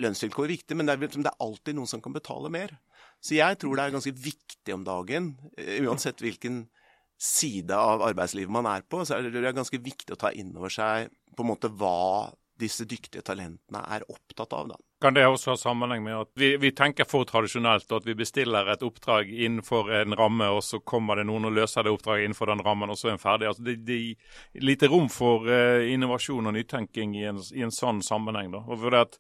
lønnsvilkår 0.02 0.50
viktig, 0.54 0.78
men 0.78 0.90
det 0.90 0.96
er, 0.96 1.04
det 1.14 1.30
er, 1.30 1.44
alltid 1.44 1.78
noen 1.78 1.90
som 1.90 2.02
kan 2.04 2.16
betale 2.16 2.52
mer. 2.54 2.74
Så 3.22 3.38
jeg 3.38 3.60
tror 3.62 3.78
det 3.78 3.86
er 3.86 3.96
ganske 3.96 4.14
viktig 4.14 4.74
om 4.74 4.86
dagen, 4.88 5.32
eh, 5.58 5.80
uansett 5.86 6.22
hvilken 6.24 6.66
side 7.18 7.74
av 7.74 8.04
arbeidslivet 8.06 8.54
man 8.54 8.70
er 8.70 8.84
på, 8.86 9.02
så 9.06 9.18
er 9.18 9.30
det 9.34 9.56
ganske 9.58 9.80
viktig 9.82 10.14
å 10.14 10.20
ta 10.22 10.30
inn 10.38 10.54
over 10.58 10.74
seg 10.74 11.10
på 11.38 11.46
en 11.46 11.50
måte 11.50 11.70
hva 11.74 12.30
disse 12.62 12.86
dyktige 12.90 13.26
talentene 13.26 13.82
er 13.94 14.06
opptatt 14.10 14.54
av. 14.58 14.74
Da. 14.74 14.78
Kan 15.02 15.14
det 15.14 15.28
også 15.28 15.52
ha 15.52 15.58
sammenheng 15.62 16.02
med 16.02 16.16
at 16.18 16.30
vi, 16.34 16.56
vi, 16.58 16.72
tenker 16.74 17.06
for 17.06 17.28
tradisjonelt, 17.30 17.86
og 17.92 18.00
at 18.00 18.08
vi 18.08 18.16
bestiller 18.18 18.72
et 18.74 18.82
oppdrag 18.82 19.30
innenfor 19.30 19.92
en 19.94 20.16
ramme, 20.18 20.48
og 20.50 20.64
så 20.66 20.80
kommer 20.82 21.20
det 21.20 21.28
noen 21.30 21.46
og 21.46 21.54
løser 21.54 21.86
det 21.86 21.94
oppdraget 21.94 22.26
innenfor 22.26 22.50
den 22.50 22.64
rammen, 22.66 22.90
og 22.90 22.98
så 22.98 23.12
er 23.12 23.14
en 23.14 23.22
ferdig. 23.22 23.46
Altså, 23.52 23.62
det, 23.68 23.78
er 23.94 24.64
lite 24.66 24.90
rom 24.90 25.06
for 25.14 25.46
uh, 25.46 25.86
innovasjon 25.86 26.50
og 26.50 26.58
nytenking 26.58 27.14
i 27.20 27.28
en, 27.30 27.44
i 27.54 27.62
en, 27.68 27.74
sånn 27.74 28.02
sammenheng. 28.02 28.50
Da. 28.56 28.64
Og 28.66 28.82
for 28.82 28.96
det 28.96 29.04
at 29.06 29.20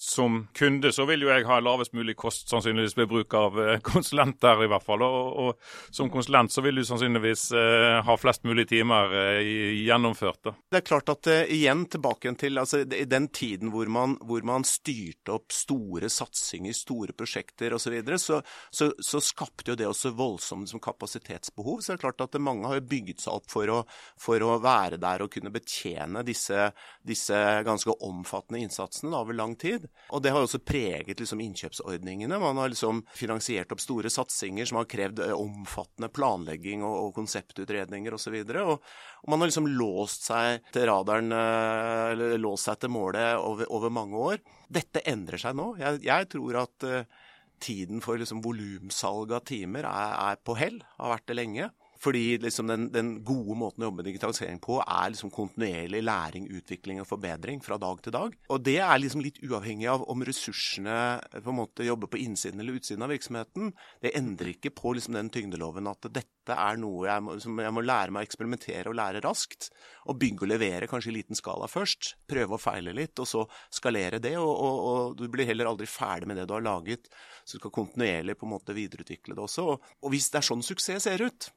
som 0.00 0.46
kunde 0.54 0.92
så 0.94 1.04
vil 1.08 1.24
jo 1.24 1.30
jeg 1.32 1.46
ha 1.48 1.58
lavest 1.58 1.94
mulig 1.98 2.14
kost, 2.16 2.46
sannsynligvis 2.52 2.94
ved 3.00 3.08
bruk 3.10 3.34
av 3.34 3.56
eh, 3.58 3.80
konsulenter, 3.90 4.62
i 4.62 4.68
hvert 4.70 4.86
fall. 4.86 5.02
Og, 5.02 5.40
og 5.42 5.94
som 5.94 6.10
konsulent 6.12 6.54
så 6.54 6.62
vil 6.62 6.78
du 6.78 6.84
sannsynligvis 6.86 7.48
eh, 7.58 7.98
ha 8.06 8.16
flest 8.20 8.46
mulig 8.46 8.68
timer 8.70 9.10
eh, 9.18 9.42
gjennomført. 9.82 10.40
Da. 10.46 10.54
Det 10.70 10.80
er 10.80 10.86
klart 10.86 11.10
at 11.10 11.30
eh, 11.32 11.50
igjen 11.58 11.88
tilbake 11.90 12.30
til 12.38 12.62
altså, 12.62 12.84
den 12.86 13.26
tiden 13.34 13.72
hvor 13.74 13.90
man, 13.90 14.14
hvor 14.22 14.46
man, 14.46 14.66
styrte 14.68 15.34
opp 15.34 15.50
store 15.54 16.10
satsinger, 16.12 16.76
store 16.76 17.16
prosjekter 17.18 17.74
osv., 17.74 17.88
så, 17.88 17.92
videre, 17.94 18.18
så, 18.20 18.42
så 18.70 18.90
så 19.00 19.20
skapte 19.22 19.72
jo 19.72 19.76
det 19.78 19.86
også 19.88 20.12
voldsomt 20.16 20.70
som 20.70 20.82
kapasitetsbehov. 20.82 21.80
Så 21.80 21.92
det 21.92 21.98
er 21.98 22.04
klart 22.04 22.24
at 22.24 22.38
mange 22.42 22.68
har 22.68 22.84
bygget 22.84 23.24
seg 23.24 23.38
opp 23.38 23.48
for 23.50 23.72
å, 23.72 23.78
for 24.20 24.44
å 24.44 24.58
være 24.62 25.00
der 25.00 25.24
og 25.24 25.32
kunne 25.32 25.52
betjene 25.54 26.22
disse, 26.26 26.68
disse 27.06 27.38
ganske 27.66 27.96
omfattende 28.04 28.62
innsatsene 28.62 29.14
da, 29.14 29.22
over 29.24 29.38
lang 29.38 29.56
tid. 29.58 29.87
Og 30.14 30.22
det 30.24 30.32
har 30.32 30.44
også 30.44 30.60
preget 30.64 31.20
liksom, 31.20 31.40
innkjøpsordningene. 31.44 32.38
Man 32.40 32.60
har 32.60 32.72
liksom 32.72 33.02
finansiert 33.16 33.72
opp 33.74 33.82
store 33.82 34.10
satsinger 34.12 34.68
som 34.68 34.80
har 34.80 34.88
krevd 34.88 35.22
eh, 35.24 35.34
omfattende 35.36 36.10
planlegging 36.12 36.84
og, 36.86 36.96
og 37.08 37.14
konseptutredninger 37.18 38.16
osv. 38.16 38.38
Og, 38.40 38.58
og, 38.62 38.92
og 39.22 39.32
man 39.32 39.44
har 39.44 39.52
liksom 39.52 39.70
låst 39.78 40.28
seg 40.30 40.64
til 40.74 40.88
radaren, 40.90 41.32
eh, 41.34 42.04
eller 42.14 42.36
låst 42.40 42.70
seg 42.70 42.80
til 42.82 42.94
målet 42.94 43.36
over, 43.40 43.68
over 43.74 43.92
mange 43.92 44.28
år. 44.32 44.44
Dette 44.68 45.04
endrer 45.08 45.40
seg 45.40 45.56
nå. 45.58 45.74
Jeg, 45.80 46.02
jeg 46.08 46.30
tror 46.32 46.62
at 46.64 46.88
uh, 46.88 47.24
tiden 47.62 48.02
for 48.04 48.20
liksom 48.20 48.42
volumsalg 48.44 49.32
av 49.36 49.44
timer 49.48 49.86
er, 49.88 50.16
er 50.32 50.40
på 50.44 50.56
hell, 50.58 50.80
har 50.98 51.14
vært 51.16 51.28
det 51.30 51.38
lenge. 51.38 51.70
Fordi 51.98 52.38
liksom 52.38 52.70
den, 52.70 52.86
den, 52.94 53.10
gode 53.26 53.56
måten 53.58 53.82
å 53.82 53.88
jobbe 53.88 54.02
med 54.02 54.08
digitalisering 54.12 54.60
på 54.62 54.78
er 54.84 55.10
liksom 55.10 55.32
kontinuerlig 55.34 56.02
læring, 56.06 56.46
utvikling 56.54 57.02
og 57.02 57.08
forbedring 57.10 57.62
fra 57.64 57.78
dag 57.80 58.02
til 58.04 58.14
dag. 58.14 58.36
Og 58.54 58.62
det 58.62 58.78
er 58.84 59.00
liksom 59.02 59.24
litt 59.24 59.40
uavhengig 59.42 59.88
av 59.90 60.04
om 60.10 60.22
ressursene 60.26 60.98
på 61.34 61.50
en 61.50 61.58
måte 61.58 61.86
jobber 61.86 62.10
på 62.12 62.20
innsiden 62.22 62.62
eller 62.62 62.78
utsiden 62.78 63.02
av 63.02 63.10
virksomheten. 63.10 63.72
Det 64.04 64.14
endrer 64.18 64.54
ikke 64.54 64.74
på 64.78 64.94
liksom 64.94 65.18
den 65.18 65.32
tyngdeloven 65.34 65.90
at 65.90 66.06
dette 66.06 66.54
er 66.54 66.78
noe 66.80 67.08
jeg 67.08 67.24
må, 67.24 67.34
jeg 67.36 67.74
må 67.74 67.84
lære 67.84 68.14
meg 68.14 68.24
å 68.24 68.28
eksperimentere 68.28 68.92
og 68.92 68.98
lære 69.00 69.24
raskt. 69.26 69.72
Og 70.08 70.20
bygge 70.22 70.46
og 70.46 70.52
levere 70.54 70.88
kanskje 70.88 71.10
i 71.10 71.18
liten 71.18 71.38
skala 71.38 71.66
først. 71.68 72.14
Prøve 72.30 72.56
og 72.56 72.62
feile 72.62 72.94
litt, 72.96 73.18
og 73.18 73.28
så 73.28 73.42
skalere 73.74 74.22
det. 74.22 74.36
Og, 74.38 74.54
og, 74.54 74.78
og 74.88 75.18
du 75.18 75.26
blir 75.32 75.50
heller 75.50 75.68
aldri 75.68 75.90
ferdig 75.90 76.30
med 76.30 76.38
det 76.38 76.46
du 76.48 76.54
har 76.54 76.64
laget. 76.64 77.10
Så 77.42 77.56
du 77.56 77.64
skal 77.64 77.74
kontinuerlig 77.74 78.38
på 78.38 78.46
en 78.46 78.54
måte 78.54 78.76
videreutvikle 78.76 79.34
det 79.34 79.44
også. 79.44 79.66
Og, 79.74 80.08
hvis 80.12 80.30
det 80.30 80.40
er 80.40 80.48
sånn 80.48 80.64
suksess 80.64 81.08
ser 81.08 81.22
ut, 81.24 81.48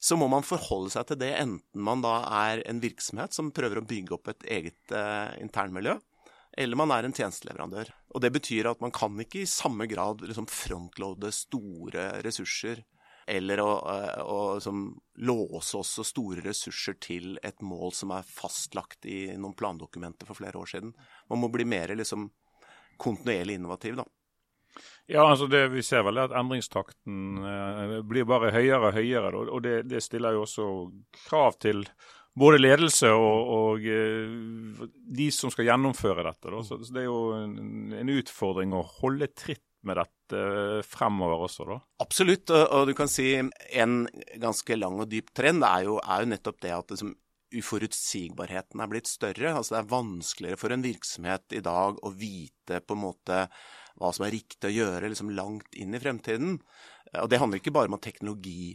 så 0.00 0.16
må 0.16 0.30
man 0.32 0.46
forholde 0.46 0.92
seg 0.94 1.10
til 1.10 1.18
det, 1.20 1.34
enten 1.36 1.84
man 1.84 2.00
da 2.04 2.14
er 2.48 2.62
en 2.68 2.80
virksomhet 2.80 3.36
som 3.36 3.52
prøver 3.52 3.82
å 3.82 3.86
bygge 3.86 4.16
opp 4.16 4.30
et 4.32 4.46
eget 4.58 4.94
eh, 4.96 5.34
internmiljø, 5.44 5.98
eller 6.60 6.80
man 6.80 6.92
er 6.94 7.06
en 7.06 7.14
tjenesteleverandør. 7.14 7.92
Og 8.16 8.24
Det 8.24 8.32
betyr 8.32 8.70
at 8.72 8.80
man 8.82 8.94
kan 8.96 9.18
ikke 9.20 9.44
i 9.44 9.50
samme 9.50 9.86
grad 9.90 10.24
liksom 10.24 10.48
frontloade 10.50 11.30
store 11.36 12.08
ressurser 12.24 12.82
eller 13.30 13.60
å, 13.62 13.70
eh, 13.92 14.22
å 14.24 14.38
liksom, 14.56 14.86
låse 15.28 15.78
også 15.78 16.04
store 16.08 16.42
ressurser 16.48 16.96
til 17.02 17.36
et 17.46 17.60
mål 17.62 17.92
som 17.94 18.14
er 18.16 18.26
fastlagt 18.26 19.06
i 19.06 19.36
noen 19.36 19.54
plandokumenter 19.54 20.26
for 20.26 20.40
flere 20.40 20.58
år 20.58 20.72
siden. 20.72 20.94
Man 21.30 21.42
må 21.44 21.52
bli 21.52 21.68
mer 21.68 21.92
liksom, 21.94 22.30
kontinuerlig 22.98 23.60
innovativ. 23.60 24.00
da. 24.00 24.08
Ja, 25.10 25.24
altså 25.26 25.48
det, 25.50 25.64
Vi 25.74 25.82
ser 25.82 26.04
vel 26.06 26.20
at 26.22 26.34
endringstakten 26.36 27.42
eh, 27.42 27.94
blir 28.06 28.28
bare 28.28 28.52
høyere 28.54 28.90
og 28.90 28.96
høyere. 28.98 29.32
og 29.42 29.62
det, 29.64 29.82
det, 29.90 30.02
stiller 30.04 30.36
jo 30.36 30.44
også 30.46 30.66
krav 31.26 31.58
til 31.62 31.82
både 32.38 32.60
ledelse 32.60 33.10
og, 33.10 33.50
og 33.56 33.88
eh, 33.90 34.84
de 35.18 35.30
som 35.34 35.50
skal 35.50 35.66
gjennomføre 35.72 36.26
dette. 36.28 36.52
Da. 36.52 36.62
Så 36.66 36.78
Det 36.84 37.02
er 37.02 37.08
jo 37.08 37.24
en, 37.40 37.96
en 37.98 38.14
utfordring 38.14 38.76
å 38.76 38.86
holde 39.00 39.32
tritt 39.34 39.64
med 39.86 39.98
dette 39.98 40.38
eh, 40.38 40.84
fremover 40.86 41.46
også, 41.48 41.66
da? 41.68 41.80
Absolutt. 42.04 42.52
Og, 42.52 42.86
du 42.86 42.94
kan 42.94 43.10
si 43.10 43.32
en 43.34 44.04
ganske 44.38 44.78
lang 44.78 45.00
og 45.02 45.10
dyp 45.10 45.34
trend 45.36 45.66
er 45.66 45.88
jo, 45.88 45.98
er 46.04 46.22
jo 46.22 46.32
nettopp 46.36 46.62
det 46.62 46.76
at 46.76 46.94
liksom, 46.94 47.16
uforutsigbarheten 47.50 48.78
er 48.82 48.90
blitt 48.90 49.10
større. 49.10 49.56
Altså 49.56 49.74
Det 49.74 49.82
er 49.82 49.92
vanskeligere 49.96 50.60
for 50.60 50.74
en 50.74 50.86
virksomhet 50.86 51.58
i 51.58 51.64
dag 51.66 51.98
å 51.98 52.14
vite 52.14 52.78
på 52.84 52.96
en 52.96 53.04
måte 53.08 53.44
hva 54.00 54.12
som 54.16 54.26
er 54.26 54.34
riktig 54.34 54.70
å 54.70 54.74
gjøre 54.74 55.12
liksom 55.12 55.32
langt 55.36 55.76
inn 55.76 55.94
i 55.94 56.00
fremtiden. 56.02 56.56
Og 57.20 57.28
det 57.30 57.40
handler 57.42 57.60
ikke 57.60 57.74
bare 57.74 57.90
om 57.90 57.98
at 57.98 58.06
teknologi 58.06 58.72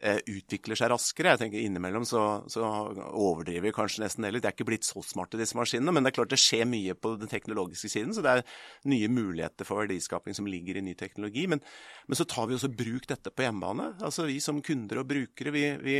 eh, 0.00 0.20
utvikler 0.30 0.78
seg 0.78 0.90
raskere. 0.92 1.34
Jeg 1.34 1.42
tenker 1.42 1.62
Innimellom 1.62 2.06
så, 2.08 2.22
så 2.50 2.64
overdriver 2.64 3.68
vi 3.68 3.74
kanskje 3.74 4.04
nesten 4.04 4.26
det 4.26 4.32
litt. 4.34 4.44
De 4.44 4.50
er 4.50 4.56
ikke 4.56 4.68
blitt 4.68 4.88
så 4.88 5.02
smarte, 5.04 5.40
disse 5.40 5.58
maskinene. 5.58 5.94
Men 5.94 6.04
det 6.04 6.12
er 6.12 6.18
klart 6.20 6.34
det 6.34 6.40
skjer 6.40 6.68
mye 6.70 6.96
på 6.96 7.14
den 7.20 7.30
teknologiske 7.30 7.92
siden. 7.92 8.14
Så 8.16 8.24
det 8.24 8.36
er 8.36 8.44
nye 8.90 9.10
muligheter 9.12 9.68
for 9.68 9.82
verdiskaping 9.82 10.36
som 10.36 10.48
ligger 10.50 10.80
i 10.80 10.84
ny 10.86 10.94
teknologi. 10.98 11.46
Men, 11.50 11.64
men 12.06 12.20
så 12.20 12.28
tar 12.28 12.50
vi 12.50 12.58
også 12.58 12.72
bruk 12.72 13.08
dette 13.10 13.32
på 13.34 13.46
hjemmebane. 13.46 13.92
Altså 13.98 14.28
Vi 14.30 14.38
som 14.44 14.62
kunder 14.64 15.02
og 15.02 15.10
brukere, 15.10 15.54
vi, 15.56 15.66
vi, 15.84 15.98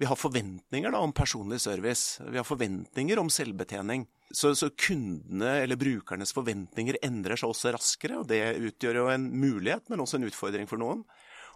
vi 0.00 0.06
har 0.08 0.16
forventninger 0.16 0.90
da, 0.90 0.98
om 1.04 1.12
personlig 1.12 1.60
service. 1.60 2.20
Vi 2.24 2.38
har 2.40 2.44
forventninger 2.48 3.18
om 3.20 3.28
selvbetjening. 3.30 4.06
Så, 4.30 4.54
så, 4.56 4.70
kundene 4.70 5.58
eller 5.60 5.76
brukernes 5.76 6.32
forventninger 6.32 6.96
endrer 7.04 7.36
seg 7.36 7.50
også 7.52 7.74
raskere, 7.74 8.22
og 8.22 8.30
det 8.30 8.38
utgjør 8.56 9.02
jo 9.02 9.10
en 9.12 9.26
mulighet, 9.42 9.90
men 9.92 10.00
også 10.00 10.16
en 10.16 10.24
utfordring 10.30 10.70
for 10.70 10.80
noen. 10.80 11.02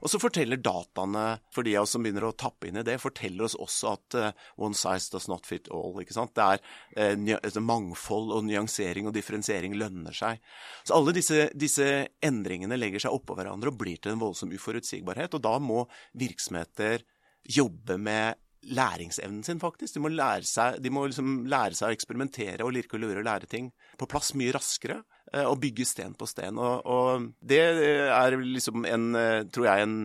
Og 0.04 0.12
så 0.12 0.20
forteller 0.20 0.60
dataene, 0.60 1.22
for 1.54 1.64
de 1.64 1.72
av 1.78 1.86
oss 1.86 1.94
som 1.96 2.04
begynner 2.04 2.26
å 2.28 2.34
tappe 2.36 2.68
inn 2.68 2.76
i 2.76 2.84
det, 2.84 2.98
forteller 3.00 3.46
oss 3.46 3.56
også 3.56 3.94
at 3.94 4.18
uh, 4.20 4.28
one 4.60 4.76
size 4.76 5.08
does 5.14 5.30
not 5.32 5.48
fit 5.48 5.72
all. 5.72 5.96
ikke 6.02 6.18
sant? 6.18 6.36
Det 6.36 6.44
er 6.44 7.16
uh, 7.16 7.60
mangfold 7.64 8.34
og 8.36 8.44
nyansering 8.44 9.08
og 9.08 9.16
differensiering 9.16 9.78
lønner 9.80 10.12
seg. 10.12 10.44
Så 10.84 10.98
alle 10.98 11.16
disse, 11.16 11.48
disse 11.56 11.88
endringene 12.20 12.76
legger 12.76 13.06
seg 13.06 13.16
oppå 13.16 13.40
hverandre 13.40 13.72
og 13.72 13.80
blir 13.80 13.96
til 14.04 14.12
en 14.12 14.20
voldsom 14.26 14.52
uforutsigbarhet. 14.52 15.40
Og 15.40 15.46
da 15.48 15.56
må 15.62 15.86
virksomheter 16.12 17.08
jobbe 17.44 17.98
med 18.00 18.40
læringsevnen 18.64 19.42
sin, 19.44 19.60
faktisk. 19.60 19.96
De 19.96 20.02
må 20.04 20.12
lære 20.12 20.46
seg, 20.48 20.78
de 20.82 20.92
må 20.92 21.04
liksom 21.08 21.42
lære 21.50 21.76
seg 21.76 21.90
å 21.90 21.96
eksperimentere 21.96 22.64
og 22.64 22.72
lirke 22.76 22.96
og 22.96 23.04
lure 23.04 23.20
og 23.20 23.28
lære 23.28 23.50
ting 23.50 23.68
på 24.00 24.08
plass 24.10 24.32
mye 24.38 24.54
raskere. 24.56 25.02
Eh, 25.34 25.44
og 25.48 25.58
bygge 25.62 25.86
sten 25.88 26.14
på 26.18 26.28
sten. 26.30 26.58
Og, 26.60 26.86
og 26.86 27.28
det 27.42 27.60
er 27.60 28.38
liksom 28.38 28.86
en, 28.88 29.10
eh, 29.18 29.42
tror 29.52 29.68
jeg, 29.70 29.84
en 29.84 29.98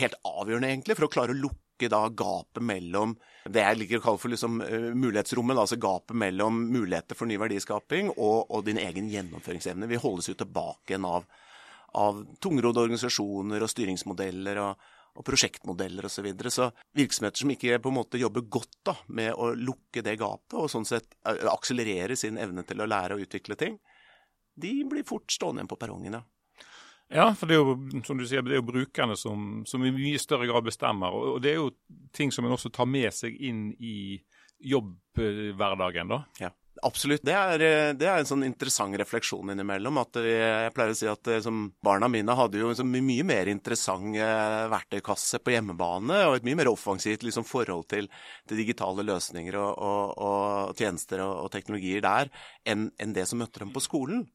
helt 0.00 0.18
avgjørende, 0.24 0.72
egentlig, 0.72 0.96
for 0.96 1.08
å 1.08 1.12
klare 1.12 1.34
å 1.34 1.40
lukke 1.40 1.90
da 1.92 2.06
gapet 2.08 2.64
mellom 2.64 3.18
det 3.52 3.60
jeg 3.60 3.78
liker 3.78 4.00
å 4.00 4.04
kalle 4.06 4.18
for 4.18 4.32
liksom, 4.32 4.62
mulighetsrommet, 4.96 5.58
altså 5.60 5.76
gapet 5.78 6.16
mellom 6.16 6.62
muligheter 6.72 7.18
for 7.18 7.28
ny 7.28 7.36
verdiskaping 7.38 8.08
og, 8.14 8.48
og 8.48 8.64
din 8.66 8.80
egen 8.80 9.10
gjennomføringsevne. 9.12 9.86
Vi 9.90 10.00
holdes 10.00 10.30
jo 10.30 10.38
tilbake 10.40 10.96
av, 10.96 11.28
av 12.00 12.22
tungrodde 12.42 12.82
organisasjoner 12.86 13.62
og 13.62 13.70
styringsmodeller 13.70 14.62
og, 14.64 14.88
og 15.16 15.24
prosjektmodeller 15.26 16.06
osv. 16.06 16.20
Så, 16.20 16.24
videre. 16.26 16.52
så 16.52 16.70
virksomheter 16.96 17.42
som 17.42 17.52
ikke 17.52 17.80
på 17.82 17.92
en 17.92 17.98
måte 17.98 18.20
jobber 18.20 18.46
godt 18.46 18.78
da, 18.86 18.96
med 19.08 19.32
å 19.34 19.52
lukke 19.56 20.04
det 20.04 20.16
gapet, 20.20 20.56
og 20.60 20.70
sånn 20.72 20.86
sett 20.88 21.16
akselerere 21.24 22.16
sin 22.16 22.38
evne 22.40 22.64
til 22.68 22.80
å 22.82 22.88
lære 22.88 23.16
og 23.16 23.26
utvikle 23.26 23.58
ting, 23.60 23.78
de 24.56 24.72
blir 24.88 25.04
fort 25.04 25.28
stående 25.32 25.60
igjen 25.60 25.72
på 25.72 25.78
perrongen. 25.80 26.20
Ja. 26.20 26.24
Ja, 27.08 27.26
for 27.38 27.46
det 27.46 27.54
er 27.54 27.60
jo 27.62 28.02
som 28.02 28.18
du 28.18 28.24
sier, 28.26 28.42
det 28.42 28.56
er 28.56 28.58
jo 28.58 28.66
brukerne 28.66 29.14
som, 29.18 29.60
som 29.68 29.84
i 29.86 29.92
mye 29.94 30.18
større 30.18 30.48
grad 30.48 30.66
bestemmer. 30.66 31.14
Og, 31.14 31.36
det 31.42 31.52
er 31.52 31.60
jo 31.60 31.68
ting 32.16 32.32
som 32.34 32.48
en 32.48 32.56
også 32.56 32.72
tar 32.74 32.88
med 32.90 33.14
seg 33.14 33.36
inn 33.46 33.68
i 33.78 34.18
jobbhverdagen. 34.58 36.10
da. 36.10 36.24
Ja. 36.42 36.50
Absolutt. 36.84 37.22
Det 37.24 37.32
er, 37.32 37.62
eh, 37.64 37.92
det 37.96 38.06
er, 38.06 38.18
en 38.20 38.28
sånn 38.28 38.44
interessant 38.44 38.96
refleksjon 39.00 39.52
innimellom. 39.52 39.98
at 40.02 40.18
Jeg 40.20 40.72
pleier 40.76 40.92
å 40.92 40.98
si 40.98 41.08
at 41.08 41.30
eh, 41.32 41.48
barna 41.82 42.08
mine 42.08 42.36
hadde 42.36 42.60
jo 42.60 42.70
en 42.70 42.92
mye 42.92 43.24
mer 43.24 43.48
interessant 43.48 44.16
eh, 44.16 44.66
verktøykasse 44.72 45.40
på 45.40 45.54
hjemmebane, 45.54 46.20
og 46.28 46.36
et 46.36 46.44
mye 46.44 46.58
mer 46.60 46.68
offensivt 46.68 47.24
liksom, 47.24 47.44
forhold 47.48 47.88
til, 47.88 48.10
til, 48.46 48.60
digitale 48.60 49.06
løsninger 49.06 49.56
og, 49.56 49.72
og, 49.78 50.12
og 50.18 50.76
tjenester 50.76 51.24
og, 51.24 51.46
og, 51.46 51.50
teknologier 51.54 52.04
der, 52.04 52.32
enn 52.66 52.90
en 53.00 53.16
det 53.16 53.26
som 53.28 53.40
møtte 53.40 53.62
dem 53.62 53.72
på 53.72 53.84
skolen. 53.84 54.26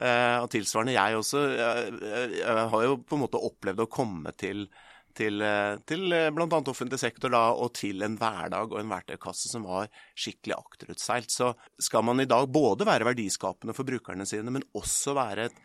Eh, 0.00 0.38
og 0.38 0.48
tilsvarende 0.54 0.94
jeg 0.94 1.18
også. 1.18 1.44
Jeg, 1.58 1.92
jeg, 2.00 2.32
jeg 2.40 2.70
har 2.74 2.86
jo 2.86 2.96
på 3.02 3.18
en 3.18 3.26
måte 3.26 3.42
opplevd 3.42 3.84
å 3.84 3.90
komme 3.90 4.32
til 4.38 4.68
til, 5.16 5.42
eh, 5.44 5.76
til 5.88 6.14
eh, 6.16 6.30
bl.a. 6.34 6.46
offentlig 6.60 7.00
sektor 7.00 7.32
da, 7.32 7.42
og 7.52 7.72
til 7.78 8.04
en 8.06 8.16
hverdag 8.20 8.72
og 8.72 8.80
en 8.80 8.92
verktøykasse 8.92 9.50
som 9.52 9.66
var 9.68 9.90
skikkelig 10.14 10.56
akterutseilt. 10.56 11.32
Så 11.32 11.52
skal 11.80 12.06
man 12.06 12.22
i 12.22 12.28
dag 12.30 12.48
både 12.52 12.88
være 12.88 13.08
verdiskapende 13.12 13.76
for 13.76 13.88
brukerne 13.88 14.26
sine, 14.28 14.54
men 14.54 14.66
også 14.78 15.16
være 15.18 15.48
et 15.50 15.62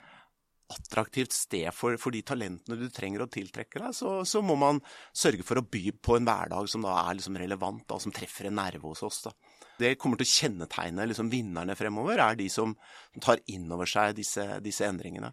attraktivt 0.68 1.32
sted 1.32 1.70
for, 1.72 1.96
for 2.02 2.12
de 2.12 2.22
talentene 2.28 2.78
du 2.80 2.88
trenger 2.92 3.24
å 3.24 3.30
tiltrekke 3.32 3.80
deg, 3.80 3.94
så, 3.96 4.18
så, 4.28 4.42
må 4.44 4.58
man 4.60 4.82
sørge 5.16 5.46
for 5.48 5.60
å 5.62 5.64
by 5.64 5.94
på 6.04 6.18
en 6.18 6.28
hverdag 6.28 6.68
som 6.72 6.84
da 6.84 6.98
er 7.06 7.20
liksom 7.20 7.40
relevant, 7.40 7.86
da, 7.88 8.00
som 8.04 8.14
treffer 8.16 8.50
en 8.50 8.60
nerve 8.60 8.84
hos 8.84 9.06
oss. 9.08 9.22
Da. 9.28 9.32
Det 9.80 9.96
kommer 10.02 10.20
til 10.20 10.28
å 10.28 10.34
kjennetegne 10.34 11.08
liksom 11.08 11.32
vinnerne 11.32 11.78
fremover, 11.80 12.20
er 12.20 12.40
de 12.40 12.50
som 12.52 12.76
tar 13.24 13.40
inn 13.54 13.70
over 13.72 13.90
seg 13.90 14.18
disse, 14.18 14.44
disse 14.64 14.88
endringene. 14.88 15.32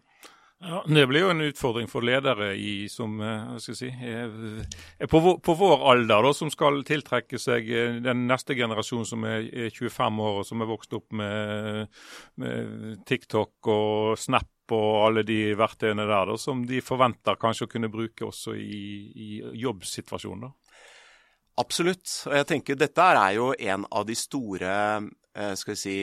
Ja, 0.63 0.83
Det 0.87 1.03
blir 1.07 1.25
jo 1.25 1.29
en 1.33 1.43
utfordring 1.45 1.87
for 1.91 2.05
ledere 2.05 2.53
i, 2.55 2.87
som 2.89 3.19
jeg 3.19 3.75
si, 3.75 3.89
er 3.91 4.31
på, 5.11 5.19
vår, 5.19 5.37
på 5.43 5.55
vår 5.59 5.83
alder, 5.91 6.23
da, 6.25 6.31
som 6.33 6.49
skal 6.49 6.79
tiltrekke 6.87 7.39
seg 7.41 7.67
den 8.05 8.23
neste 8.29 8.55
generasjonen 8.57 9.09
som 9.09 9.27
er 9.27 9.49
25 9.75 10.21
år 10.23 10.39
og 10.39 10.47
som 10.47 10.63
er 10.63 10.69
vokst 10.71 10.95
opp 10.95 11.11
med, 11.11 11.91
med 12.41 13.03
TikTok 13.05 13.69
og 13.75 14.15
Snap 14.17 14.49
og 14.73 15.05
alle 15.05 15.25
de 15.27 15.53
verktøyene 15.57 16.07
der 16.07 16.31
da, 16.31 16.37
som 16.41 16.63
de 16.65 16.81
forventer 16.81 17.37
kanskje 17.41 17.67
å 17.67 17.73
kunne 17.75 17.91
bruke 17.93 18.25
også 18.25 18.55
i, 18.57 18.85
i 19.11 19.29
jobbsituasjoner. 19.61 20.55
Absolutt. 21.61 22.07
Og 22.27 22.35
jeg 22.35 22.47
tenker 22.49 22.79
dette 22.79 23.03
er 23.05 23.35
jo 23.37 23.51
en 23.53 23.85
av 23.91 24.07
de 24.07 24.15
store 24.17 24.71
eh, 24.71 25.05
skal 25.59 25.75
vi 25.75 25.79
si, 25.79 25.95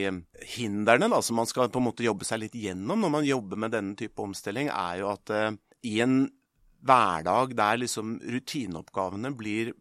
hindrene 0.55 1.07
da, 1.09 1.17
som 1.25 1.39
man 1.39 1.47
skal 1.49 1.71
på 1.73 1.81
en 1.81 1.87
måte 1.87 2.05
jobbe 2.05 2.27
seg 2.27 2.43
litt 2.43 2.57
gjennom 2.57 3.01
når 3.01 3.13
man 3.15 3.25
jobber 3.25 3.61
med 3.63 3.73
denne 3.73 3.97
type 3.97 4.21
omstilling, 4.21 4.69
er 4.69 4.99
jo 5.01 5.07
at 5.09 5.33
uh, 5.33 5.55
i 5.89 5.95
en 6.05 6.27
hverdag 6.83 7.55
der 7.57 7.79
liksom 7.81 8.17
rutineoppgavene 8.21 9.31
blir 9.37 9.73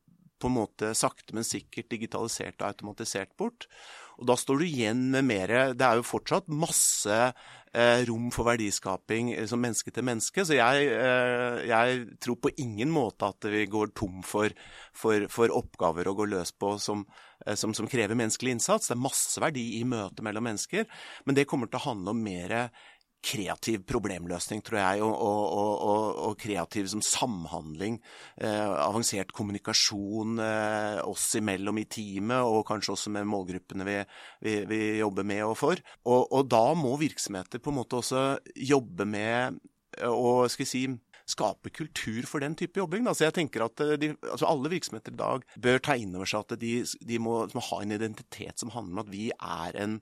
på 0.42 0.50
en 0.50 0.56
måte 0.56 0.92
sakte, 0.98 1.34
men 1.36 1.46
sikkert 1.46 1.90
digitalisert 1.92 2.58
og 2.60 2.72
automatisert 2.72 3.34
bort. 3.38 3.68
Og 4.18 4.26
da 4.30 4.36
står 4.38 4.60
du 4.60 4.66
igjen 4.66 5.06
med 5.14 5.24
mer 5.26 5.52
Det 5.74 5.86
er 5.86 5.98
jo 5.98 6.06
fortsatt 6.06 6.50
masse 6.52 7.14
eh, 7.14 7.32
rom 8.08 8.28
for 8.35 8.44
verdiskaping 8.44 9.32
eh, 9.32 9.46
som 9.48 9.61
menneske 9.62 9.92
til 9.94 10.04
menneske. 10.04 10.44
Så 10.44 10.56
jeg, 10.58 10.88
eh, 10.92 11.62
jeg, 11.70 12.04
tror 12.20 12.38
på 12.42 12.52
ingen 12.61 12.92
måte 12.92 13.30
at 13.32 13.48
vi 13.48 13.64
går 13.70 13.94
tom 13.96 14.20
for, 14.26 14.52
for, 14.92 15.28
for 15.32 15.54
oppgaver 15.56 16.08
å 16.08 16.16
gå 16.18 16.28
løs 16.28 16.52
på 16.52 16.74
som, 16.82 17.06
eh, 17.46 17.56
som, 17.56 17.74
som, 17.76 17.88
krever 17.88 18.18
menneskelig 18.18 18.58
innsats. 18.58 18.90
Det 18.90 18.96
er 18.96 19.04
masse 19.04 19.42
verdi 19.42 19.66
i 19.80 19.85
møtet 19.88 20.24
mellom 20.24 20.44
mennesker, 20.50 20.88
men 21.24 21.38
det 21.38 21.48
kommer 21.48 21.70
til 21.70 21.80
å 21.80 21.87
handle 21.88 22.16
om 22.16 22.24
mer 22.24 22.56
kreativ 23.22 23.85
problemløsning, 23.87 24.62
tror 24.66 24.80
jeg, 24.80 25.02
og, 25.06 25.12
og, 25.14 25.42
og, 25.87 26.06
og 26.26 26.38
kreativ 26.42 26.88
som 26.90 27.02
samhandling. 27.06 28.00
Eh, 28.42 28.72
avansert 28.82 29.32
kommunikasjon 29.37 30.42
eh, 30.42 30.98
oss 31.06 31.28
imellom 31.38 31.78
i 31.78 31.87
teamet, 31.87 32.42
og 32.42 32.66
kanskje 32.68 32.96
også 32.96 33.14
med 33.14 33.28
målgruppene 33.30 33.87
vi, 33.87 33.98
vi, 34.42 34.56
vi 34.70 34.80
jobber 35.00 35.26
med 35.28 35.44
og 35.46 35.56
for. 35.61 35.82
Og, 36.04 36.42
da 36.50 36.64
må 36.78 36.96
virksomheter 37.00 37.62
på 37.62 37.70
en 37.70 37.78
måte 37.78 38.02
også 38.02 38.24
jobbe 38.58 39.06
med 39.08 39.62
å 40.08 40.48
skal 40.50 40.68
si, 40.68 40.87
skape 41.28 41.70
kultur 41.74 42.26
for 42.28 42.42
den 42.42 42.56
type 42.58 42.80
jobbing. 42.80 43.06
Altså 43.06 43.28
jeg 43.28 43.37
tenker 43.38 43.66
at 43.66 43.82
eh, 43.85 43.98
de, 44.00 44.12
altså 44.26 44.48
Alle 44.50 44.72
virksomheter 44.72 45.14
i 45.14 45.20
dag 45.20 45.46
bør 45.62 45.85
ta 45.85 45.96
inn 45.98 46.16
over 46.18 46.28
seg 46.28 46.46
at 46.46 46.58
de, 46.61 46.74
de 46.82 47.20
må, 47.22 47.44
må 47.54 47.66
ha 47.70 47.82
en 47.82 47.94
identitet 47.98 48.58
som 48.58 48.74
handler 48.74 48.98
om 48.98 49.04
at 49.06 49.14
vi 49.14 49.28
er 49.37 49.78
en 49.85 50.00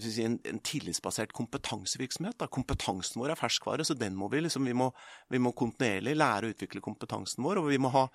en, 0.00 0.38
en 0.48 0.60
tillitsbasert 0.64 1.32
kompetansevirksomhet. 1.36 2.38
Da. 2.40 2.48
Kompetansen 2.52 3.20
vår 3.20 3.34
er 3.34 3.40
ferskvare, 3.40 3.84
så 3.84 3.96
må 4.10 4.28
vi, 4.32 4.40
liksom, 4.40 4.64
vi, 4.64 4.74
må, 4.74 4.90
vi 5.30 5.40
må 5.42 5.52
kontinuerlig 5.52 6.16
lære 6.16 6.48
å 6.48 6.54
utvikle 6.54 6.84
kompetansen 6.84 7.44
vår. 7.44 7.60
Og 7.62 7.68
vi 7.72 7.80
må 7.82 7.92
ha 7.94 8.06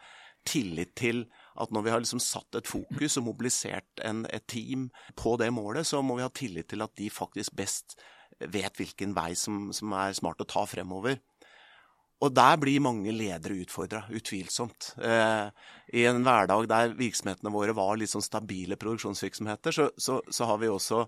tillit 0.48 0.96
til 0.96 1.26
at 1.60 1.72
når 1.74 1.86
vi 1.86 1.92
har 1.94 2.04
liksom 2.04 2.22
satt 2.24 2.56
et 2.56 2.70
fokus 2.70 3.18
og 3.20 3.28
mobilisert 3.28 4.04
en, 4.06 4.26
et 4.32 4.46
team 4.48 4.90
på 5.20 5.36
det 5.42 5.50
målet, 5.54 5.88
så 5.88 6.02
må 6.02 6.18
vi 6.18 6.26
ha 6.26 6.34
tillit 6.34 6.70
til 6.72 6.86
at 6.86 6.96
de 6.98 7.10
faktisk 7.12 7.56
best 7.58 7.98
vet 8.38 8.78
hvilken 8.78 9.16
vei 9.18 9.32
som, 9.36 9.72
som 9.74 9.94
er 9.98 10.16
smart 10.18 10.42
å 10.44 10.50
ta 10.50 10.66
fremover. 10.70 11.20
Og 12.18 12.34
der 12.34 12.58
blir 12.58 12.82
mange 12.82 13.12
ledere 13.14 13.60
utfordra, 13.62 14.02
utvilsomt. 14.10 14.96
Eh, 15.06 15.50
I 15.94 16.06
en 16.10 16.24
hverdag 16.26 16.66
der 16.70 16.96
virksomhetene 16.98 17.54
våre 17.54 17.76
var 17.78 17.98
litt 18.00 18.10
sånn 18.10 18.26
stabile 18.26 18.78
produksjonsvirksomheter, 18.82 19.76
så, 19.76 19.90
så, 20.02 20.18
så 20.26 20.48
har 20.50 20.58
vi 20.64 20.72
også 20.72 21.04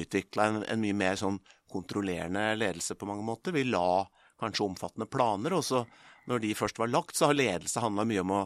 utvikla 0.00 0.48
en, 0.48 0.62
en, 0.64 0.80
mye 0.82 0.96
mer 0.96 1.18
sånn 1.20 1.38
kontrollerende 1.72 2.52
ledelse 2.58 2.96
på 2.98 3.08
mange 3.08 3.24
måter. 3.26 3.54
Vi 3.54 3.64
la 3.68 4.04
kanskje 4.40 4.66
omfattende 4.66 5.08
planer, 5.10 5.54
og 5.56 5.64
så 5.66 5.84
når 6.30 6.42
de 6.44 6.54
først 6.56 6.78
var 6.78 6.90
lagt, 6.90 7.16
så 7.16 7.30
har 7.30 7.38
ledelse 7.38 7.82
handla 7.82 8.06
mye 8.08 8.22
om 8.22 8.34
å, 8.36 8.40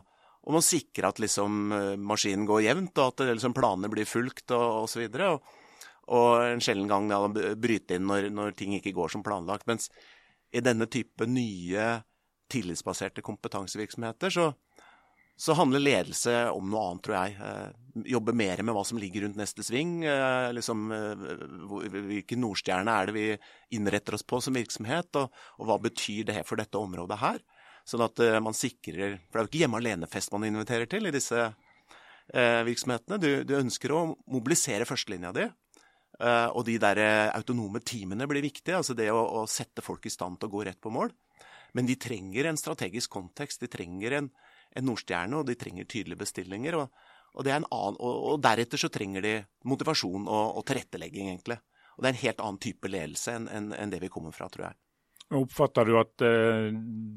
om 0.48 0.58
å, 0.58 0.64
sikre 0.64 1.10
at 1.10 1.20
liksom 1.22 1.72
eh, 1.76 1.94
maskinen 2.00 2.46
går 2.48 2.64
jevnt, 2.66 2.98
og 2.98 3.14
at 3.14 3.24
liksom 3.32 3.56
planene 3.56 3.90
blir 3.92 4.08
fulgt 4.08 4.54
og 4.56 4.84
osv. 4.86 5.06
Og, 5.28 5.48
og, 6.06 6.28
en 6.46 6.62
sjelden 6.64 6.90
gang 6.90 7.10
ja, 7.12 7.22
bryte 7.58 7.98
inn 7.98 8.06
når, 8.08 8.30
når, 8.34 8.54
ting 8.58 8.76
ikke 8.76 8.94
går 8.96 9.12
som 9.12 9.24
planlagt. 9.26 9.66
Mens 9.68 9.90
i 10.54 10.62
denne 10.64 10.88
type 10.88 11.26
nye 11.28 11.88
tillitsbaserte 12.52 13.24
kompetansevirksomheter 13.26 14.32
så, 14.32 14.50
så 15.36 15.52
handler 15.52 15.82
ledelse 15.84 16.32
om 16.50 16.70
noe 16.72 16.84
annet, 16.88 17.02
tror 17.04 17.16
jeg. 17.18 17.34
Eh, 17.44 18.06
jobbe 18.14 18.32
mer 18.36 18.62
med 18.64 18.76
hva 18.76 18.84
som 18.88 19.00
ligger 19.00 19.26
rundt 19.26 19.36
neste 19.36 19.64
sving. 19.66 19.98
Eh, 20.08 20.52
liksom, 20.56 20.86
eh, 20.96 21.26
hvilken 21.92 22.40
nordstjerne 22.40 22.94
er 22.94 23.10
det 23.10 23.16
vi 23.16 23.26
innretter 23.76 24.16
oss 24.16 24.24
på 24.24 24.40
som 24.40 24.56
virksomhet, 24.56 25.12
og, 25.20 25.44
og 25.60 25.68
hva 25.68 25.76
betyr 25.84 26.30
det 26.32 26.40
for 26.48 26.56
dette 26.56 26.80
området 26.80 27.20
her? 27.20 27.44
Sånn 27.86 28.02
at 28.02 28.18
man 28.42 28.56
sikrer 28.56 29.20
For 29.30 29.38
det 29.38 29.38
er 29.38 29.44
jo 29.44 29.48
ikke 29.52 29.60
hjemme 29.60 29.78
alene-fest 29.78 30.32
man 30.34 30.42
inviterer 30.48 30.88
til 30.90 31.06
i 31.06 31.12
disse 31.14 31.38
eh, 31.38 32.62
virksomhetene. 32.66 33.20
Du, 33.22 33.30
du, 33.46 33.54
ønsker 33.60 33.92
å 33.94 34.00
mobilisere 34.32 34.88
førstelinja 34.88 35.30
di. 35.36 35.46
Eh, 36.16 36.48
og 36.48 36.64
de 36.66 36.78
der 36.82 37.02
autonome 37.36 37.84
teamene 37.84 38.26
blir 38.26 38.42
viktige. 38.42 38.80
Altså 38.80 38.96
det 38.98 39.12
å, 39.12 39.20
å, 39.20 39.44
sette 39.46 39.84
folk 39.86 40.08
i 40.08 40.12
stand 40.12 40.40
til 40.40 40.50
å 40.50 40.56
gå 40.56 40.64
rett 40.66 40.80
på 40.82 40.90
mål. 40.90 41.12
Men 41.76 41.86
de 41.86 41.98
trenger 42.00 42.48
en 42.48 42.58
strategisk 42.58 43.12
kontekst. 43.12 43.62
De 43.62 43.70
trenger 43.70 44.18
en, 44.18 44.30
en 44.76 44.88
Nordstjerne, 44.88 45.40
og 45.40 45.46
de 45.48 45.56
trenger 45.58 45.88
tydelige 45.88 46.20
bestillinger. 46.24 46.78
Og, 46.80 47.06
og, 47.36 47.46
annen, 47.46 47.68
og, 47.70 48.18
og 48.32 48.42
deretter 48.44 48.80
så 48.80 48.90
trenger 48.92 49.24
de 49.24 49.36
motivasjon 49.68 50.26
og, 50.26 50.62
tilrettelegging, 50.68 51.30
egentlig. 51.34 51.60
Og 51.96 52.02
det 52.02 52.10
er 52.10 52.14
en 52.14 52.24
helt 52.24 52.42
annen 52.44 52.62
type 52.62 52.90
ledelse 52.92 53.36
enn 53.38 53.48
en, 53.48 53.70
en 53.76 53.92
det 53.92 54.02
vi 54.02 54.12
kommer 54.12 54.34
fra, 54.36 54.50
tror 54.52 54.68
jeg. 54.68 54.78
Oppfatter 55.36 55.88
du 55.88 55.96
at 55.98 56.22
eh, 56.22 56.68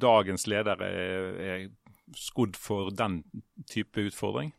dagens 0.01 0.47
ledere 0.49 0.87
er, 0.87 1.25
er 1.45 1.65
skodd 2.17 2.57
for 2.57 2.89
den 2.95 3.21
type 3.69 4.07
utfordring? 4.09 4.53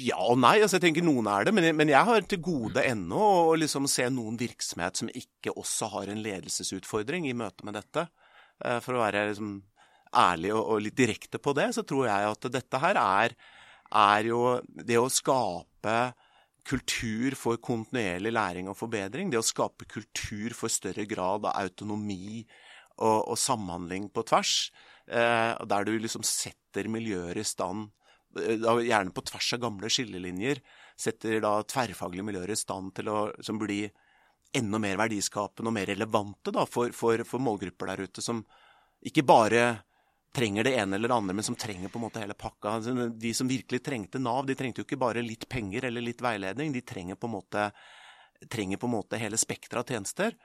Ja 0.00 0.16
og 0.24 0.38
nei. 0.40 0.54
altså 0.62 0.78
jeg 0.78 0.86
tenker 0.86 1.04
Noen 1.04 1.26
er 1.28 1.44
det, 1.44 1.52
men 1.52 1.66
jeg, 1.66 1.76
men 1.76 1.90
jeg 1.92 2.08
har 2.08 2.24
til 2.24 2.40
gode 2.40 2.80
ennå 2.88 3.24
å 3.50 3.56
liksom 3.60 3.84
se 3.90 4.06
noen 4.08 4.38
virksomhet 4.40 4.96
som 4.96 5.10
ikke 5.12 5.52
også 5.52 5.90
har 5.92 6.08
en 6.08 6.22
ledelsesutfordring 6.24 7.28
i 7.28 7.36
møte 7.36 7.68
med 7.68 7.76
dette. 7.76 8.06
Eh, 8.64 8.78
for 8.84 8.96
å 8.96 9.02
være 9.02 9.28
liksom 9.34 9.58
ærlig 10.14 10.52
og, 10.54 10.62
og, 10.62 10.80
litt 10.84 10.96
direkte 10.98 11.40
på 11.42 11.54
det, 11.56 11.70
så 11.76 11.84
tror 11.86 12.08
jeg 12.08 12.30
at 12.32 12.48
dette 12.54 12.80
her 12.82 13.00
er, 13.00 13.36
er 13.88 14.30
jo 14.30 14.42
det 14.68 14.98
å 15.00 15.10
skape 15.12 15.98
kultur 16.68 17.36
for 17.38 17.60
kontinuerlig 17.64 18.32
læring 18.34 18.68
og 18.68 18.76
forbedring. 18.76 19.30
Det 19.32 19.40
å 19.40 19.46
skape 19.46 19.88
kultur 19.88 20.52
for 20.56 20.72
større 20.72 21.06
grad 21.08 21.46
av 21.48 21.54
autonomi 21.56 22.42
og, 22.98 23.30
og 23.32 23.38
samhandling 23.40 24.10
på 24.12 24.24
tvers. 24.28 24.56
Eh, 25.08 25.54
der 25.70 25.86
du 25.88 25.94
liksom 25.96 26.26
setter 26.26 26.90
miljøer 26.92 27.40
i 27.40 27.46
stand, 27.46 27.88
eh, 28.36 28.60
gjerne 28.84 29.14
på 29.16 29.24
tvers 29.30 29.54
av 29.56 29.62
gamle 29.64 29.88
skillelinjer, 29.92 30.60
setter 30.98 31.40
da 31.40 31.54
tverrfaglige 31.64 32.26
miljøer 32.26 32.52
i 32.52 32.58
stand 32.58 32.92
til 32.98 33.08
å 33.08 33.22
bli 33.56 33.86
enda 34.58 34.80
mer 34.80 34.98
verdiskapende 35.00 35.70
og 35.70 35.76
mer 35.76 35.88
relevante 35.88 36.52
da, 36.52 36.64
for, 36.68 36.92
for, 36.96 37.24
for 37.28 37.40
målgrupper 37.40 37.92
der 37.92 38.04
ute, 38.08 38.24
som 38.24 38.42
ikke 39.04 39.24
bare 39.24 39.64
trenger 40.34 40.64
det 40.64 40.74
ene 40.76 40.96
eller 40.96 41.08
det 41.08 41.14
andre, 41.14 41.34
men 41.34 41.46
som 41.46 41.56
trenger 41.58 41.88
på 41.88 41.98
en 41.98 42.04
måte 42.06 42.22
hele 42.22 42.36
pakka. 42.38 42.76
Altså, 42.78 43.08
de 43.08 43.32
som 43.34 43.48
virkelig 43.48 43.80
trengte 43.84 44.20
Nav, 44.22 44.44
de 44.46 44.56
trengte 44.58 44.82
jo 44.82 44.86
ikke 44.86 45.00
bare 45.00 45.24
litt 45.24 45.48
penger 45.50 45.88
eller 45.88 46.04
litt 46.04 46.22
veiledning. 46.24 46.72
De 46.74 46.84
trenger 46.84 47.18
på 47.18 47.28
en 47.30 47.36
måte, 47.38 47.70
på 48.44 48.62
en 48.62 48.92
måte 48.92 49.20
hele 49.20 49.40
spekteret 49.40 49.82
av 49.82 49.94
tjenester. 49.96 50.36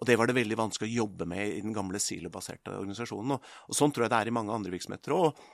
Og 0.00 0.08
det 0.08 0.16
var 0.18 0.30
det 0.30 0.38
veldig 0.38 0.58
vanskelig 0.58 0.88
å 0.88 1.00
jobbe 1.02 1.26
med 1.28 1.58
i 1.58 1.60
den 1.64 1.74
gamle 1.76 2.00
silobaserte 2.00 2.74
organisasjonen. 2.78 3.36
Og, 3.36 3.52
og, 3.68 3.76
sånn 3.76 3.92
tror 3.92 4.06
jeg 4.06 4.14
det 4.14 4.22
er 4.22 4.30
i 4.30 4.34
mange 4.38 4.54
andre 4.54 4.72
virksomheter 4.74 5.14
òg. 5.18 5.44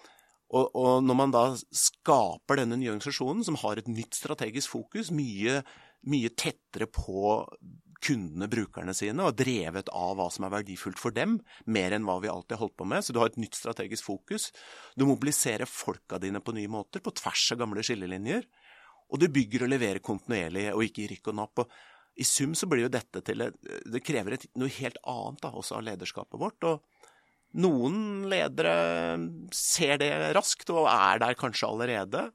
Og, 0.48 0.70
og, 0.72 0.92
når 1.04 1.18
man 1.18 1.34
da 1.34 1.42
skaper 1.56 2.62
denne 2.62 2.78
nye 2.80 2.94
organisasjonen, 2.94 3.44
som 3.44 3.58
har 3.60 3.80
et 3.80 3.90
nytt 3.90 4.16
strategisk 4.16 4.72
fokus, 4.72 5.10
mye, 5.12 5.60
mye 6.08 6.32
tettere 6.32 6.88
på 6.88 7.42
kundene, 8.04 8.48
brukerne 8.50 8.94
sine, 8.96 9.24
og 9.24 9.36
drevet 9.38 9.90
av 9.94 10.16
hva 10.18 10.28
som 10.32 10.46
er 10.46 10.54
verdifullt 10.58 11.00
for 11.00 11.14
dem, 11.14 11.38
mer 11.66 11.94
enn 11.96 12.06
hva 12.06 12.18
vi 12.22 12.30
alltid 12.32 12.56
har 12.56 12.62
holdt 12.64 12.78
på 12.78 12.86
med. 12.88 13.04
Så 13.04 13.14
du 13.14 13.20
har 13.22 13.32
et 13.32 13.40
nytt 13.40 13.58
strategisk 13.58 14.06
fokus. 14.06 14.50
Du 14.96 15.06
mobiliserer 15.08 15.68
folka 15.68 16.20
dine 16.22 16.42
på 16.44 16.54
nye 16.56 16.70
måter, 16.70 17.02
på 17.04 17.14
tvers 17.18 17.50
av 17.54 17.62
gamle 17.64 17.84
skillelinjer. 17.86 18.46
Og 19.08 19.22
du 19.22 19.28
bygger 19.32 19.64
og 19.64 19.72
leverer 19.72 20.04
kontinuerlig, 20.04 20.68
og 20.74 20.84
ikke 20.84 21.04
i 21.04 21.10
rykk 21.14 21.32
og 21.32 21.38
napp. 21.40 21.64
Og 21.64 22.20
I 22.20 22.26
sum 22.28 22.54
så 22.58 22.68
blir 22.68 22.86
jo 22.86 22.92
dette 22.92 23.22
til 23.24 23.48
Det 23.48 24.04
krever 24.04 24.36
et, 24.36 24.48
noe 24.58 24.72
helt 24.80 25.00
annet 25.08 25.42
da, 25.44 25.54
også 25.54 25.78
av 25.78 25.86
lederskapet 25.88 26.40
vårt. 26.40 26.70
og 26.70 26.84
noen 27.56 28.26
ledere 28.28 28.74
ser 29.56 29.96
det 30.02 30.10
raskt 30.36 30.68
og 30.68 30.84
er 30.90 31.22
der 31.22 31.38
kanskje 31.38 31.70
allerede. 31.70 32.26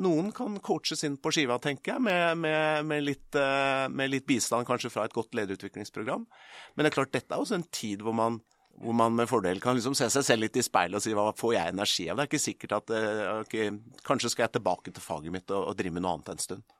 Noen 0.00 0.30
kan 0.32 0.54
coaches 0.64 1.04
inn 1.04 1.18
på 1.20 1.30
skiva, 1.34 1.58
tenker 1.60 1.94
jeg, 1.94 2.02
med, 2.06 2.38
med, 2.40 2.86
med, 2.88 3.04
litt, 3.04 3.36
eh, 3.36 3.84
med, 3.92 4.08
litt, 4.08 4.24
bistand 4.28 4.64
kanskje 4.68 4.88
fra 4.92 5.04
et 5.04 5.12
godt 5.12 5.36
lederutviklingsprogram. 5.36 6.24
Men 6.74 6.84
det 6.84 6.92
er 6.92 6.96
klart, 6.96 7.12
dette 7.12 7.36
er 7.36 7.42
også 7.42 7.58
en 7.58 7.66
tid 7.68 8.04
hvor 8.04 8.16
man, 8.16 8.38
hvor 8.80 8.96
man 8.96 9.12
med 9.18 9.28
fordel 9.28 9.60
kan 9.60 9.76
liksom 9.76 9.96
se 9.98 10.08
seg 10.14 10.24
selv 10.24 10.46
litt 10.46 10.56
i 10.56 10.64
speilet 10.64 10.96
og 10.96 11.04
si 11.04 11.12
hva 11.16 11.26
får 11.36 11.56
jeg 11.58 11.74
energi 11.74 12.06
av? 12.08 12.16
Det 12.16 12.24
er 12.24 12.30
ikke 12.30 12.46
sikkert 12.46 12.76
at 12.78 12.94
eh, 12.96 13.26
okay, 13.42 13.74
Kanskje 14.06 14.32
skal 14.32 14.46
jeg 14.46 14.56
tilbake 14.56 14.94
til 14.94 15.04
faget 15.04 15.36
mitt 15.36 15.52
og, 15.52 15.68
og 15.68 15.76
drive 15.76 15.98
med 15.98 16.06
noe 16.06 16.16
annet 16.16 16.32
en 16.32 16.46
stund. 16.46 16.78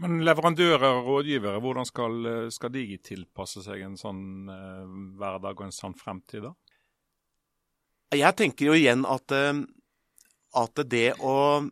Men 0.00 0.24
leverandører 0.26 0.88
og 0.88 1.04
rådgivere, 1.06 1.60
hvordan 1.62 1.86
skal, 1.86 2.16
skal 2.50 2.72
de 2.74 2.86
tilpasse 3.06 3.60
seg 3.62 3.84
en 3.84 4.00
sånn 4.00 4.24
eh, 4.50 4.88
hverdag 5.20 5.52
og 5.52 5.68
en 5.68 5.76
sånn 5.76 6.00
fremtid, 6.00 6.48
da? 6.48 6.56
Jeg 8.16 8.34
tenker 8.34 8.66
jo 8.66 8.74
igjen 8.74 9.04
at, 9.06 9.30
eh, 9.30 9.60
at 10.58 10.82
det, 10.90 11.12
å, 11.22 11.62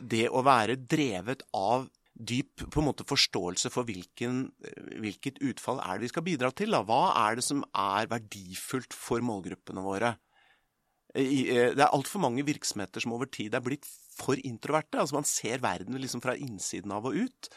det 0.00 0.26
å 0.30 0.42
være 0.46 0.76
drevet 0.78 1.42
av 1.56 1.88
dyp 2.16 2.64
på 2.72 2.80
en 2.80 2.86
måte 2.88 3.04
forståelse 3.06 3.70
for 3.72 3.88
hvilken, 3.88 4.46
hvilket 5.02 5.40
utfall 5.44 5.82
er 5.84 5.98
det 5.98 6.06
vi 6.06 6.12
skal 6.12 6.24
bidra 6.26 6.50
til. 6.56 6.72
Da. 6.72 6.82
Hva 6.86 7.12
er 7.26 7.38
det 7.38 7.44
som 7.44 7.64
er 7.76 8.08
verdifullt 8.10 8.96
for 8.96 9.24
målgruppene 9.24 9.84
våre? 9.84 10.14
Eh, 11.16 11.72
det 11.72 11.80
er 11.80 11.92
altfor 11.92 12.22
mange 12.24 12.44
virksomheter 12.46 13.04
som 13.04 13.14
over 13.16 13.28
tid 13.32 13.56
er 13.56 13.64
blitt 13.64 13.86
for 14.16 14.40
introverte. 14.40 15.00
altså 15.00 15.18
Man 15.18 15.28
ser 15.28 15.62
verden 15.64 15.98
liksom 16.00 16.24
fra 16.24 16.36
innsiden 16.36 16.92
av 16.92 17.08
og 17.08 17.16
ut. 17.16 17.50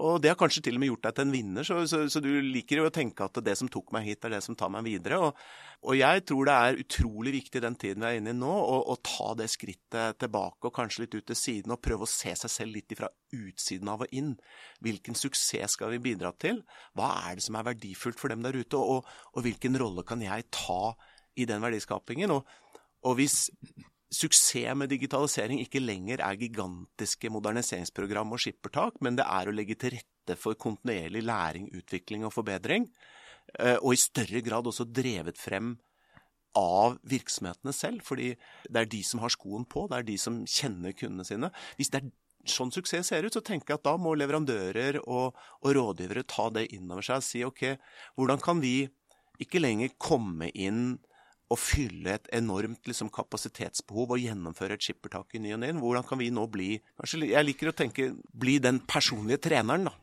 Og 0.00 0.22
det 0.24 0.30
har 0.30 0.38
kanskje 0.40 0.62
til 0.64 0.78
og 0.78 0.80
med 0.80 0.88
gjort 0.88 1.02
deg 1.04 1.16
til 1.16 1.26
en 1.26 1.34
vinner, 1.34 1.66
så, 1.68 1.74
så, 1.84 1.98
så, 2.08 2.20
du 2.24 2.30
liker 2.40 2.80
jo 2.80 2.86
å 2.88 2.92
tenke 2.94 3.26
at 3.26 3.36
det 3.44 3.52
som 3.60 3.68
tok 3.68 3.90
meg 3.92 4.06
hit, 4.06 4.24
er 4.24 4.32
det 4.32 4.40
som 4.44 4.56
tar 4.56 4.70
meg 4.72 4.86
videre. 4.86 5.18
Og, 5.20 5.42
og 5.84 5.98
jeg 5.98 6.22
tror 6.30 6.48
det 6.48 6.54
er 6.56 6.80
utrolig 6.80 7.34
viktig 7.34 7.60
den 7.60 7.76
tiden 7.76 8.06
vi 8.06 8.08
er 8.08 8.22
inne 8.22 8.32
i 8.32 8.38
nå, 8.38 8.48
å, 8.48 8.78
å, 8.88 8.96
ta 9.04 9.34
det 9.36 9.50
skrittet 9.52 10.16
tilbake 10.22 10.70
og 10.70 10.74
kanskje 10.78 11.04
litt 11.04 11.18
ut 11.18 11.28
til 11.28 11.38
siden, 11.38 11.76
og 11.76 11.82
prøve 11.84 12.08
å 12.08 12.10
se 12.10 12.32
seg 12.40 12.54
selv 12.54 12.78
litt 12.78 12.96
fra 12.96 13.12
utsiden 13.36 13.92
av 13.92 14.06
og 14.06 14.16
inn. 14.16 14.32
Hvilken 14.80 15.18
suksess 15.18 15.76
skal 15.76 15.92
vi 15.92 16.00
bidra 16.08 16.32
til? 16.40 16.64
Hva 16.96 17.12
er 17.26 17.36
det 17.36 17.44
som 17.44 17.60
er 17.60 17.68
verdifullt 17.68 18.20
for 18.22 18.32
dem 18.32 18.48
der 18.48 18.56
ute? 18.56 18.80
Og, 18.80 19.04
og, 19.04 19.14
og 19.36 19.44
hvilken 19.44 19.76
rolle 19.82 20.08
kan 20.08 20.24
jeg 20.24 20.48
ta 20.56 20.94
i 21.36 21.44
den 21.48 21.60
verdiskapingen? 21.60 22.32
Og, 22.32 22.48
og 23.04 23.20
hvis 23.20 23.50
suksess 24.12 24.76
med 24.76 24.92
digitalisering 24.92 25.62
ikke 25.62 25.82
lenger 25.82 26.22
er 26.24 26.40
gigantiske 26.40 27.30
moderniseringsprogram 27.32 28.34
og 28.34 28.42
skippertak, 28.44 29.00
men 29.00 29.16
det 29.18 29.26
er 29.26 29.48
å 29.48 29.54
legge 29.54 29.78
til 29.80 29.96
rette 29.96 30.36
for 30.38 30.58
kontinuerlig 30.60 31.24
læring, 31.24 31.70
utvikling 31.74 32.26
og 32.28 32.34
forbedring, 32.34 32.88
eh, 33.58 33.78
og 33.80 33.94
i 33.94 34.00
større 34.00 34.42
grad 34.44 34.68
også 34.68 34.88
drevet 34.88 35.40
frem 35.40 35.76
av 36.58 36.98
virksomhetene 37.08 37.72
selv, 37.72 38.02
fordi 38.04 38.34
det 38.68 38.82
er 38.82 38.90
de 38.92 39.00
som 39.06 39.22
har 39.24 39.32
skoen 39.32 39.64
på, 39.64 39.86
det 39.88 39.98
er 39.98 40.10
de 40.10 40.18
som 40.20 40.42
kjenner 40.44 40.92
kundene 40.92 41.24
sine. 41.24 41.48
Hvis 41.78 41.92
det 41.92 42.02
er 42.02 42.10
sånn 42.52 42.72
suksess 42.74 43.08
ser 43.12 43.24
ut, 43.24 43.32
så 43.32 43.40
tenker 43.44 43.72
jeg 43.72 43.80
at 43.80 43.86
da 43.86 43.94
må 44.00 44.12
leverandører 44.18 44.98
og, 45.02 45.38
og 45.62 45.76
rådgivere 45.78 46.26
ta 46.28 46.48
det 46.52 46.66
inn 46.74 46.90
over 46.90 47.06
seg 47.06 47.22
og 47.22 47.26
si 47.26 47.44
ok, 47.46 47.62
hvordan 48.18 48.42
kan 48.42 48.60
vi 48.62 48.76
ikke 49.42 49.62
lenger 49.62 49.94
komme 50.02 50.50
inn 50.52 50.98
å 51.52 51.58
fylle 51.58 52.16
et 52.16 52.30
enormt 52.38 52.88
liksom, 52.88 53.10
kapasitetsbehov 53.12 54.14
og 54.16 54.22
gjennomføre 54.22 54.78
et 54.78 54.86
skippertak 54.86 55.36
i 55.36 55.42
ny 55.42 55.54
og 55.56 55.62
ne. 55.62 55.72
Hvordan 55.76 56.06
kan 56.08 56.20
vi 56.20 56.30
nå 56.32 56.46
bli 56.52 56.70
kanskje, 57.00 57.26
Jeg 57.32 57.48
liker 57.48 57.72
å 57.72 57.76
tenke 57.76 58.12
bli 58.32 58.58
den 58.62 58.80
personlige 58.88 59.44
treneren 59.48 59.90
da, 59.90 59.94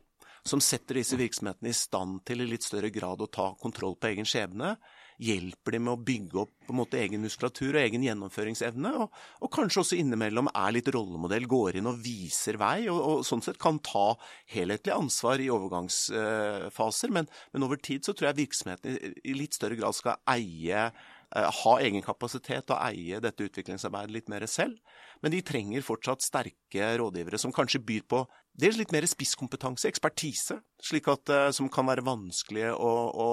som 0.46 0.62
setter 0.62 1.00
disse 1.00 1.18
virksomhetene 1.20 1.70
i 1.70 1.76
stand 1.76 2.22
til 2.28 2.42
i 2.42 2.48
litt 2.48 2.64
større 2.64 2.90
grad 2.92 3.20
å 3.20 3.28
ta 3.28 3.52
kontroll 3.60 3.96
på 4.00 4.12
egen 4.12 4.28
skjebne. 4.28 4.76
Hjelper 5.20 5.74
dem 5.76 5.84
med 5.84 5.92
å 5.92 6.00
bygge 6.00 6.38
opp 6.40 6.52
på 6.64 6.72
en 6.72 6.78
måte 6.78 6.96
egen 6.96 7.20
muskulatur 7.20 7.74
og 7.74 7.82
egen 7.82 8.06
gjennomføringsevne. 8.06 8.92
Og, 9.04 9.18
og 9.44 9.52
kanskje 9.52 9.82
også 9.82 9.98
innimellom 10.00 10.48
er 10.54 10.72
litt 10.72 10.88
rollemodell, 10.94 11.44
går 11.50 11.76
inn 11.80 11.90
og 11.90 12.00
viser 12.00 12.56
vei. 12.60 12.86
Og, 12.88 13.00
og 13.04 13.26
sånn 13.28 13.44
sett 13.44 13.60
kan 13.60 13.82
ta 13.84 14.14
helhetlig 14.54 14.96
ansvar 14.96 15.44
i 15.44 15.50
overgangsfaser. 15.52 17.12
Men, 17.12 17.28
men, 17.52 17.68
over 17.68 17.82
tid 17.84 18.08
så 18.08 18.16
tror 18.16 18.30
jeg 18.30 18.40
virksomhetene 18.46 19.12
i, 19.20 19.36
litt 19.36 19.60
større 19.60 19.76
grad 19.76 19.98
skal 19.98 20.22
eie 20.32 20.88
ha 21.30 21.72
egen 21.84 22.02
kapasitet 22.02 22.72
og 22.72 22.80
eie 22.82 23.20
dette 23.22 23.46
utviklingsarbeidet 23.46 24.14
litt 24.14 24.30
mer 24.32 24.46
selv. 24.50 24.78
Men 25.22 25.34
de 25.34 25.42
trenger 25.46 25.84
fortsatt 25.86 26.24
sterke 26.24 26.92
rådgivere 26.98 27.38
som 27.38 27.54
kanskje 27.54 27.82
byr 27.86 28.06
på 28.10 28.24
dels 28.60 28.78
litt 28.80 28.92
mer 28.92 29.06
spisskompetanse, 29.08 29.88
ekspertise, 29.88 30.58
slik 30.82 31.08
at, 31.12 31.30
eh, 31.30 31.50
som 31.54 31.70
kan 31.72 31.86
være 31.88 32.06
vanskelig 32.06 32.70
å, 32.74 32.94
å, 33.10 33.28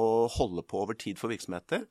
å 0.00 0.04
holde 0.38 0.64
på 0.64 0.80
over 0.84 0.98
tid 0.98 1.20
for 1.20 1.32
virksomheter. 1.32 1.84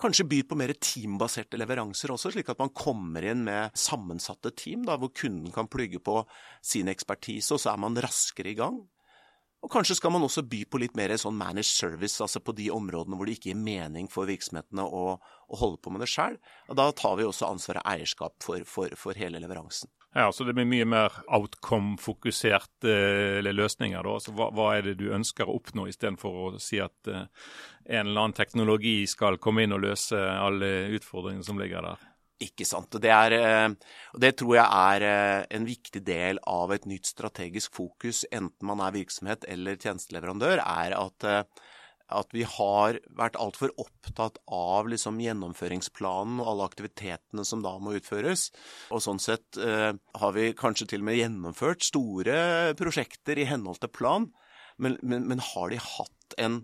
Kanskje 0.00 0.26
byr 0.26 0.46
på 0.50 0.58
mer 0.58 0.72
teambaserte 0.74 1.58
leveranser 1.58 2.10
også, 2.10 2.32
slik 2.34 2.50
at 2.50 2.58
man 2.58 2.72
kommer 2.74 3.24
inn 3.30 3.44
med 3.46 3.76
sammensatte 3.78 4.50
team, 4.58 4.82
da, 4.88 4.98
hvor 4.98 5.12
kunden 5.14 5.54
kan 5.54 5.70
plugge 5.70 6.02
på 6.02 6.18
sin 6.60 6.90
ekspertise, 6.90 7.54
og 7.54 7.62
så 7.62 7.72
er 7.72 7.80
man 7.84 7.96
raskere 8.02 8.50
i 8.50 8.58
gang. 8.58 8.80
Og 9.64 9.70
kanskje 9.72 9.96
skal 9.96 10.12
man 10.12 10.24
også 10.26 10.42
by 10.44 10.60
på 10.68 10.78
litt 10.82 10.96
mer 10.98 11.14
sånn 11.16 11.38
managed 11.40 11.72
service, 11.72 12.20
altså 12.20 12.42
på 12.44 12.52
de 12.56 12.66
områdene 12.74 13.16
hvor 13.16 13.28
det 13.28 13.38
ikke 13.38 13.54
gir 13.54 13.60
mening 13.64 14.10
for 14.12 14.28
virksomhetene 14.28 14.84
å, 14.84 15.14
å 15.16 15.60
holde 15.60 15.80
på 15.80 15.92
med 15.94 16.04
det 16.04 16.10
sjøl. 16.12 16.36
Da 16.68 16.90
tar 16.92 17.16
vi 17.16 17.24
også 17.24 17.48
ansvaret 17.48 17.86
eierskap 17.88 18.36
for, 18.44 18.66
for, 18.68 18.92
for, 19.00 19.16
hele 19.16 19.40
leveransen. 19.40 19.88
Ja, 20.14 20.28
Så 20.32 20.44
det 20.44 20.52
blir 20.54 20.68
mye 20.68 20.84
mer 20.86 21.16
outcome-fokuserte 21.32 22.92
eh, 23.40 23.52
løsninger. 23.56 24.04
da. 24.04 24.18
Altså, 24.20 24.34
hva, 24.36 24.50
hva, 24.54 24.68
er 24.76 24.90
det 24.90 24.98
du 25.00 25.08
ønsker 25.16 25.48
å 25.48 25.56
oppnå, 25.56 25.88
istedenfor 25.90 26.36
å 26.42 26.48
si 26.62 26.78
at 26.84 27.10
eh, 27.10 27.24
en 27.88 28.04
eller 28.04 28.20
annen 28.20 28.36
teknologi 28.36 28.98
skal 29.10 29.40
komme 29.42 29.64
inn 29.64 29.74
og 29.74 29.82
løse 29.88 30.20
alle 30.20 30.92
utfordringene 30.94 31.48
som 31.48 31.58
ligger 31.58 31.88
der? 31.88 32.10
Ikke 32.42 32.66
sant. 32.66 32.90
Det, 32.98 33.10
eh, 33.12 33.68
det 34.18 34.32
tror 34.40 34.56
jeg 34.56 34.66
er 34.66 35.06
eh, 35.06 35.44
en 35.54 35.68
viktig 35.68 36.02
del 36.02 36.40
av 36.50 36.72
et 36.74 36.86
nytt 36.90 37.06
strategisk 37.06 37.76
fokus, 37.76 38.24
enten 38.34 38.66
man 38.66 38.82
er 38.82 38.96
virksomhet 38.96 39.46
eller 39.46 39.78
tjenesteleverandør, 39.78 40.58
er 40.58 40.96
at, 40.98 41.26
eh, 41.30 41.70
at 42.10 42.34
vi 42.34 42.42
har 42.42 42.98
vært 43.14 43.38
altfor 43.38 43.70
opptatt 43.78 44.40
av 44.50 44.90
liksom 44.90 45.22
gjennomføringsplanen 45.22 46.42
og 46.42 46.50
alle 46.50 46.68
aktivitetene 46.72 47.46
som 47.46 47.62
da 47.62 47.76
må 47.78 47.94
utføres. 48.00 48.50
Og 48.90 49.02
sånn 49.06 49.22
sett 49.22 49.56
har 49.56 50.34
vi 50.36 50.50
kanskje 50.58 50.90
til 50.90 51.00
og 51.00 51.08
med 51.08 51.16
gjennomført 51.16 51.86
store 51.86 52.74
prosjekter 52.76 53.40
i 53.40 53.48
henhold 53.48 53.80
til 53.80 53.94
plan, 53.94 54.28
men, 54.76 54.98
men, 55.02 55.24
men 55.30 55.42
har 55.54 55.72
de 55.72 55.80
hatt 55.80 56.36
en, 56.36 56.60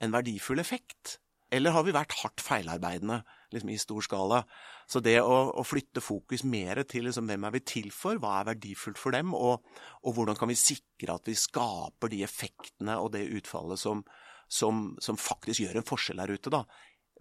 en 0.00 0.14
verdifull 0.14 0.62
effekt? 0.62 1.18
Eller 1.54 1.74
har 1.74 1.84
vi 1.86 1.94
vært 1.94 2.14
hardt 2.22 2.42
feilarbeidende 2.42 3.22
liksom, 3.54 3.70
i 3.72 3.78
stor 3.80 4.04
skala? 4.04 4.42
Så 4.90 5.00
det 5.04 5.16
å, 5.22 5.38
å 5.54 5.64
flytte 5.66 6.02
fokus 6.04 6.44
mer 6.48 6.82
til 6.90 7.08
liksom, 7.08 7.28
hvem 7.30 7.46
er 7.48 7.54
vi 7.56 7.62
til 7.64 7.88
for, 7.94 8.20
hva 8.20 8.40
er 8.40 8.50
verdifullt 8.52 9.00
for 9.00 9.16
dem, 9.16 9.32
og, 9.34 9.64
og, 10.02 10.10
hvordan 10.16 10.38
kan 10.38 10.50
vi 10.50 10.58
sikre 10.58 11.16
at 11.16 11.30
vi 11.30 11.36
skaper 11.38 12.12
de 12.12 12.22
effektene 12.26 12.98
og 13.00 13.12
det 13.14 13.24
utfallet 13.38 13.80
som, 13.80 14.04
som, 14.50 14.86
som 15.02 15.20
faktisk 15.20 15.64
gjør 15.64 15.80
en 15.80 15.88
forskjell 15.88 16.22
her 16.24 16.34
ute, 16.34 16.52
da, 16.52 16.64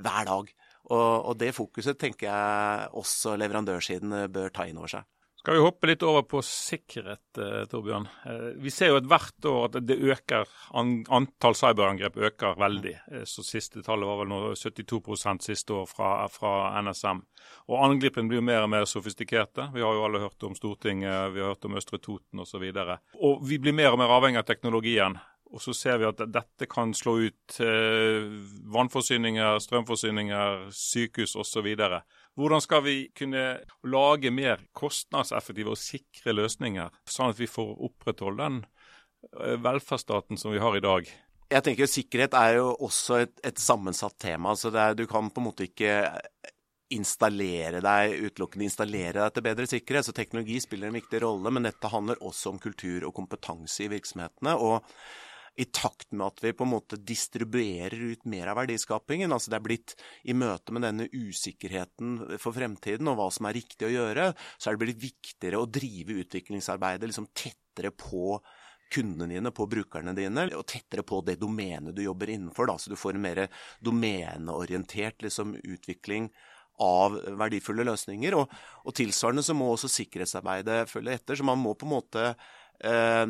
hver 0.04 0.30
dag. 0.30 0.54
Og, 0.92 1.10
og 1.32 1.40
det 1.40 1.54
fokuset 1.56 2.00
tenker 2.00 2.28
jeg 2.28 2.94
også 3.00 3.38
leverandørsiden 3.40 4.26
bør 4.34 4.52
ta 4.52 4.68
inn 4.68 4.82
over 4.82 4.98
seg. 4.98 5.08
Skal 5.44 5.58
vi 5.58 5.60
hoppe 5.60 5.88
litt 5.90 6.04
over 6.08 6.22
på 6.24 6.40
sikkerhet, 6.40 7.38
eh, 7.38 7.66
Torbjørn. 7.68 8.06
Eh, 8.26 8.44
vi 8.64 8.72
ser 8.72 8.94
jo 8.94 9.00
at 9.02 9.10
hvert 9.12 9.48
år 9.50 9.66
at 9.66 9.74
det 9.84 9.98
øker, 10.00 10.48
antall 10.72 11.58
cyberangrep 11.60 12.16
øker 12.16 12.56
veldig. 12.56 12.94
Eh, 13.12 13.26
så 13.28 13.44
Siste 13.44 13.84
tallet 13.84 14.08
var 14.08 14.22
vel 14.22 14.30
nå 14.32 14.40
72% 14.56 15.44
siste 15.44 15.76
år 15.76 15.90
fra, 15.92 16.30
fra 16.32 16.80
NSM. 16.80 17.20
Og 17.68 17.84
Angrepene 17.90 18.32
blir 18.32 18.40
jo 18.40 18.48
mer 18.48 18.64
og 18.64 18.72
mer 18.72 18.88
sofistikerte. 18.88 19.68
Vi 19.76 19.84
har 19.84 19.92
jo 19.92 20.06
alle 20.06 20.24
hørt 20.24 20.48
om 20.48 20.56
Stortinget, 20.56 21.34
vi 21.36 21.44
har 21.44 21.52
hørt 21.52 21.68
om 21.68 21.76
Østre 21.76 22.00
Toten 22.00 22.40
osv. 22.40 22.64
Og, 22.64 22.80
så 22.80 22.98
og 23.20 23.44
vi 23.44 23.60
blir 23.60 23.76
mer 23.76 23.92
og 23.92 24.00
mer 24.00 24.16
avhengig 24.16 24.40
av 24.40 24.48
teknologien. 24.48 25.20
Og 25.54 25.62
så 25.62 25.74
ser 25.78 26.00
vi 26.02 26.08
at 26.08 26.22
dette 26.34 26.66
kan 26.66 26.96
slå 26.98 27.18
ut 27.28 27.60
eh, 27.62 28.26
vannforsyninger, 28.74 29.60
strømforsyninger, 29.62 30.70
sykehus 30.74 31.36
osv. 31.36 31.68
Hvordan 32.40 32.64
skal 32.66 32.82
vi 32.86 32.96
kunne 33.14 33.44
lage 33.86 34.32
mer 34.34 34.64
kostnadseffektive 34.74 35.76
og 35.76 35.78
sikre 35.78 36.34
løsninger, 36.34 36.90
sånn 37.06 37.34
at 37.34 37.42
vi 37.42 37.50
får 37.50 37.76
opprettholde 37.90 38.48
den 38.48 38.64
eh, 39.38 39.60
velferdsstaten 39.62 40.40
som 40.42 40.56
vi 40.56 40.62
har 40.64 40.78
i 40.78 40.84
dag? 40.84 41.12
Jeg 41.54 41.66
tenker 41.68 41.90
Sikkerhet 41.90 42.34
er 42.34 42.58
jo 42.58 42.72
også 42.82 43.20
et, 43.28 43.36
et 43.46 43.60
sammensatt 43.62 44.18
tema. 44.18 44.56
så 44.58 44.72
er, 44.74 44.96
Du 44.98 45.06
kan 45.06 45.30
på 45.30 45.42
en 45.42 45.50
måte 45.52 45.68
ikke 45.68 45.94
installere 46.94 47.82
deg, 47.82 48.16
utelukkende 48.26 48.66
installere 48.68 49.20
deg 49.20 49.36
til 49.36 49.46
bedre 49.46 49.68
sikkerhet. 49.70 50.08
Så 50.08 50.16
teknologi 50.18 50.58
spiller 50.64 50.90
en 50.90 50.98
viktig 50.98 51.22
rolle, 51.22 51.54
men 51.54 51.70
dette 51.70 51.92
handler 51.94 52.22
også 52.22 52.54
om 52.54 52.62
kultur 52.62 53.06
og 53.08 53.14
kompetanse 53.18 53.86
i 53.86 53.92
virksomhetene. 53.94 54.58
og 54.58 54.82
i 55.56 55.66
takt 55.70 56.12
med 56.12 56.26
at 56.32 56.42
vi 56.42 56.54
på 56.58 56.66
en 56.66 56.72
måte 56.74 56.98
distribuerer 56.98 58.00
ut 58.14 58.26
mer 58.30 58.50
av 58.50 58.58
verdiskapingen. 58.64 59.34
Altså 59.34 59.54
det 59.54 59.60
er 59.60 59.68
blitt 59.68 59.96
i 60.26 60.36
møte 60.38 60.74
med 60.74 60.86
denne 60.88 61.08
usikkerheten 61.14 62.40
for 62.42 62.56
fremtiden 62.56 63.12
og 63.12 63.20
hva 63.20 63.30
som 63.34 63.50
er 63.50 63.58
riktig 63.60 63.90
å 63.90 63.94
gjøre, 63.94 64.32
så 64.58 64.70
er 64.70 64.76
det 64.76 64.84
blitt 64.86 65.04
viktigere 65.04 65.62
å 65.62 65.70
drive 65.70 66.18
utviklingsarbeidet 66.24 67.10
liksom 67.12 67.30
tettere 67.38 67.94
på 67.94 68.40
kundene 68.94 69.30
dine, 69.34 69.54
på 69.54 69.68
brukerne 69.70 70.14
dine, 70.18 70.48
og 70.58 70.68
tettere 70.70 71.06
på 71.06 71.22
det 71.26 71.40
domenet 71.42 71.96
du 71.96 72.04
jobber 72.04 72.30
innenfor. 72.34 72.70
Da, 72.70 72.78
så 72.78 72.92
du 72.92 72.98
får 73.00 73.18
en 73.18 73.26
mer 73.26 73.46
domeneorientert 73.82 75.26
liksom, 75.26 75.56
utvikling 75.64 76.30
av 76.82 77.16
verdifulle 77.40 77.86
løsninger. 77.88 78.38
Og, 78.38 78.54
og, 78.84 78.94
tilsvarende 78.98 79.46
så 79.46 79.56
må 79.58 79.72
også 79.72 79.92
sikkerhetsarbeidet 79.92 80.84
følge 80.92 81.18
etter. 81.18 81.40
Så 81.40 81.48
man 81.48 81.62
må 81.62 81.74
på 81.78 81.88
en 81.88 81.96
måte 81.96 82.28
eh, 82.30 83.26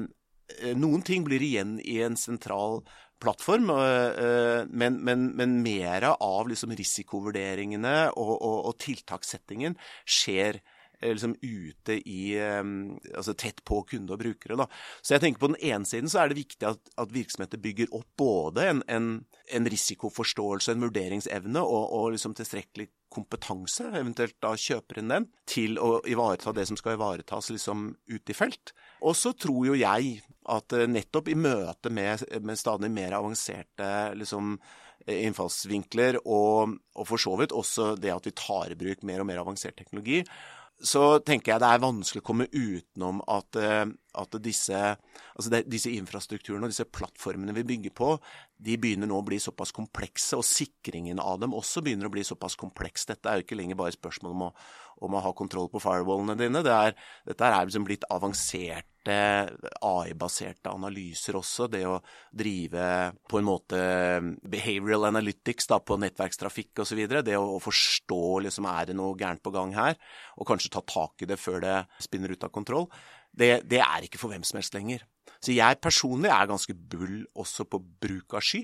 noen 0.78 1.02
ting 1.06 1.26
blir 1.28 1.44
igjen 1.44 1.78
i 1.84 2.00
en 2.06 2.18
sentral 2.20 2.82
plattform, 3.24 3.70
eh, 3.70 4.26
eh, 4.26 4.66
men, 4.70 5.00
men, 5.04 5.32
men 5.38 5.62
mer 5.64 6.10
av 6.14 6.50
liksom 6.50 6.76
risikovurderingene 6.76 7.98
og, 8.12 8.36
og, 8.36 8.60
og 8.70 8.80
tiltakssettingen 8.84 9.78
skjer 10.04 10.64
liksom 11.04 11.34
ute 11.42 11.98
i 12.08 12.38
Altså 12.40 13.34
tett 13.36 13.58
på 13.68 13.82
kunde 13.90 14.14
og 14.16 14.22
brukere, 14.22 14.56
da. 14.56 14.70
Så 15.04 15.18
jeg 15.18 15.24
tenker 15.26 15.42
på 15.42 15.50
den 15.52 15.60
ene 15.60 15.90
siden 15.90 16.08
så 16.08 16.22
er 16.22 16.32
det 16.32 16.38
viktig 16.38 16.64
at, 16.70 16.80
at 16.96 17.12
virksomheter 17.12 17.60
bygger 17.60 17.92
opp 17.98 18.08
både 18.22 18.70
en, 18.70 18.80
en, 18.88 19.10
en 19.52 19.68
risikoforståelse, 19.74 20.72
en 20.72 20.86
vurderingsevne 20.86 21.60
og, 21.60 21.84
og 21.98 22.14
liksom 22.16 22.38
tilstrekkelig 22.40 22.88
kompetanse, 23.14 23.88
eventuelt 23.94 24.36
da 24.44 24.54
kjøper 24.60 25.00
inn 25.00 25.14
den, 25.14 25.28
til 25.50 25.78
å 25.82 25.98
ivareta 26.10 26.54
det 26.56 26.68
som 26.70 26.80
skal 26.80 26.98
ivaretas 26.98 27.52
liksom 27.54 27.92
ute 28.10 28.34
i 28.34 28.38
felt. 28.38 28.74
Og 29.02 29.18
så 29.20 29.34
tror 29.38 29.70
jo 29.70 29.78
jeg 29.78 30.18
at 30.52 30.76
eh, 30.76 30.90
nettopp 30.90 31.30
i 31.32 31.38
møte 31.40 31.92
med, 31.94 32.26
med 32.44 32.60
stadig 32.60 32.92
mer 32.94 33.18
avanserte 33.20 33.92
liksom, 34.20 34.58
innfallsvinkler, 35.10 36.22
og, 36.24 36.78
og 36.96 37.08
for 37.10 37.22
så 37.22 37.38
vidt 37.40 37.56
også 37.56 37.94
det 38.00 38.14
at 38.14 38.28
vi 38.28 38.36
tar 38.40 38.72
i 38.72 38.80
bruk 38.80 39.04
mer 39.08 39.24
og 39.24 39.30
mer 39.30 39.42
avansert 39.44 39.78
teknologi, 39.80 40.24
så 40.84 41.20
tenker 41.24 41.54
jeg 41.54 41.62
det 41.64 41.70
er 41.70 41.84
vanskelig 41.84 42.22
å 42.24 42.26
komme 42.28 42.48
utenom 42.52 43.22
at, 43.32 43.56
eh, 43.60 43.86
at 44.20 44.38
disse, 44.44 44.80
altså 45.36 45.62
disse, 45.70 45.92
infrastrukturene 45.94 46.68
og 46.68 46.74
disse 46.74 46.88
plattformene 46.90 47.56
vi 47.56 47.66
bygger 47.74 47.94
på, 47.96 48.10
de 48.64 48.78
begynner 48.82 49.10
nå 49.10 49.20
å 49.20 49.26
bli 49.26 49.40
såpass 49.40 49.72
komplekse, 49.76 50.40
og 50.40 50.48
sikringen 50.48 51.22
av 51.24 51.40
dem 51.44 51.56
også 51.56 51.84
begynner 51.86 52.10
å 52.10 52.14
bli 52.14 52.26
såpass 52.28 52.58
kompleks. 52.60 53.08
Dette 53.10 53.30
er 53.30 53.40
jo 53.40 53.48
ikke 53.48 53.60
lenger 53.60 53.80
bare 53.80 53.96
spørsmål 53.96 54.36
om 54.36 54.48
å, 54.48 54.54
om 55.08 55.16
å 55.16 55.24
ha 55.24 55.36
kontroll 55.38 55.70
på 55.72 55.82
firewallene 55.84 56.38
dine. 56.40 56.64
Det 56.66 56.74
er, 56.74 56.98
dette 57.28 57.48
er 57.48 57.70
liksom 57.70 57.88
blitt 57.88 58.08
avanserte 58.12 58.93
AI-baserte 59.12 60.72
analyser 60.72 61.36
også. 61.40 61.68
Det 61.72 61.84
å 61.90 61.98
drive 62.32 62.86
på 63.30 63.40
en 63.40 63.48
måte 63.48 63.80
behavioral 64.48 65.10
analytics 65.10 65.68
da, 65.72 65.80
på 65.84 65.98
nettverkstrafikk 66.00 66.84
osv. 66.86 67.02
Det 67.26 67.38
å, 67.40 67.60
forstå 67.64 68.22
liksom, 68.48 68.70
er 68.72 68.92
det 68.92 68.98
noe 69.00 69.18
gærent 69.20 69.44
på 69.44 69.54
gang 69.56 69.74
her, 69.76 69.98
og 70.38 70.48
kanskje 70.48 70.72
ta 70.78 70.84
tak 70.88 71.26
i 71.26 71.30
det 71.30 71.40
før 71.42 71.60
det 71.64 71.80
spinner 72.04 72.32
ut 72.32 72.48
av 72.48 72.54
kontroll, 72.54 72.88
det, 73.34 73.64
det 73.66 73.82
er 73.82 74.06
ikke 74.06 74.22
for 74.22 74.34
hvem 74.34 74.46
som 74.46 74.60
helst 74.60 74.76
lenger. 74.78 75.04
Så 75.44 75.56
jeg 75.56 75.82
personlig 75.84 76.32
er 76.32 76.48
ganske 76.48 76.76
bull 76.76 77.24
også 77.40 77.66
på 77.68 77.82
bruk 77.82 78.38
av 78.38 78.46
sky. 78.46 78.64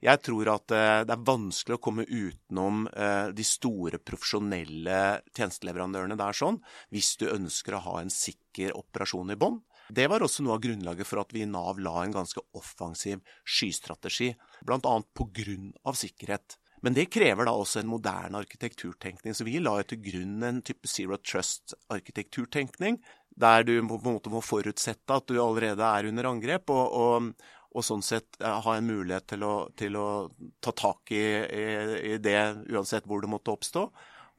Jeg 0.00 0.22
tror 0.24 0.48
at 0.54 0.72
eh, 0.72 1.00
det 1.04 1.12
er 1.12 1.26
vanskelig 1.28 1.76
å 1.76 1.82
komme 1.84 2.06
utenom 2.08 2.86
eh, 2.88 3.32
de 3.36 3.44
store 3.44 4.00
profesjonelle 4.00 5.00
tjenesteleverandørene 5.36 6.16
der 6.20 6.36
sånn, 6.36 6.60
hvis 6.94 7.12
du 7.20 7.28
ønsker 7.28 7.76
å 7.76 7.84
ha 7.88 7.98
en 8.00 8.12
sikker 8.12 8.76
operasjon 8.78 9.34
i 9.34 9.38
bånn. 9.40 9.60
Det 9.90 10.06
var 10.08 10.22
også 10.22 10.44
noe 10.46 10.56
av 10.56 10.64
grunnlaget 10.64 11.08
for 11.08 11.20
at 11.20 11.34
vi 11.34 11.42
i 11.42 11.50
Nav 11.50 11.80
la 11.82 11.96
en 12.04 12.14
ganske 12.14 12.40
offensiv 12.56 13.20
skystrategi, 13.44 14.30
bl.a. 14.64 14.96
pga. 15.18 15.94
sikkerhet. 15.98 16.56
Men 16.80 16.96
det 16.96 17.10
krever 17.12 17.44
da 17.44 17.52
også 17.52 17.82
en 17.82 17.90
moderne 17.90 18.40
arkitekturtenkning. 18.40 19.34
Så 19.36 19.44
vi 19.44 19.58
la 19.60 19.74
til 19.84 20.00
grunn 20.00 20.38
en 20.46 20.62
type 20.64 20.88
zero 20.88 21.18
trust-arkitekturtenkning, 21.20 23.00
der 23.40 23.66
du 23.66 23.74
på 23.82 23.98
en 24.00 24.14
måte 24.14 24.32
må 24.32 24.40
forutsette 24.44 25.16
at 25.16 25.28
du 25.28 25.36
allerede 25.42 25.84
er 25.84 26.08
under 26.08 26.30
angrep, 26.30 26.72
og, 26.72 26.96
og, 26.96 27.50
og 27.70 27.86
sånn 27.86 28.02
sett 28.02 28.38
ha 28.42 28.72
en 28.74 28.88
mulighet 28.88 29.28
til 29.30 29.44
å, 29.46 29.54
til 29.78 29.98
å 29.98 30.06
ta 30.62 30.72
tak 30.74 31.12
i, 31.14 31.22
i, 31.22 31.66
i, 32.14 32.16
det 32.22 32.40
uansett 32.70 33.06
hvor 33.06 33.22
det 33.22 33.30
måtte 33.30 33.54
oppstå. 33.54 33.84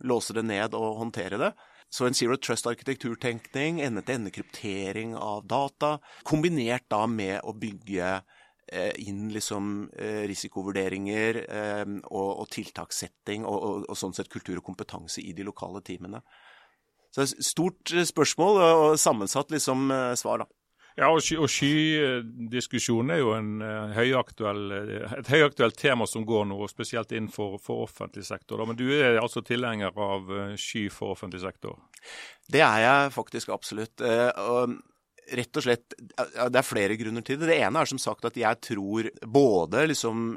Låse 0.09 0.35
det 0.35 0.43
ned 0.49 0.75
og 0.75 0.97
håndtere 0.99 1.39
det. 1.39 1.51
Så 1.91 2.07
en 2.07 2.15
zero 2.15 2.37
trust-arkitekturtenkning, 2.39 3.81
ende-til-ende-kryptering 3.83 5.15
av 5.19 5.43
data, 5.47 5.97
kombinert 6.27 6.87
da 6.91 7.03
med 7.07 7.41
å 7.43 7.51
bygge 7.55 8.13
eh, 8.71 8.93
inn 9.03 9.25
liksom 9.31 9.89
eh, 9.99 10.21
risikovurderinger 10.31 11.41
eh, 11.43 11.83
og, 12.07 12.29
og, 12.29 12.45
tiltakssetting 12.55 13.43
og, 13.43 13.57
og, 13.57 13.89
og, 13.89 13.99
sånn 13.99 14.15
sett 14.15 14.31
kultur 14.31 14.61
og 14.61 14.65
kompetanse 14.71 15.23
i 15.23 15.35
de 15.35 15.47
lokale 15.47 15.83
teamene. 15.83 16.23
Så 17.11 17.19
det 17.19 17.25
er 17.25 17.35
et 17.35 17.51
stort 17.51 17.95
spørsmål 18.07 18.61
og 18.63 18.99
sammensatt 18.99 19.51
liksom 19.51 19.91
svar, 20.15 20.45
da. 20.45 20.60
Ja, 20.99 21.07
og, 21.07 21.21
sky, 21.23 21.37
og 21.39 21.47
skydiskusjonen 21.51 23.13
er 23.15 23.21
jo 23.21 23.31
uh, 23.31 23.93
høyaktuell, 23.95 24.63
eh, 24.75 25.15
et 25.21 25.31
høyaktuelt 25.31 25.77
tema 25.79 26.07
som 26.09 26.25
går 26.27 26.49
nå, 26.49 26.59
spesielt 26.71 27.13
innenfor 27.15 27.55
for 27.63 27.85
offentlig 27.87 28.25
sektor. 28.27 28.59
Da. 28.59 28.67
Men 28.67 28.79
du 28.79 28.87
er 28.91 29.21
altså 29.21 29.43
tilhenger 29.45 29.95
av 29.95 30.31
uh, 30.31 30.53
sky 30.59 30.89
for 30.91 31.15
offentlig 31.15 31.43
sektor? 31.45 31.79
Det 32.51 32.63
er 32.65 32.83
jeg 32.83 33.11
faktisk 33.15 33.53
absolutt. 33.55 34.01
og 34.01 34.73
rett 35.31 35.57
og 35.57 35.63
slett, 35.63 35.93
Det 35.95 36.59
er 36.59 36.65
flere 36.65 36.97
grunner 36.99 37.23
til 37.23 37.39
det. 37.39 37.47
Det 37.47 37.59
ene 37.63 37.79
er 37.79 37.87
som 37.87 38.01
sagt 38.01 38.25
at 38.27 38.35
jeg 38.35 38.59
tror 38.65 39.07
både 39.23 39.85
liksom 39.87 40.33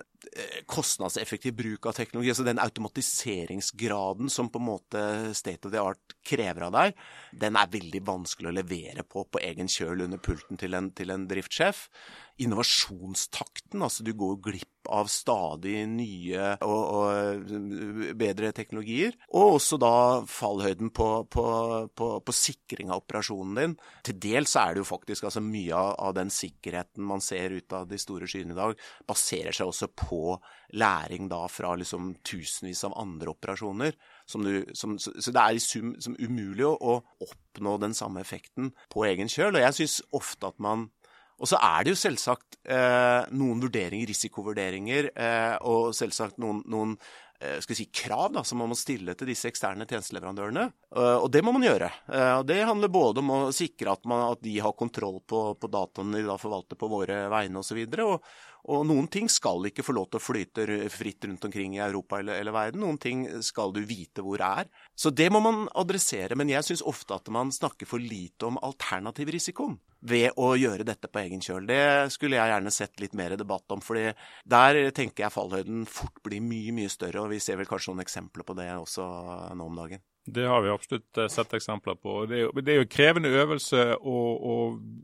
kostnadseffektiv 0.71 1.55
bruk 1.59 1.87
av 1.89 1.97
teknologi, 1.97 2.33
altså 2.33 2.47
den 2.47 2.63
automatiseringsgraden 2.63 4.31
som 4.33 4.51
på 4.53 4.61
en 4.61 4.69
måte 4.69 5.05
state 5.37 5.69
of 5.69 5.75
the 5.75 5.83
art 5.83 6.17
krever 6.27 6.69
av 6.69 6.75
deg, 6.77 7.01
den 7.45 7.59
er 7.61 7.73
veldig 7.73 8.03
vanskelig 8.07 8.51
å 8.51 8.59
levere 8.59 9.07
på 9.07 9.27
på 9.29 9.43
egen 9.45 9.71
kjøl 9.71 10.07
under 10.07 10.23
pulten 10.23 10.61
til 10.61 10.77
en, 10.79 10.91
til 10.97 11.15
en 11.15 11.27
driftssjef. 11.31 11.89
Innovasjonstakten, 12.43 13.83
altså 13.85 14.03
du 14.03 14.11
går 14.19 14.41
glipp 14.43 14.89
av 14.91 15.09
stadig 15.09 15.85
nye 15.89 16.49
og, 16.67 16.83
og 16.99 18.15
bedre 18.19 18.51
teknologier. 18.57 19.15
Og 19.33 19.59
også 19.59 19.79
da 19.81 19.95
fallhøyden 20.29 20.91
på, 20.95 21.09
på, 21.31 21.45
på, 21.95 22.09
på, 22.27 22.35
sikring 22.35 22.91
av 22.91 23.05
operasjonen 23.05 23.61
din. 23.61 23.77
Til 24.05 24.19
dels 24.27 24.57
er 24.61 24.75
det 24.75 24.83
jo 24.83 24.89
faktisk 24.89 25.29
altså 25.29 25.45
mye 25.45 25.79
av, 25.79 25.95
av 26.09 26.17
den 26.19 26.33
sikkerheten 26.35 27.07
man 27.07 27.23
ser 27.25 27.55
ut 27.55 27.77
av 27.77 27.87
de 27.91 28.01
store 28.03 28.29
skyene 28.31 28.57
i 28.57 28.59
dag, 28.59 28.75
baserer 29.09 29.55
seg 29.55 29.71
også 29.71 29.91
på 29.95 30.14
læring 30.75 31.29
da 31.31 31.45
fra 31.51 31.75
liksom 31.79 32.15
tusenvis 32.27 32.85
av 32.89 32.97
andre 33.01 33.33
operasjoner. 33.35 33.97
Som 34.27 34.47
du, 34.47 34.65
som, 34.73 34.99
så, 34.99 35.15
så, 35.19 35.35
det 35.35 35.43
er 35.43 35.57
i 35.57 35.63
sum 35.63 35.95
som 36.03 36.17
umulig 36.19 36.67
å, 36.69 36.99
oppnå 37.25 37.79
den 37.83 37.95
samme 37.95 38.23
effekten 38.25 38.73
på 38.93 39.07
egen 39.09 39.31
kjøl. 39.31 39.55
Og 39.55 39.67
jeg 39.67 39.79
syns 39.81 40.01
ofte 40.17 40.53
at 40.53 40.63
man 40.63 40.89
og 41.35 41.51
så 41.51 41.59
er 41.59 41.83
det 41.83 41.91
jo 41.91 41.99
selvsagt 41.99 42.61
eh, 42.71 43.25
noen 43.35 43.59
vurderinger, 43.65 44.07
risikovurderinger, 44.07 45.11
eh, 45.19 45.55
og 45.67 45.91
selvsagt 45.97 46.39
noen, 46.39 46.61
noen 46.71 46.93
eh, 47.43 47.59
si, 47.65 47.89
krav 47.91 48.33
da, 48.37 48.45
som 48.47 48.61
man 48.63 48.71
må 48.71 48.79
stille 48.79 49.17
til 49.19 49.31
disse 49.31 49.51
eksterne 49.51 49.87
tjenesteleverandørene. 49.89 50.69
Eh, 50.95 51.17
og 51.19 51.27
det 51.35 51.43
må 51.45 51.55
man 51.57 51.67
gjøre. 51.67 51.91
Eh, 52.07 52.33
og 52.39 52.47
Det 52.49 52.61
handler 52.63 52.93
både 52.93 53.25
om 53.25 53.35
å 53.35 53.41
sikre 53.55 53.97
at, 53.97 54.07
man, 54.11 54.29
at 54.31 54.45
de 54.47 54.55
har 54.63 54.77
kontroll 54.79 55.21
på, 55.27 55.43
på 55.59 55.73
dataene 55.73 56.21
de 56.21 56.29
da 56.29 56.39
forvalter 56.41 56.79
på 56.79 56.91
våre 56.93 57.25
vegne 57.33 57.65
osv. 57.65 57.83
Og, 57.83 58.15
og, 58.15 58.31
og 58.65 58.85
noen 58.89 59.09
ting 59.13 59.29
skal 59.29 59.67
ikke 59.69 59.85
få 59.85 59.93
lov 59.97 60.07
til 60.09 60.21
å 60.21 60.25
flyte 60.25 60.67
fritt 60.93 61.27
rundt 61.29 61.45
omkring 61.45 61.75
i 61.77 61.83
Europa 61.85 62.21
eller, 62.21 62.39
eller 62.41 62.55
verden. 62.55 62.81
Noen 62.85 63.01
ting 63.01 63.27
skal 63.45 63.75
du 63.77 63.83
vite 63.85 64.25
hvor 64.25 64.41
det 64.41 64.49
er. 64.65 64.71
Så 64.97 65.13
det 65.13 65.29
må 65.33 65.43
man 65.45 65.67
adressere. 65.77 66.37
Men 66.39 66.53
jeg 66.53 66.65
syns 66.65 66.85
ofte 66.89 67.19
at 67.19 67.29
man 67.35 67.53
snakker 67.53 67.89
for 67.89 68.01
lite 68.01 68.49
om 68.49 68.57
alternativ 68.65 69.35
risikoen 69.37 69.77
ved 70.05 70.37
å 70.41 70.55
gjøre 70.57 70.85
dette 70.89 71.09
på 71.09 71.21
egen 71.23 71.45
kjøl. 71.45 71.69
Det 71.69 71.85
skulle 72.13 72.41
jeg 72.41 72.53
gjerne 72.55 72.73
sett 72.73 73.05
litt 73.05 73.17
mer 73.17 73.37
debatt 73.41 73.77
om, 73.77 73.85
fordi 73.85 74.11
der 74.49 74.81
tenker 74.97 75.27
jeg 75.27 75.37
fallhøyden 75.37 75.85
fort 75.89 76.25
blir 76.25 76.45
mye, 76.45 76.73
mye 76.77 76.93
større. 76.93 77.25
Og 77.25 77.33
vi 77.37 77.41
ser 77.45 77.61
vel 77.61 77.69
kanskje 77.69 77.93
noen 77.93 78.05
eksempler 78.05 78.49
på 78.49 78.57
det 78.57 78.71
også 78.77 79.07
nå 79.57 79.69
om 79.69 79.81
dagen. 79.85 80.05
Det 80.27 80.47
har 80.47 80.61
vi 80.61 80.71
absolutt 80.73 81.19
eh, 81.19 81.29
sett 81.29 81.53
eksempler 81.55 81.95
på. 81.95 82.25
Det 82.27 82.37
er 82.37 82.43
jo, 82.47 82.53
det 82.65 82.73
er 82.73 82.79
jo 82.81 82.89
krevende 82.89 83.29
øvelse 83.29 83.83
å, 84.01 84.21
å, 84.53 84.55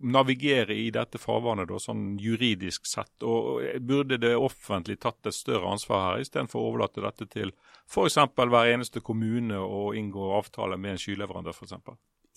navigere 0.01 0.73
i 0.73 0.89
dette 0.95 1.21
farvannet 1.21 1.69
da, 1.69 1.81
sånn 1.83 2.15
juridisk 2.21 2.89
sett. 2.89 3.13
Og 3.21 3.61
Burde 3.85 4.17
det 4.23 4.33
offentlig 4.37 4.97
tatt 5.03 5.29
et 5.29 5.37
større 5.37 5.69
ansvar 5.69 6.07
her, 6.07 6.25
istedenfor 6.25 6.63
å 6.63 6.71
overlate 6.71 7.05
dette 7.05 7.29
til 7.29 7.53
f.eks. 7.91 8.17
hver 8.39 8.73
eneste 8.73 9.05
kommune 9.05 9.61
og 9.61 9.99
inngå 10.01 10.33
avtale 10.39 10.81
med 10.81 10.97
en 10.97 11.05
skyleverandør 11.05 11.59
f.eks.? 11.59 11.77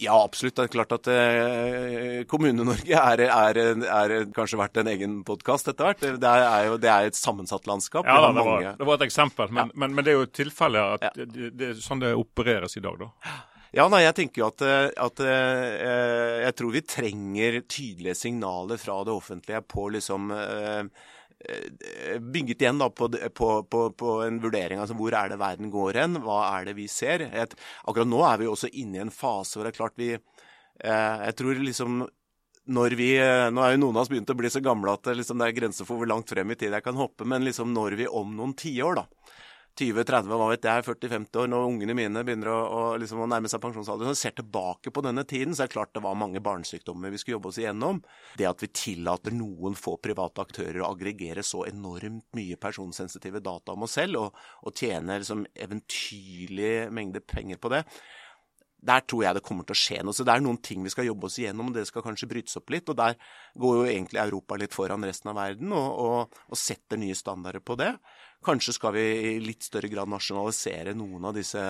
Ja, 0.02 0.16
absolutt. 0.24 0.56
Det 0.58 0.66
er 0.66 0.72
klart 0.74 0.94
at 0.96 1.08
eh, 1.12 2.24
Kommune-Norge 2.30 2.98
er, 2.98 3.24
er, 3.28 3.60
er, 3.86 4.14
kanskje 4.34 4.60
vært 4.60 4.82
en 4.82 4.90
egen 4.90 5.20
podkast 5.28 5.70
etter 5.70 5.92
hvert. 5.92 6.04
Det 6.20 6.34
er 6.34 6.68
jo 6.68 6.80
det 6.82 6.90
er 6.92 7.12
et 7.12 7.18
sammensatt 7.20 7.70
landskap. 7.70 8.10
Ja, 8.10 8.20
det, 8.26 8.42
var, 8.42 8.68
det, 8.80 8.88
var, 8.90 8.98
et 8.98 9.08
eksempel, 9.08 9.54
men, 9.54 9.70
ja. 9.70 9.80
men, 9.80 9.96
men 9.96 10.06
det 10.06 10.16
er 10.16 10.20
jo 10.24 10.30
tilfellet 10.34 10.98
at 10.98 11.08
ja. 11.12 11.28
det, 11.30 11.52
det, 11.60 11.74
sånn 11.84 12.02
det 12.04 12.16
opereres 12.18 12.78
i 12.80 12.84
dag, 12.84 13.06
da. 13.06 13.40
Ja, 13.74 13.88
nei, 13.90 14.04
jeg 14.04 14.14
tenker 14.18 14.44
jo 14.44 14.48
at, 14.52 14.62
at 15.02 15.22
eh, 15.26 16.44
jeg 16.44 16.56
tror 16.60 16.76
vi 16.76 16.84
trenger 16.86 17.56
tydelige 17.66 18.18
signaler 18.18 18.78
fra 18.82 19.00
det 19.06 19.16
offentlige 19.16 19.64
på 19.66 19.88
liksom 19.96 20.30
Eh, 20.34 20.84
bygget 22.34 22.64
igjen 22.64 22.82
da 22.82 22.90
på, 22.90 23.10
på, 23.10 23.50
på, 23.68 23.84
på, 24.00 24.16
en 24.26 24.40
vurdering. 24.44 24.80
altså 24.80 24.98
Hvor 24.98 25.16
er 25.18 25.32
det 25.32 25.40
verden 25.42 25.72
går 25.74 26.00
hen? 26.02 26.20
Hva 26.24 26.40
er 26.56 26.68
det 26.70 26.78
vi 26.78 26.88
ser? 26.92 27.26
Et, 27.30 27.56
akkurat 27.84 28.10
nå 28.10 28.24
er 28.28 28.42
vi 28.42 28.50
også 28.50 28.72
inne 28.72 29.00
i 29.00 29.04
en 29.04 29.14
fase 29.14 29.58
hvor 29.58 29.68
det 29.68 29.74
er 29.74 29.80
klart 29.80 29.98
vi 30.00 30.12
eh, 30.14 31.18
Jeg 31.28 31.38
tror 31.40 31.60
liksom 31.60 32.04
når 32.74 32.96
vi, 32.96 33.10
eh, 33.20 33.50
Nå 33.52 33.64
er 33.64 33.74
jo 33.74 33.82
noen 33.84 33.98
av 33.98 34.06
oss 34.06 34.12
begynt 34.12 34.32
å 34.32 34.38
bli 34.40 34.52
så 34.52 34.64
gamle 34.64 34.96
at 34.96 35.12
liksom, 35.12 35.40
det 35.42 35.50
er 35.50 35.58
grenser 35.58 35.88
for 35.88 36.00
hvor 36.00 36.08
langt 36.10 36.32
frem 36.32 36.54
i 36.54 36.60
tid 36.60 36.72
jeg 36.72 36.86
kan 36.86 36.96
hoppe, 37.00 37.28
men 37.28 37.44
liksom 37.44 37.74
når 37.76 37.98
vi 38.00 38.08
om 38.08 38.36
noen 38.38 38.56
tiår, 38.56 39.02
da 39.02 39.08
20-30, 39.80 40.30
hva 40.30 40.48
vet 40.52 40.66
jeg, 40.68 40.86
40-50 40.86 41.40
år, 41.42 41.48
når 41.50 41.66
ungene 41.66 41.96
mine 41.98 42.22
begynner 42.26 42.52
å, 42.54 42.58
å, 42.62 42.82
liksom, 43.02 43.24
å 43.24 43.30
nærme 43.30 43.50
seg 43.50 43.62
pensjonsalder, 43.64 44.12
og 44.12 44.20
ser 44.20 44.36
tilbake 44.38 44.94
på 44.94 45.02
denne 45.06 45.24
tiden, 45.30 45.56
så 45.56 45.66
er 45.66 45.72
det 45.72 45.76
klart 45.76 45.94
det 45.98 46.04
var 46.06 46.20
mange 46.20 46.42
barnesykdommer 46.46 47.14
vi 47.14 47.22
skulle 47.22 47.40
jobbe 47.40 47.50
oss 47.50 47.62
igjennom. 47.62 48.04
Det 48.38 48.46
at 48.50 48.62
vi 48.62 48.70
tillater 48.70 49.34
noen 49.34 49.78
få 49.80 49.96
private 50.04 50.46
aktører 50.46 50.84
å 50.84 50.92
aggregere 50.92 51.46
så 51.46 51.64
enormt 51.66 52.28
mye 52.38 52.60
personsensitive 52.62 53.42
data 53.42 53.74
om 53.74 53.88
oss 53.88 53.98
selv, 53.98 54.22
og, 54.22 54.44
og 54.62 54.78
tjene 54.78 55.18
liksom, 55.24 55.48
eventyrlige 55.66 56.92
mengder 56.94 57.26
penger 57.26 57.62
på 57.62 57.74
det, 57.74 57.82
der 58.84 59.04
tror 59.08 59.24
jeg 59.24 59.38
det 59.38 59.44
kommer 59.46 59.68
til 59.68 59.76
å 59.76 59.80
skje 59.80 60.02
noe. 60.04 60.16
Så 60.16 60.26
det 60.28 60.34
er 60.34 60.44
noen 60.44 60.60
ting 60.64 60.84
vi 60.84 60.92
skal 60.92 61.08
jobbe 61.08 61.30
oss 61.30 61.38
igjennom, 61.40 61.72
og 61.72 61.78
det 61.78 61.86
skal 61.88 62.04
kanskje 62.06 62.30
brytes 62.30 62.60
opp 62.60 62.74
litt. 62.74 62.90
Og 62.92 62.98
der 63.00 63.16
går 63.60 63.80
jo 63.80 63.88
egentlig 63.88 64.22
Europa 64.24 64.58
litt 64.60 64.76
foran 64.76 65.06
resten 65.08 65.32
av 65.32 65.40
verden 65.40 65.72
og, 65.76 65.90
og, 66.04 66.38
og 66.50 66.60
setter 66.60 67.00
nye 67.00 67.16
standarder 67.18 67.64
på 67.64 67.78
det. 67.80 67.94
Kanskje 68.44 68.76
skal 68.76 68.96
vi 68.98 69.04
i 69.04 69.34
litt 69.40 69.64
større 69.64 69.88
grad 69.92 70.12
nasjonalisere 70.12 70.96
noen 71.00 71.30
av 71.30 71.38
disse 71.38 71.62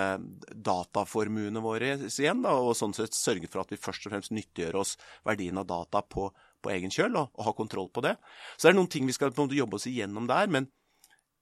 dataformuene 0.50 1.62
våre 1.62 1.94
igjen, 2.08 2.42
da, 2.42 2.56
og 2.58 2.74
sånn 2.78 2.96
sett 2.98 3.14
sørge 3.14 3.50
for 3.52 3.62
at 3.62 3.76
vi 3.76 3.82
først 3.82 4.08
og 4.08 4.16
fremst 4.16 4.34
nyttiggjør 4.34 4.80
oss 4.82 4.96
verdien 5.28 5.62
av 5.62 5.68
data 5.70 6.02
på, 6.02 6.32
på 6.34 6.74
egen 6.74 6.94
kjøl, 6.94 7.20
og, 7.22 7.30
og 7.38 7.50
ha 7.50 7.54
kontroll 7.58 7.92
på 7.94 8.02
det. 8.06 8.16
Så 8.58 8.66
det 8.66 8.74
er 8.74 8.80
noen 8.80 8.90
ting 8.90 9.06
vi 9.06 9.14
skal 9.14 9.30
på 9.30 9.44
en 9.44 9.52
måte 9.52 9.60
jobbe 9.60 9.78
oss 9.78 9.86
igjennom 9.92 10.26
der, 10.32 10.50
men 10.50 10.72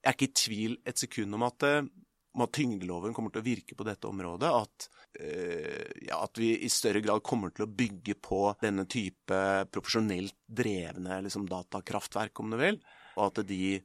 jeg 0.01 0.09
er 0.09 0.17
ikke 0.17 0.28
i 0.28 0.38
tvil 0.43 0.78
et 0.89 0.99
sekund 0.99 1.38
om 1.38 1.43
at 1.45 1.63
eh, 1.67 1.84
om 2.34 2.45
at 2.45 2.53
tyngdeloven 2.55 3.13
kommer 3.15 3.34
til 3.34 3.41
å 3.43 3.45
virke 3.45 3.75
på 3.75 3.86
dette 3.88 4.07
området. 4.07 4.49
At, 4.49 4.88
øh, 5.19 5.88
ja, 6.07 6.21
at, 6.21 6.39
vi 6.39 6.53
i 6.63 6.69
større 6.71 7.01
grad 7.03 7.23
kommer 7.27 7.51
til 7.51 7.65
å 7.67 7.71
bygge 7.71 8.15
på 8.23 8.43
denne 8.61 8.86
type 8.89 9.39
profesjonelt 9.71 10.38
drevne 10.47 11.21
liksom, 11.25 11.49
datakraftverk, 11.51 12.39
om 12.39 12.53
du 12.53 12.59
vil. 12.61 12.79
Og 13.17 13.27
at 13.27 13.43
de 13.47 13.82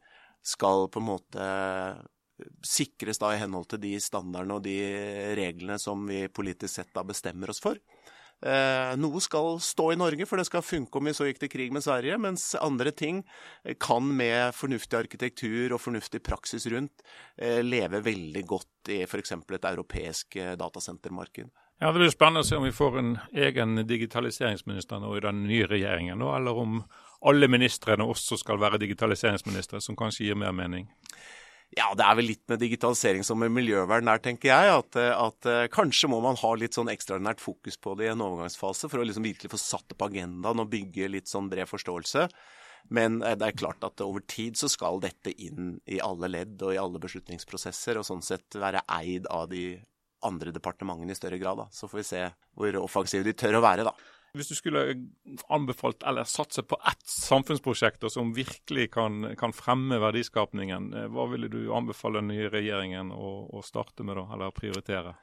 skal 0.46 0.86
på 0.92 1.02
en 1.02 1.10
måte 1.10 1.48
sikres 2.66 3.18
da 3.18 3.32
i 3.32 3.40
henhold 3.40 3.70
til 3.70 3.82
de 3.82 3.94
standardene 4.02 4.58
og 4.58 4.66
de 4.66 4.76
reglene 5.38 5.78
som 5.80 6.04
vi 6.06 6.26
politisk 6.28 6.78
sett 6.78 6.92
da 6.94 7.02
bestemmer 7.06 7.50
oss 7.50 7.62
for. 7.64 7.80
Eh, 8.44 8.92
noe 9.00 9.20
skal 9.24 9.56
stå 9.64 9.88
i 9.94 9.96
Norge, 9.96 10.26
for 10.28 10.36
det 10.36 10.46
skal 10.48 10.64
funke 10.64 11.00
om 11.00 11.08
vi 11.08 11.14
så 11.16 11.28
gikk 11.28 11.40
til 11.40 11.50
krig 11.52 11.72
med 11.72 11.84
Sverige. 11.84 12.18
Mens 12.20 12.50
andre 12.60 12.92
ting 12.92 13.22
kan 13.80 14.10
med 14.18 14.54
fornuftig 14.54 14.98
arkitektur 14.98 15.72
og 15.72 15.80
fornuftig 15.80 16.20
praksis 16.26 16.68
rundt 16.72 17.06
eh, 17.40 17.62
leve 17.64 18.02
veldig 18.04 18.44
godt 18.46 18.92
i 18.92 19.00
f.eks. 19.06 19.32
et 19.32 19.70
europeisk 19.72 20.36
eh, 20.36 20.52
datasentermarked. 20.60 21.48
Ja, 21.80 21.92
Det 21.92 22.00
blir 22.00 22.12
spennende 22.12 22.44
å 22.44 22.48
se 22.48 22.56
om 22.56 22.64
vi 22.64 22.76
får 22.76 23.00
en 23.00 23.16
egen 23.36 23.82
digitaliseringsminister 23.88 25.00
nå 25.00 25.10
i 25.16 25.24
den 25.24 25.42
nye 25.48 25.66
regjeringen, 25.68 26.22
eller 26.24 26.60
om 26.60 26.78
alle 27.26 27.48
ministrene 27.52 28.04
også 28.04 28.38
skal 28.40 28.60
være 28.60 28.80
digitaliseringsministre, 28.80 29.80
som 29.84 29.96
kanskje 29.96 30.28
gir 30.28 30.38
mer 30.40 30.54
mening. 30.56 30.88
Ja, 31.74 31.88
det 31.98 32.04
er 32.06 32.14
vel 32.14 32.28
litt 32.30 32.44
med 32.46 32.60
digitalisering 32.62 33.24
som 33.26 33.40
med 33.42 33.50
miljøvern 33.50 34.06
der, 34.06 34.20
tenker 34.22 34.52
jeg. 34.52 34.74
At, 34.76 34.96
at, 34.96 35.48
eh, 35.50 35.64
kanskje 35.72 36.08
må 36.12 36.20
man 36.22 36.38
ha 36.38 36.52
litt 36.54 36.76
sånn 36.78 36.92
ekstraordinært 36.92 37.42
fokus 37.42 37.76
på 37.82 37.96
det 37.98 38.06
i 38.06 38.12
en 38.12 38.22
overgangsfase 38.22 38.90
for 38.92 39.02
å 39.02 39.06
liksom 39.08 39.26
virkelig 39.26 39.50
få 39.52 39.60
satt 39.60 39.88
det 39.90 39.98
på 39.98 40.06
agendaen 40.06 40.62
og 40.62 40.70
bygge 40.72 41.10
litt 41.10 41.32
sånn 41.32 41.50
bred 41.50 41.66
forståelse. 41.68 42.28
Men 42.94 43.18
eh, 43.22 43.34
det 43.38 43.50
er 43.50 43.58
klart 43.58 43.82
at 43.86 44.04
over 44.04 44.22
tid 44.30 44.58
så 44.60 44.70
skal 44.70 45.02
dette 45.02 45.34
inn 45.34 45.76
i 45.90 45.98
alle 46.04 46.30
ledd 46.30 46.62
og 46.62 46.74
i 46.76 46.80
alle 46.80 47.02
beslutningsprosesser, 47.02 47.98
og 47.98 48.06
sånn 48.06 48.24
sett 48.24 48.60
være 48.62 48.84
eid 49.00 49.26
av 49.26 49.48
de 49.50 49.72
andre 50.26 50.54
departementene 50.54 51.12
i 51.12 51.18
større 51.18 51.40
grad. 51.42 51.64
Da. 51.64 51.66
Så 51.74 51.90
får 51.90 52.02
vi 52.02 52.10
se 52.14 52.22
hvor 52.56 52.78
offensive 52.80 53.26
de 53.26 53.34
tør 53.36 53.58
å 53.58 53.66
være, 53.66 53.88
da. 53.90 53.94
Hvis 54.36 54.50
du 54.52 54.56
skulle 54.58 54.82
anbefalt 55.52 56.04
eller 56.06 56.28
satse 56.28 56.62
på 56.66 56.76
ett 56.90 57.06
samfunnsprosjekt 57.08 58.04
som 58.12 58.34
virkelig 58.36 58.90
kan, 58.92 59.32
kan, 59.38 59.54
fremme 59.56 59.98
verdiskapningen, 60.02 60.92
eh, 60.92 61.08
hva 61.12 61.28
ville 61.32 61.48
du 61.52 61.72
anbefale 61.74 62.20
den 62.20 62.34
nye 62.34 62.50
regjeringen 62.52 63.14
å, 63.14 63.32
å 63.56 63.64
starte 63.64 64.04
med, 64.04 64.18
da, 64.20 64.26
eller 64.36 64.54
prioritere? 64.56 65.16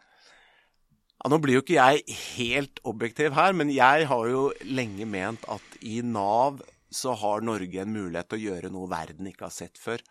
Ja, 1.24 1.30
nå 1.32 1.40
blir 1.40 1.60
jo 1.60 1.64
ikke 1.64 1.78
jeg 1.78 2.18
helt 2.34 2.82
objektiv 2.90 3.38
her, 3.38 3.54
men 3.56 3.72
jeg 3.72 4.10
har 4.10 4.28
jo 4.28 4.48
lenge 4.68 5.06
ment 5.08 5.46
at 5.52 5.78
i 5.86 6.02
Nav 6.04 6.60
så 6.94 7.14
har 7.18 7.46
Norge 7.46 7.82
en 7.82 7.94
mulighet 7.94 8.30
til 8.30 8.42
å 8.42 8.46
gjøre 8.50 8.72
noe 8.74 8.90
verden 8.92 9.30
ikke 9.30 9.48
har 9.48 9.56
sett 9.56 9.80
før. 9.82 10.04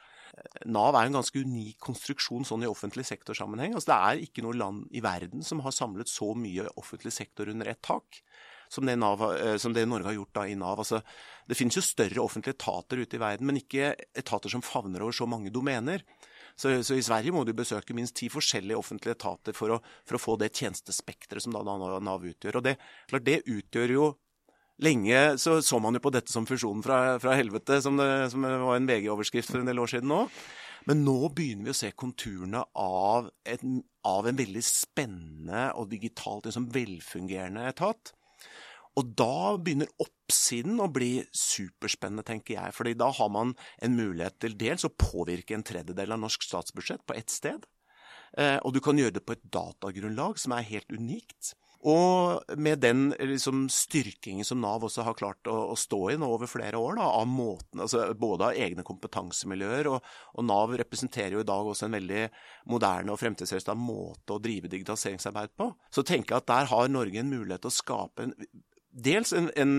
Nav 0.64 0.96
er 0.96 1.06
en 1.06 1.18
ganske 1.18 1.42
unik 1.44 1.76
konstruksjon 1.84 2.46
sånn 2.48 2.64
i 2.64 2.70
offentlig 2.70 3.04
sektorsammenheng. 3.06 3.76
Altså, 3.76 3.92
det 3.92 3.98
er 3.98 4.24
ikke 4.24 4.44
noe 4.46 4.56
land 4.56 4.86
i 4.96 5.02
verden 5.04 5.44
som 5.46 5.60
har 5.66 5.74
samlet 5.76 6.10
så 6.10 6.32
mye 6.38 6.70
offentlig 6.80 7.12
sektor 7.14 7.50
under 7.52 7.68
ett 7.70 7.82
tak 7.84 8.22
som 8.72 8.88
det, 8.88 8.96
Nav, 8.96 9.22
eh, 9.36 9.56
som 9.60 9.74
det 9.76 9.84
Norge 9.88 10.08
har 10.08 10.16
gjort 10.16 10.34
da 10.38 10.46
i 10.48 10.56
Nav. 10.58 10.80
Altså, 10.80 11.02
det 11.48 11.58
finnes 11.58 11.76
jo 11.76 11.84
større 11.84 12.24
offentlige 12.24 12.56
etater 12.56 13.02
ute 13.02 13.18
i 13.18 13.22
verden, 13.22 13.48
men 13.48 13.60
ikke 13.60 13.92
etater 14.16 14.52
som 14.52 14.64
favner 14.64 15.04
over 15.04 15.16
så 15.16 15.28
mange 15.28 15.52
domener. 15.52 16.04
Så, 16.56 16.74
så, 16.84 16.96
i 16.96 17.04
Sverige 17.04 17.32
må 17.32 17.44
du 17.48 17.54
besøke 17.56 17.94
minst 17.96 18.16
ti 18.18 18.28
forskjellige 18.32 18.76
offentlige 18.76 19.16
etater 19.16 19.56
for 19.56 19.76
å, 19.76 19.78
for 20.08 20.18
å 20.18 20.20
få 20.20 20.36
det 20.40 20.52
tjenestespekteret 20.56 21.44
som 21.44 21.56
da 21.56 21.64
Nav 21.64 22.26
utgjør. 22.28 22.60
Og 22.60 22.66
det, 22.66 22.76
klart, 23.10 23.28
det 23.28 23.42
utgjør 23.46 23.96
jo 23.98 24.12
Lenge 24.82 25.36
så, 25.38 25.60
så 25.62 25.78
man 25.78 25.94
jo 25.94 26.00
på 26.02 26.10
dette 26.10 26.32
som 26.32 26.46
fusjonen 26.48 26.80
fra, 26.82 26.96
fra 27.22 27.36
helvete, 27.38 27.76
som, 27.84 27.94
det, 28.00 28.32
som 28.32 28.42
var 28.42 28.74
en 28.74 28.88
VG-overskrift 28.88 29.52
for 29.52 29.60
en 29.60 29.68
del 29.68 29.78
år 29.78 29.92
siden 29.92 30.10
nå. 30.10 30.24
Men 30.88 31.04
nå 31.06 31.28
begynner 31.30 31.68
vi 31.68 31.74
å 31.74 31.76
se 31.76 31.92
konturene 31.94 32.64
av, 32.82 33.28
et, 33.46 33.62
av 34.08 34.26
en 34.26 34.40
veldig 34.40 34.64
spennende 34.66 35.68
og 35.78 35.92
digitalt 35.92 36.48
liksom 36.48 36.66
velfungerende 36.74 37.68
etat. 37.70 38.14
Og 39.00 39.12
da 39.16 39.56
begynner 39.56 39.88
oppsiden 40.02 40.80
å 40.82 40.90
bli 40.92 41.22
superspennende, 41.32 42.24
tenker 42.28 42.58
jeg. 42.58 42.74
fordi 42.76 42.94
da 42.98 43.08
har 43.10 43.30
man 43.32 43.54
en 43.80 43.96
mulighet 43.96 44.38
til 44.40 44.56
dels 44.58 44.84
å 44.84 44.92
påvirke 44.92 45.56
en 45.56 45.64
tredjedel 45.64 46.12
av 46.12 46.20
norsk 46.20 46.44
statsbudsjett 46.44 47.06
på 47.06 47.16
ett 47.16 47.30
sted. 47.30 47.64
Eh, 48.36 48.58
og 48.64 48.72
du 48.72 48.80
kan 48.80 48.98
gjøre 48.98 49.18
det 49.18 49.24
på 49.24 49.36
et 49.36 49.44
datagrunnlag 49.52 50.38
som 50.40 50.52
er 50.56 50.68
helt 50.68 50.92
unikt. 50.92 51.54
Og 51.82 52.52
med 52.62 52.78
den 52.78 53.08
liksom, 53.18 53.64
styrkingen 53.72 54.46
som 54.46 54.60
Nav 54.62 54.84
også 54.86 55.02
har 55.02 55.16
klart 55.18 55.48
å, 55.50 55.56
å 55.72 55.78
stå 55.78 55.98
i 56.12 56.18
nå 56.20 56.28
over 56.30 56.46
flere 56.46 56.78
år, 56.78 56.94
da, 57.00 57.08
av 57.18 57.26
måten, 57.26 57.82
altså, 57.82 58.04
både 58.14 58.52
av 58.52 58.60
egne 58.66 58.84
kompetansemiljøer, 58.86 59.88
og, 59.90 60.12
og, 60.36 60.44
Nav 60.46 60.76
representerer 60.78 61.34
jo 61.34 61.42
i 61.42 61.48
dag 61.48 61.72
også 61.72 61.88
en 61.88 61.96
veldig 61.98 62.28
moderne 62.70 63.10
og 63.10 63.18
fremtidsrettet 63.18 63.82
måte 63.82 64.36
å 64.36 64.42
drive 64.42 64.70
digitaliseringsarbeid 64.70 65.56
på, 65.58 65.72
så 65.90 66.06
tenker 66.06 66.36
jeg 66.36 66.44
at 66.44 66.52
der 66.52 66.70
har 66.70 66.92
Norge 66.92 67.24
en 67.24 67.34
mulighet 67.34 67.66
til 67.66 67.72
å 67.72 67.80
skape 67.80 68.28
en 68.28 68.36
dels 68.92 69.32
en, 69.36 69.48
en, 69.56 69.74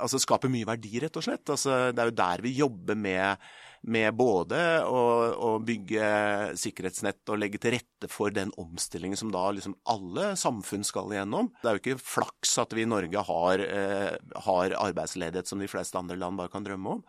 altså 0.00 0.20
skape 0.22 0.50
mye 0.50 0.66
verdi, 0.68 0.98
rett 1.02 1.16
og 1.20 1.24
slett. 1.26 1.44
Altså, 1.52 1.88
det 1.92 2.02
er 2.02 2.10
jo 2.10 2.18
der 2.20 2.44
vi 2.44 2.52
jobber 2.56 2.98
med, 2.98 3.48
med 3.92 4.16
både 4.18 4.60
å, 4.88 5.02
å, 5.36 5.50
bygge 5.64 6.10
sikkerhetsnett 6.58 7.32
og 7.32 7.40
legge 7.42 7.60
til 7.62 7.76
rette 7.76 8.10
for 8.10 8.34
den 8.34 8.52
omstillingen 8.60 9.20
som 9.20 9.32
da 9.34 9.44
liksom 9.54 9.76
alle 9.92 10.32
samfunn 10.40 10.86
skal 10.86 11.12
igjennom. 11.14 11.52
Det 11.60 11.70
er 11.70 11.78
jo 11.78 11.84
ikke 11.84 12.04
flaks 12.04 12.56
at 12.64 12.76
vi 12.76 12.86
i 12.86 12.90
Norge 12.90 13.26
har, 13.30 13.64
eh, 13.64 14.14
har 14.48 14.78
arbeidsledighet 14.88 15.50
som 15.50 15.60
de 15.62 15.70
fleste 15.70 16.00
andre 16.00 16.18
land 16.18 16.40
bare 16.40 16.52
kan 16.52 16.66
drømme 16.66 16.98
om. 16.98 17.04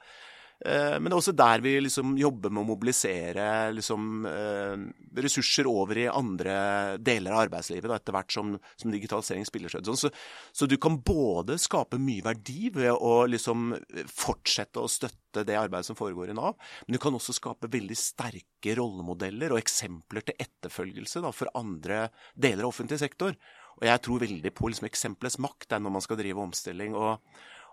Eh, 0.66 0.96
men 1.00 1.08
det 1.08 1.14
er 1.14 1.22
også 1.22 1.34
der 1.40 1.62
vi 1.64 1.72
liksom 1.80 2.18
jobber 2.20 2.52
med 2.52 2.66
å 2.66 2.70
mobilisere 2.74 3.44
liksom, 3.72 4.26
eh, 4.28 4.82
ressurser 5.24 5.70
over 5.72 6.02
i 6.02 6.08
andre 6.12 6.56
deler 7.00 7.36
av 7.36 7.46
arbeidslivet, 7.46 7.88
da, 7.88 7.96
etter 7.96 8.16
hvert 8.16 8.36
som, 8.36 8.58
som, 8.76 8.92
digitalisering 8.92 9.48
spiller 9.48 9.72
seg 9.72 9.88
ut. 9.88 9.92
Så, 9.96 10.12
så, 10.52 10.68
du 10.68 10.76
kan 10.82 10.98
både 11.06 11.56
skape 11.62 12.00
mye 12.02 12.26
verdi 12.26 12.74
ved 12.76 12.92
å 12.92 13.24
liksom 13.32 13.72
fortsette 14.12 14.84
å 14.84 14.92
støtte 14.92 15.46
det 15.48 15.56
arbeidet 15.56 15.88
som 15.88 16.00
foregår 16.00 16.34
i 16.34 16.36
Nav, 16.36 16.58
men 16.88 16.98
du 16.98 17.02
kan 17.02 17.16
også 17.16 17.38
skape 17.38 17.70
veldig 17.72 17.96
sterke 17.96 18.76
rollemodeller 18.76 19.56
og 19.56 19.62
eksempler 19.62 20.28
til 20.28 20.44
etterfølgelse 20.44 21.24
da, 21.24 21.32
for 21.36 21.54
andre 21.56 22.10
deler 22.36 22.66
av 22.66 22.74
offentlig 22.74 23.00
sektor. 23.00 23.38
Og 23.80 23.88
jeg 23.88 24.04
tror 24.04 24.26
veldig 24.26 24.52
på 24.52 24.74
liksom, 24.74 24.90
eksempelets 24.90 25.40
makt 25.40 25.78
når 25.80 25.96
man 25.96 26.04
skal 26.04 26.20
drive 26.20 26.44
omstilling. 26.50 27.00
og 27.00 27.24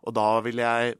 og 0.07 0.15
da 0.15 0.29
vil 0.45 0.61
jeg 0.63 0.97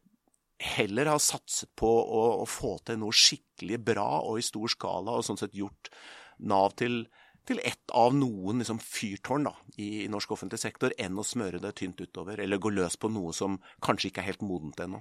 heller 0.59 1.11
har 1.13 1.21
satset 1.23 1.71
på 1.77 1.89
å, 1.89 2.23
å, 2.43 2.47
få 2.49 2.77
til 2.87 3.01
noe 3.01 3.15
skikkelig 3.15 3.79
bra 3.85 4.09
og 4.23 4.41
i 4.41 4.47
stor 4.47 4.71
skala, 4.73 5.19
og 5.19 5.27
sånn 5.27 5.41
sett 5.41 5.57
gjort 5.57 5.91
Nav 6.37 6.75
til, 6.77 7.07
til 7.49 7.61
ett 7.65 7.93
av 7.97 8.13
noen 8.13 8.61
liksom, 8.61 8.77
fyrtårn 8.83 9.47
da, 9.49 9.55
i, 9.81 10.05
i, 10.05 10.09
norsk 10.13 10.35
offentlig 10.37 10.61
sektor, 10.61 10.93
enn 11.01 11.17
å 11.17 11.25
smøre 11.25 11.63
det 11.63 11.73
tynt 11.81 12.01
utover, 12.01 12.43
eller 12.45 12.61
gå 12.61 12.75
løs 12.75 12.99
på 13.01 13.09
noe 13.09 13.33
som 13.37 13.57
kanskje 13.85 14.11
ikke 14.11 14.21
er 14.25 14.31
helt 14.31 14.45
modent 14.45 14.83
ennå. 14.85 15.01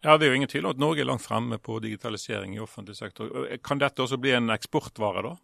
Ja, 0.00 0.14
Det 0.16 0.28
er 0.28 0.30
jo 0.30 0.38
ingen 0.38 0.48
tvil 0.48 0.68
om 0.68 0.76
at 0.76 0.80
Norge 0.80 1.02
er 1.02 1.10
langt 1.10 1.26
fremme 1.26 1.58
på 1.58 1.80
digitalisering 1.82 2.54
i 2.54 2.62
offentlig 2.62 2.94
sektor. 2.96 3.34
Kan 3.66 3.82
dette 3.82 4.00
også 4.00 4.16
bli 4.22 4.32
en 4.32 4.54
eksportvare, 4.54 5.26
da? 5.26 5.34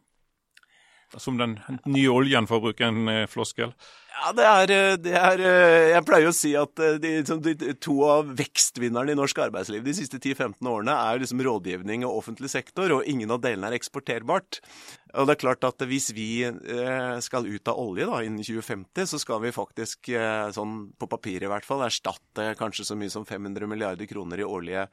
Som 1.14 1.38
den 1.38 1.54
nye 1.86 2.10
oljen, 2.10 2.48
for 2.50 2.58
å 2.58 2.66
bruke 2.66 2.82
en 2.82 3.06
eh, 3.08 3.24
floskel? 3.30 3.70
Ja, 4.16 4.32
det 4.34 4.46
er, 4.48 4.72
eh, 4.74 4.96
det 4.98 5.14
er, 5.14 5.42
eh, 5.44 5.84
Jeg 5.92 6.04
pleier 6.08 6.30
å 6.30 6.34
si 6.34 6.50
at 6.58 6.82
de, 7.00 7.12
de, 7.22 7.54
to 7.78 7.94
av 8.08 8.32
vekstvinnerne 8.36 9.14
i 9.14 9.18
norsk 9.18 9.38
arbeidsliv 9.46 9.84
de 9.86 9.94
siste 9.94 10.18
10-15 10.18 10.66
årene 10.66 10.96
er 10.96 11.22
liksom 11.22 11.44
rådgivning 11.46 12.04
og 12.08 12.18
offentlig 12.24 12.50
sektor, 12.50 12.90
og 12.98 13.06
ingen 13.06 13.30
av 13.30 13.40
delene 13.44 13.70
er 13.70 13.78
eksporterbart. 13.78 14.60
Og 15.14 15.28
det 15.28 15.36
er 15.36 15.42
klart 15.46 15.64
at 15.64 15.84
Hvis 15.86 16.10
vi 16.12 16.42
skal 17.22 17.46
ut 17.46 17.68
av 17.70 17.78
olje 17.78 18.08
da, 18.08 18.20
innen 18.26 18.42
2050, 18.42 19.06
så 19.06 19.20
skal 19.22 19.40
vi 19.44 19.54
faktisk, 19.54 20.10
sånn 20.52 20.74
på 20.98 21.08
papiret 21.08 21.46
i 21.46 21.52
hvert 21.52 21.64
fall, 21.64 21.84
erstatte 21.86 22.50
kanskje 22.58 22.88
så 22.90 22.96
mye 22.98 23.12
som 23.12 23.24
500 23.24 23.70
milliarder 23.70 24.08
kroner 24.10 24.42
i 24.42 24.48
årlige 24.48 24.88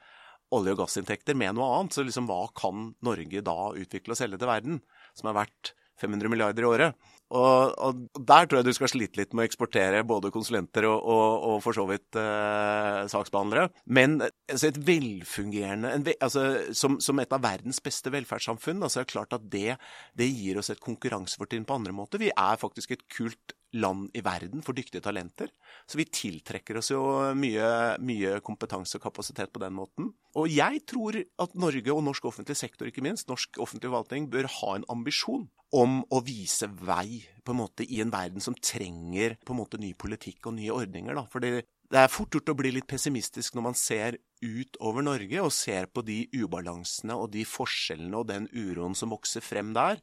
olje- 0.54 0.74
og 0.74 0.84
gassinntekter 0.84 1.36
med 1.36 1.56
noe 1.56 1.70
annet. 1.78 1.96
Så 1.96 2.04
liksom, 2.06 2.28
hva 2.30 2.46
kan 2.56 2.92
Norge 3.04 3.42
da 3.44 3.72
utvikle 3.74 4.14
og 4.14 4.20
selge 4.20 4.40
til 4.40 4.50
verden, 4.50 4.80
som 5.18 5.30
er 5.30 5.42
verdt 5.42 5.74
500 6.00 6.32
milliarder 6.32 6.64
i 6.64 6.70
året. 6.70 7.10
Og, 7.34 7.72
og, 7.80 8.02
der 8.14 8.46
tror 8.46 8.60
jeg 8.60 8.68
du 8.68 8.76
skal 8.76 8.90
slite 8.92 9.18
litt 9.18 9.32
med 9.34 9.44
å 9.44 9.48
eksportere 9.48 10.04
både 10.06 10.30
konsulenter 10.34 10.86
og, 10.86 10.98
og, 11.00 11.46
og 11.48 11.56
for 11.64 11.76
så 11.76 11.86
vidt 11.88 12.18
eh, 12.20 13.00
saksbehandlere. 13.10 13.70
Men 13.96 14.18
altså 14.22 14.68
et 14.68 14.78
velfungerende 14.86 15.94
en, 15.96 16.06
altså, 16.20 16.44
som, 16.76 17.00
som, 17.02 17.18
et 17.22 17.34
av 17.34 17.42
verdens 17.42 17.80
beste 17.82 18.12
velferdssamfunn, 18.14 18.84
altså 18.84 19.00
er 19.00 19.08
det 19.08 19.14
klart 19.16 19.36
at 19.38 19.48
det, 19.50 19.78
det 20.14 20.30
gir 20.30 20.60
oss 20.60 20.70
et 20.74 20.82
konkurransefortrinn 20.84 21.66
på 21.66 21.78
andre 21.80 21.96
måter. 21.96 22.22
Vi 22.22 22.30
er 22.30 22.60
faktisk 22.60 22.94
et 22.94 23.06
kult 23.10 23.56
land 23.74 24.12
i 24.14 24.22
verden 24.22 24.62
for 24.62 24.76
dyktige 24.76 25.02
talenter. 25.02 25.50
Så 25.90 25.98
vi 25.98 26.06
tiltrekker 26.06 26.78
oss 26.78 26.92
jo 26.92 27.02
mye, 27.34 27.66
mye, 28.04 28.36
kompetanse 28.46 29.00
og 29.00 29.08
kapasitet 29.08 29.50
på 29.50 29.64
den 29.64 29.74
måten. 29.74 30.12
Og 30.38 30.46
jeg 30.52 30.84
tror 30.86 31.18
at 31.18 31.58
Norge 31.58 31.90
og 31.90 32.04
norsk 32.06 32.30
offentlig 32.30 32.60
sektor, 32.60 32.86
ikke 32.86 33.02
minst, 33.02 33.26
norsk 33.32 33.58
offentlig 33.58 33.90
forvaltning, 33.90 34.30
bør 34.30 34.46
ha 34.60 34.76
en 34.76 34.86
ambisjon 34.92 35.48
om 35.74 36.00
å 36.14 36.20
vise 36.24 36.68
vei 36.86 37.22
på 37.44 37.52
en 37.52 37.60
måte 37.60 37.84
i 37.84 38.00
en 38.02 38.12
verden 38.12 38.42
som 38.42 38.54
trenger 38.54 39.36
på 39.44 39.54
en 39.54 39.60
måte 39.60 39.80
ny 39.80 39.92
politikk 39.98 40.48
og 40.48 40.56
nye 40.58 40.72
ordninger. 40.74 41.16
Da. 41.16 41.24
Fordi 41.30 41.56
det 41.58 42.00
er 42.00 42.12
fort 42.12 42.34
gjort 42.34 42.52
å 42.52 42.56
bli 42.58 42.72
litt 42.74 42.88
pessimistisk 42.90 43.56
når 43.56 43.66
man 43.68 43.76
ser 43.78 44.18
ut 44.44 44.78
over 44.80 45.04
Norge 45.04 45.42
og 45.42 45.52
ser 45.54 45.88
på 45.92 46.04
de 46.06 46.24
ubalansene 46.34 47.16
og 47.18 47.30
de 47.34 47.44
forskjellene 47.48 48.20
og 48.20 48.30
den 48.30 48.48
uroen 48.54 48.96
som 48.98 49.12
vokser 49.14 49.44
frem 49.44 49.74
der. 49.76 50.00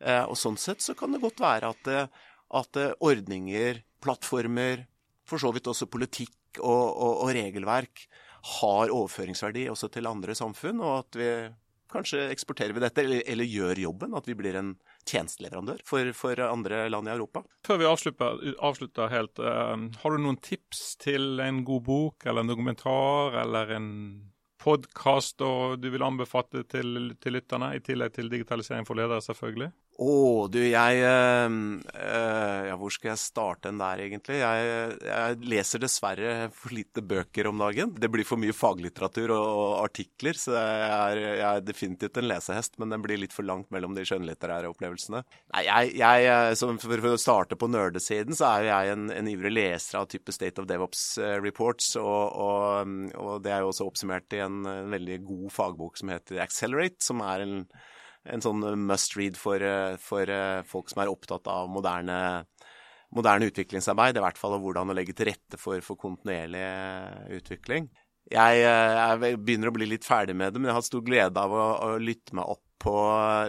Eh, 0.00 0.22
og 0.22 0.36
sånn 0.38 0.58
sett 0.60 0.84
så 0.84 0.94
kan 0.98 1.14
det 1.14 1.22
godt 1.24 1.42
være 1.42 1.72
at, 1.74 1.90
eh, 1.92 2.24
at 2.60 2.80
eh, 2.80 2.94
ordninger, 3.04 3.82
plattformer, 4.04 4.86
for 5.26 5.42
så 5.42 5.50
vidt 5.54 5.66
også 5.66 5.88
politikk 5.90 6.60
og, 6.60 6.84
og, 6.92 7.22
og, 7.24 7.30
regelverk 7.34 8.04
har 8.60 8.92
overføringsverdi 8.94 9.66
også 9.72 9.90
til 9.92 10.06
andre 10.06 10.36
samfunn, 10.38 10.78
og 10.84 11.00
at 11.00 11.18
vi 11.18 11.30
kanskje 11.90 12.28
eksporterer 12.30 12.76
vi 12.76 12.84
dette, 12.84 13.02
eller, 13.02 13.24
eller 13.26 13.48
gjør 13.50 13.80
jobben. 13.86 14.14
At 14.16 14.28
vi 14.28 14.36
blir 14.38 14.58
en 14.60 14.76
tjenesteleverandør 15.06 15.82
for, 15.86 16.12
for 16.16 16.40
andre 16.46 16.86
land 16.90 17.08
i 17.08 17.14
Europa. 17.14 17.44
Før 17.66 17.80
vi 17.80 17.88
avslutter, 17.88 18.40
avslutter 18.58 19.12
helt, 19.12 19.42
uh, 19.42 19.76
har 20.02 20.14
du 20.14 20.22
noen 20.22 20.40
tips 20.42 20.96
til 21.02 21.40
en 21.42 21.62
god 21.66 21.84
bok 21.86 22.26
eller 22.26 22.44
en 22.44 22.54
dokumentar 22.54 23.38
eller 23.44 23.76
en 23.76 23.90
podkast 24.66 25.38
du 25.78 25.90
vil 25.92 26.02
anbefale 26.02 26.64
til, 26.66 27.12
til 27.22 27.36
lytterne, 27.36 27.70
i 27.76 27.82
tillegg 27.84 28.16
til 28.16 28.30
digitalisering 28.32 28.88
for 28.88 28.98
ledere, 28.98 29.22
selvfølgelig? 29.22 29.70
Å, 29.96 30.06
oh, 30.12 30.42
du, 30.52 30.58
jeg 30.60 30.98
øh, 31.08 31.54
Ja, 32.68 32.74
hvor 32.76 32.92
skal 32.92 33.14
jeg 33.14 33.20
starte 33.22 33.70
den 33.70 33.78
der, 33.80 34.02
egentlig? 34.04 34.42
Jeg, 34.42 34.98
jeg, 35.06 35.38
leser 35.48 35.80
dessverre 35.80 36.34
for 36.52 36.74
lite 36.76 37.00
bøker 37.00 37.48
om 37.48 37.62
dagen. 37.64 37.94
Det 37.96 38.10
blir 38.12 38.28
for 38.28 38.36
mye 38.40 38.52
faglitteratur 38.52 39.32
og, 39.32 39.46
og 39.46 39.72
artikler, 39.86 40.36
så 40.36 40.52
jeg 40.52 40.90
er, 40.90 41.22
jeg 41.22 41.46
er, 41.48 41.64
definitivt 41.64 42.20
en 42.20 42.28
lesehest, 42.28 42.76
men 42.82 42.92
den 42.92 43.06
blir 43.06 43.22
litt 43.22 43.32
for 43.32 43.48
langt 43.48 43.72
mellom 43.72 43.96
de 43.96 44.04
skjønnlitterære 44.04 44.68
opplevelsene. 44.74 45.24
Nei, 45.56 45.64
jeg, 45.64 45.96
jeg 46.02 46.60
for, 46.60 46.92
for, 46.92 47.16
å 47.16 47.24
starte 47.24 47.56
på 47.56 47.72
nerdesiden, 47.72 48.36
så 48.36 48.50
er 48.52 48.66
jo 48.66 48.72
jeg 48.74 48.94
en, 48.98 49.10
en, 49.16 49.32
ivrig 49.32 49.56
leser 49.56 50.02
av 50.02 50.12
type 50.12 50.36
State 50.36 50.60
of 50.60 50.68
DevOps 50.68 51.08
reports, 51.40 51.94
og, 51.96 52.36
og, 52.36 52.96
og, 53.16 53.34
det 53.46 53.56
er 53.56 53.64
jo 53.64 53.72
også 53.72 53.88
oppsummert 53.88 54.36
i 54.36 54.44
en, 54.44 54.60
en 54.68 54.92
veldig 54.92 55.22
god 55.24 55.50
fagbok 55.56 55.96
som 55.96 56.12
heter 56.12 56.44
Accelerate, 56.44 57.00
som 57.00 57.24
er 57.24 57.48
en 57.48 57.60
en 58.32 58.42
sånn 58.42 58.64
must 58.86 59.16
read 59.18 59.36
for, 59.38 59.62
eh, 59.62 59.96
for, 60.02 60.30
eh, 60.30 60.62
folk 60.66 60.90
som 60.90 61.02
er 61.02 61.12
opptatt 61.12 61.46
av 61.46 61.68
moderne, 61.68 62.46
moderne 63.14 63.46
utviklingsarbeid. 63.50 64.16
I 64.16 64.24
hvert 64.24 64.38
fall 64.38 64.54
og 64.54 64.62
hvordan 64.64 64.90
å 64.90 64.94
legge 64.96 65.14
til 65.14 65.26
rette 65.30 65.56
for, 65.60 65.80
for 65.80 65.96
kontinuerlig 65.96 66.62
eh, 66.62 67.36
utvikling. 67.38 67.88
Jeg, 68.26 68.58
jeg, 68.58 69.38
begynner 69.38 69.70
å 69.70 69.76
bli 69.76 69.86
litt 69.86 70.04
ferdig 70.04 70.34
med 70.34 70.52
det, 70.52 70.58
men 70.58 70.66
jeg 70.66 70.74
har 70.74 70.80
hatt 70.80 70.90
stor 70.90 71.04
glede 71.06 71.38
av 71.38 71.52
å, 71.54 71.66
å 71.86 71.98
lytte 72.02 72.34
meg 72.34 72.44
opp 72.56 72.64
på 72.82 72.96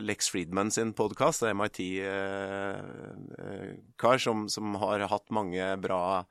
Lex 0.06 0.30
Friedman 0.30 0.70
sin 0.72 0.94
podkast, 0.94 1.42
MIT-kar 1.50 2.08
som, 4.22 4.46
som, 4.50 4.76
har 4.84 5.00
hatt 5.10 5.30
mange 5.34 5.78
bra 5.82 6.24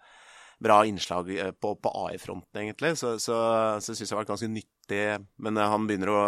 bra 0.59 0.87
innslag 0.87 1.31
eh, 1.39 1.51
på, 1.51 1.75
på 1.77 1.93
AI-fronten, 2.07 2.61
egentlig. 2.63 2.97
Så, 2.99 3.17
så, 3.23 3.37
så 3.81 3.93
syns 3.93 4.01
jeg 4.01 4.09
det 4.09 4.15
har 4.15 4.23
vært 4.23 4.33
ganske 4.33 4.51
nyttig. 4.51 5.03
Men 5.45 5.61
eh, 5.61 5.71
han 5.73 5.89
begynner 5.89 6.13
å, 6.13 6.21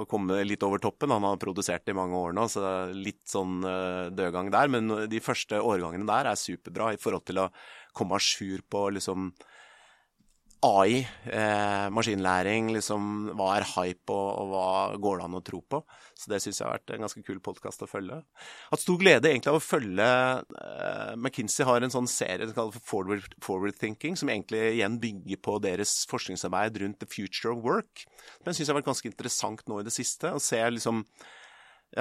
å, 0.00 0.04
komme 0.10 0.40
litt 0.46 0.64
over 0.66 0.82
toppen. 0.82 1.12
Han 1.14 1.26
har 1.28 1.40
produsert 1.42 1.88
i 1.90 1.96
mange 1.96 2.18
år 2.18 2.36
nå, 2.36 2.46
så 2.50 2.74
litt 2.94 3.22
sånn 3.28 3.60
uh, 3.66 4.12
dødgang 4.14 4.52
der. 4.54 4.72
Men 4.72 4.94
de 5.10 5.22
første 5.24 5.60
årgangene 5.60 6.08
der 6.08 6.32
er 6.32 6.40
superbra 6.40 6.94
i 6.94 7.00
forhold 7.00 7.26
til 7.28 7.44
å 7.44 7.50
komme 7.94 8.16
à 8.16 8.22
jour 8.22 8.64
på 8.70 8.88
liksom 8.96 9.32
AI, 10.64 11.04
eh, 11.28 11.86
maskinlæring, 11.92 12.70
liksom, 12.72 13.30
hva 13.36 13.50
er 13.58 13.66
hype, 13.68 14.14
og, 14.14 14.30
og, 14.40 14.52
hva 14.52 14.96
går 15.02 15.20
det 15.20 15.26
an 15.26 15.36
å 15.38 15.42
tro 15.44 15.60
på? 15.60 15.80
Så 16.16 16.30
det 16.32 16.40
syns 16.40 16.60
jeg 16.60 16.66
har 16.66 16.78
vært 16.78 16.94
en 16.94 17.04
ganske 17.04 17.22
kul 17.26 17.40
podkast 17.44 17.84
å 17.84 17.90
følge. 17.90 18.20
Hatt 18.70 18.82
stor 18.82 18.98
glede 19.00 19.28
egentlig 19.28 19.52
av 19.52 19.58
å 19.60 19.64
følge 19.64 20.08
eh, 20.08 21.12
McKinsey 21.18 21.68
har 21.68 21.84
en 21.84 21.92
sånn 21.92 22.08
serie 22.10 22.48
som 22.48 22.56
kalles 22.56 22.80
Forward, 22.88 23.36
Forward, 23.44 23.76
Thinking, 23.80 24.16
som 24.16 24.32
egentlig 24.32 24.62
igjen 24.78 24.98
bygger 25.02 25.42
på 25.44 25.58
deres 25.64 25.96
forskningsarbeid 26.10 26.80
rundt 26.82 27.02
the 27.04 27.10
future 27.10 27.52
of 27.52 27.64
work. 27.66 28.06
Men 28.40 28.52
jeg 28.52 28.62
syns 28.62 28.70
det 28.70 28.74
har 28.74 28.80
vært 28.80 28.92
ganske 28.92 29.12
interessant 29.12 29.64
nå 29.68 29.82
i 29.82 29.86
det 29.86 29.94
siste 29.94 30.32
å 30.32 30.42
se 30.42 30.62
liksom 30.78 31.04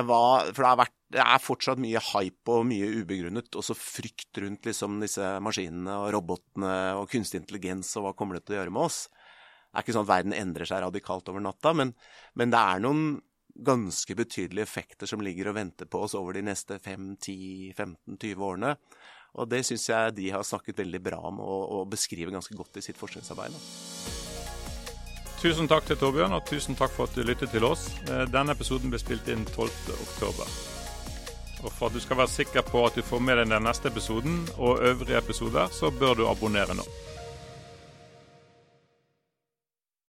var, 0.01 0.47
for 0.53 0.65
det, 0.65 0.71
vært, 0.79 0.95
det, 1.13 1.21
er 1.21 1.41
fortsatt 1.43 1.81
mye 1.81 2.01
hype 2.01 2.53
og 2.53 2.65
mye 2.69 2.87
ubegrunnet. 3.01 3.51
Også 3.59 3.75
frykt 3.77 4.41
rundt 4.41 4.65
liksom, 4.65 4.97
disse 5.03 5.35
maskinene 5.43 5.99
og 6.01 6.09
robotene 6.15 6.73
og 6.97 7.05
kunstig 7.11 7.43
intelligens 7.43 7.91
og 7.99 8.07
hva 8.07 8.15
kommer 8.17 8.39
det 8.39 8.47
til 8.47 8.57
å 8.57 8.61
gjøre 8.61 8.73
med 8.73 8.87
oss. 8.87 9.03
Det 9.13 9.77
er 9.77 9.85
ikke 9.85 9.95
sånn 9.95 10.07
at 10.07 10.13
verden 10.13 10.35
endrer 10.37 10.69
seg 10.69 10.83
radikalt 10.83 11.29
over 11.31 11.41
natta, 11.41 11.73
men, 11.77 11.93
men 12.37 12.53
det 12.53 12.61
er 12.61 12.83
noen 12.83 13.05
ganske 13.53 14.15
betydelige 14.17 14.65
effekter 14.65 15.09
som 15.09 15.21
ligger 15.21 15.51
og 15.51 15.57
venter 15.59 15.89
på 15.89 16.01
oss 16.05 16.17
over 16.17 16.37
de 16.37 16.45
neste 16.45 16.79
5-10-15-20 16.81 18.45
årene. 18.49 18.75
Og 19.33 19.49
det 19.49 19.63
syns 19.65 19.87
jeg 19.89 20.17
de 20.17 20.29
har 20.33 20.45
snakket 20.45 20.83
veldig 20.83 21.01
bra 21.05 21.21
om 21.29 21.41
og, 21.41 21.63
og 21.77 21.89
beskriver 21.93 22.33
ganske 22.33 22.57
godt 22.57 22.81
i 22.81 22.85
sitt 22.85 23.01
forskningsarbeid. 23.01 23.57
Da. 23.57 24.22
Tusen 25.43 25.67
takk 25.67 25.83
til 25.83 25.97
Torbjørn, 25.99 26.31
og 26.37 26.45
tusen 26.47 26.77
takk 26.79 26.93
for 26.95 27.09
at 27.09 27.17
du 27.17 27.25
lyttet 27.27 27.49
til 27.51 27.65
oss. 27.67 27.89
Eh, 28.07 28.21
denne 28.31 28.53
episoden 28.55 28.87
ble 28.87 28.99
spilt 29.01 29.27
inn 29.27 29.41
12.10. 29.49 30.45
Og 31.63 31.67
For 31.67 31.89
at 31.89 31.97
du 31.97 31.99
skal 31.99 32.21
være 32.21 32.31
sikker 32.31 32.63
på 32.63 32.85
at 32.87 32.95
du 32.95 33.03
får 33.03 33.19
med 33.19 33.41
deg 33.41 33.51
den 33.51 33.67
neste 33.67 33.91
episoden 33.91 34.37
og 34.55 34.79
øvrige 34.79 35.19
episoder, 35.19 35.67
så 35.67 35.91
bør 35.91 36.15
du 36.15 36.23
abonnere 36.29 36.77
nå. 36.79 36.87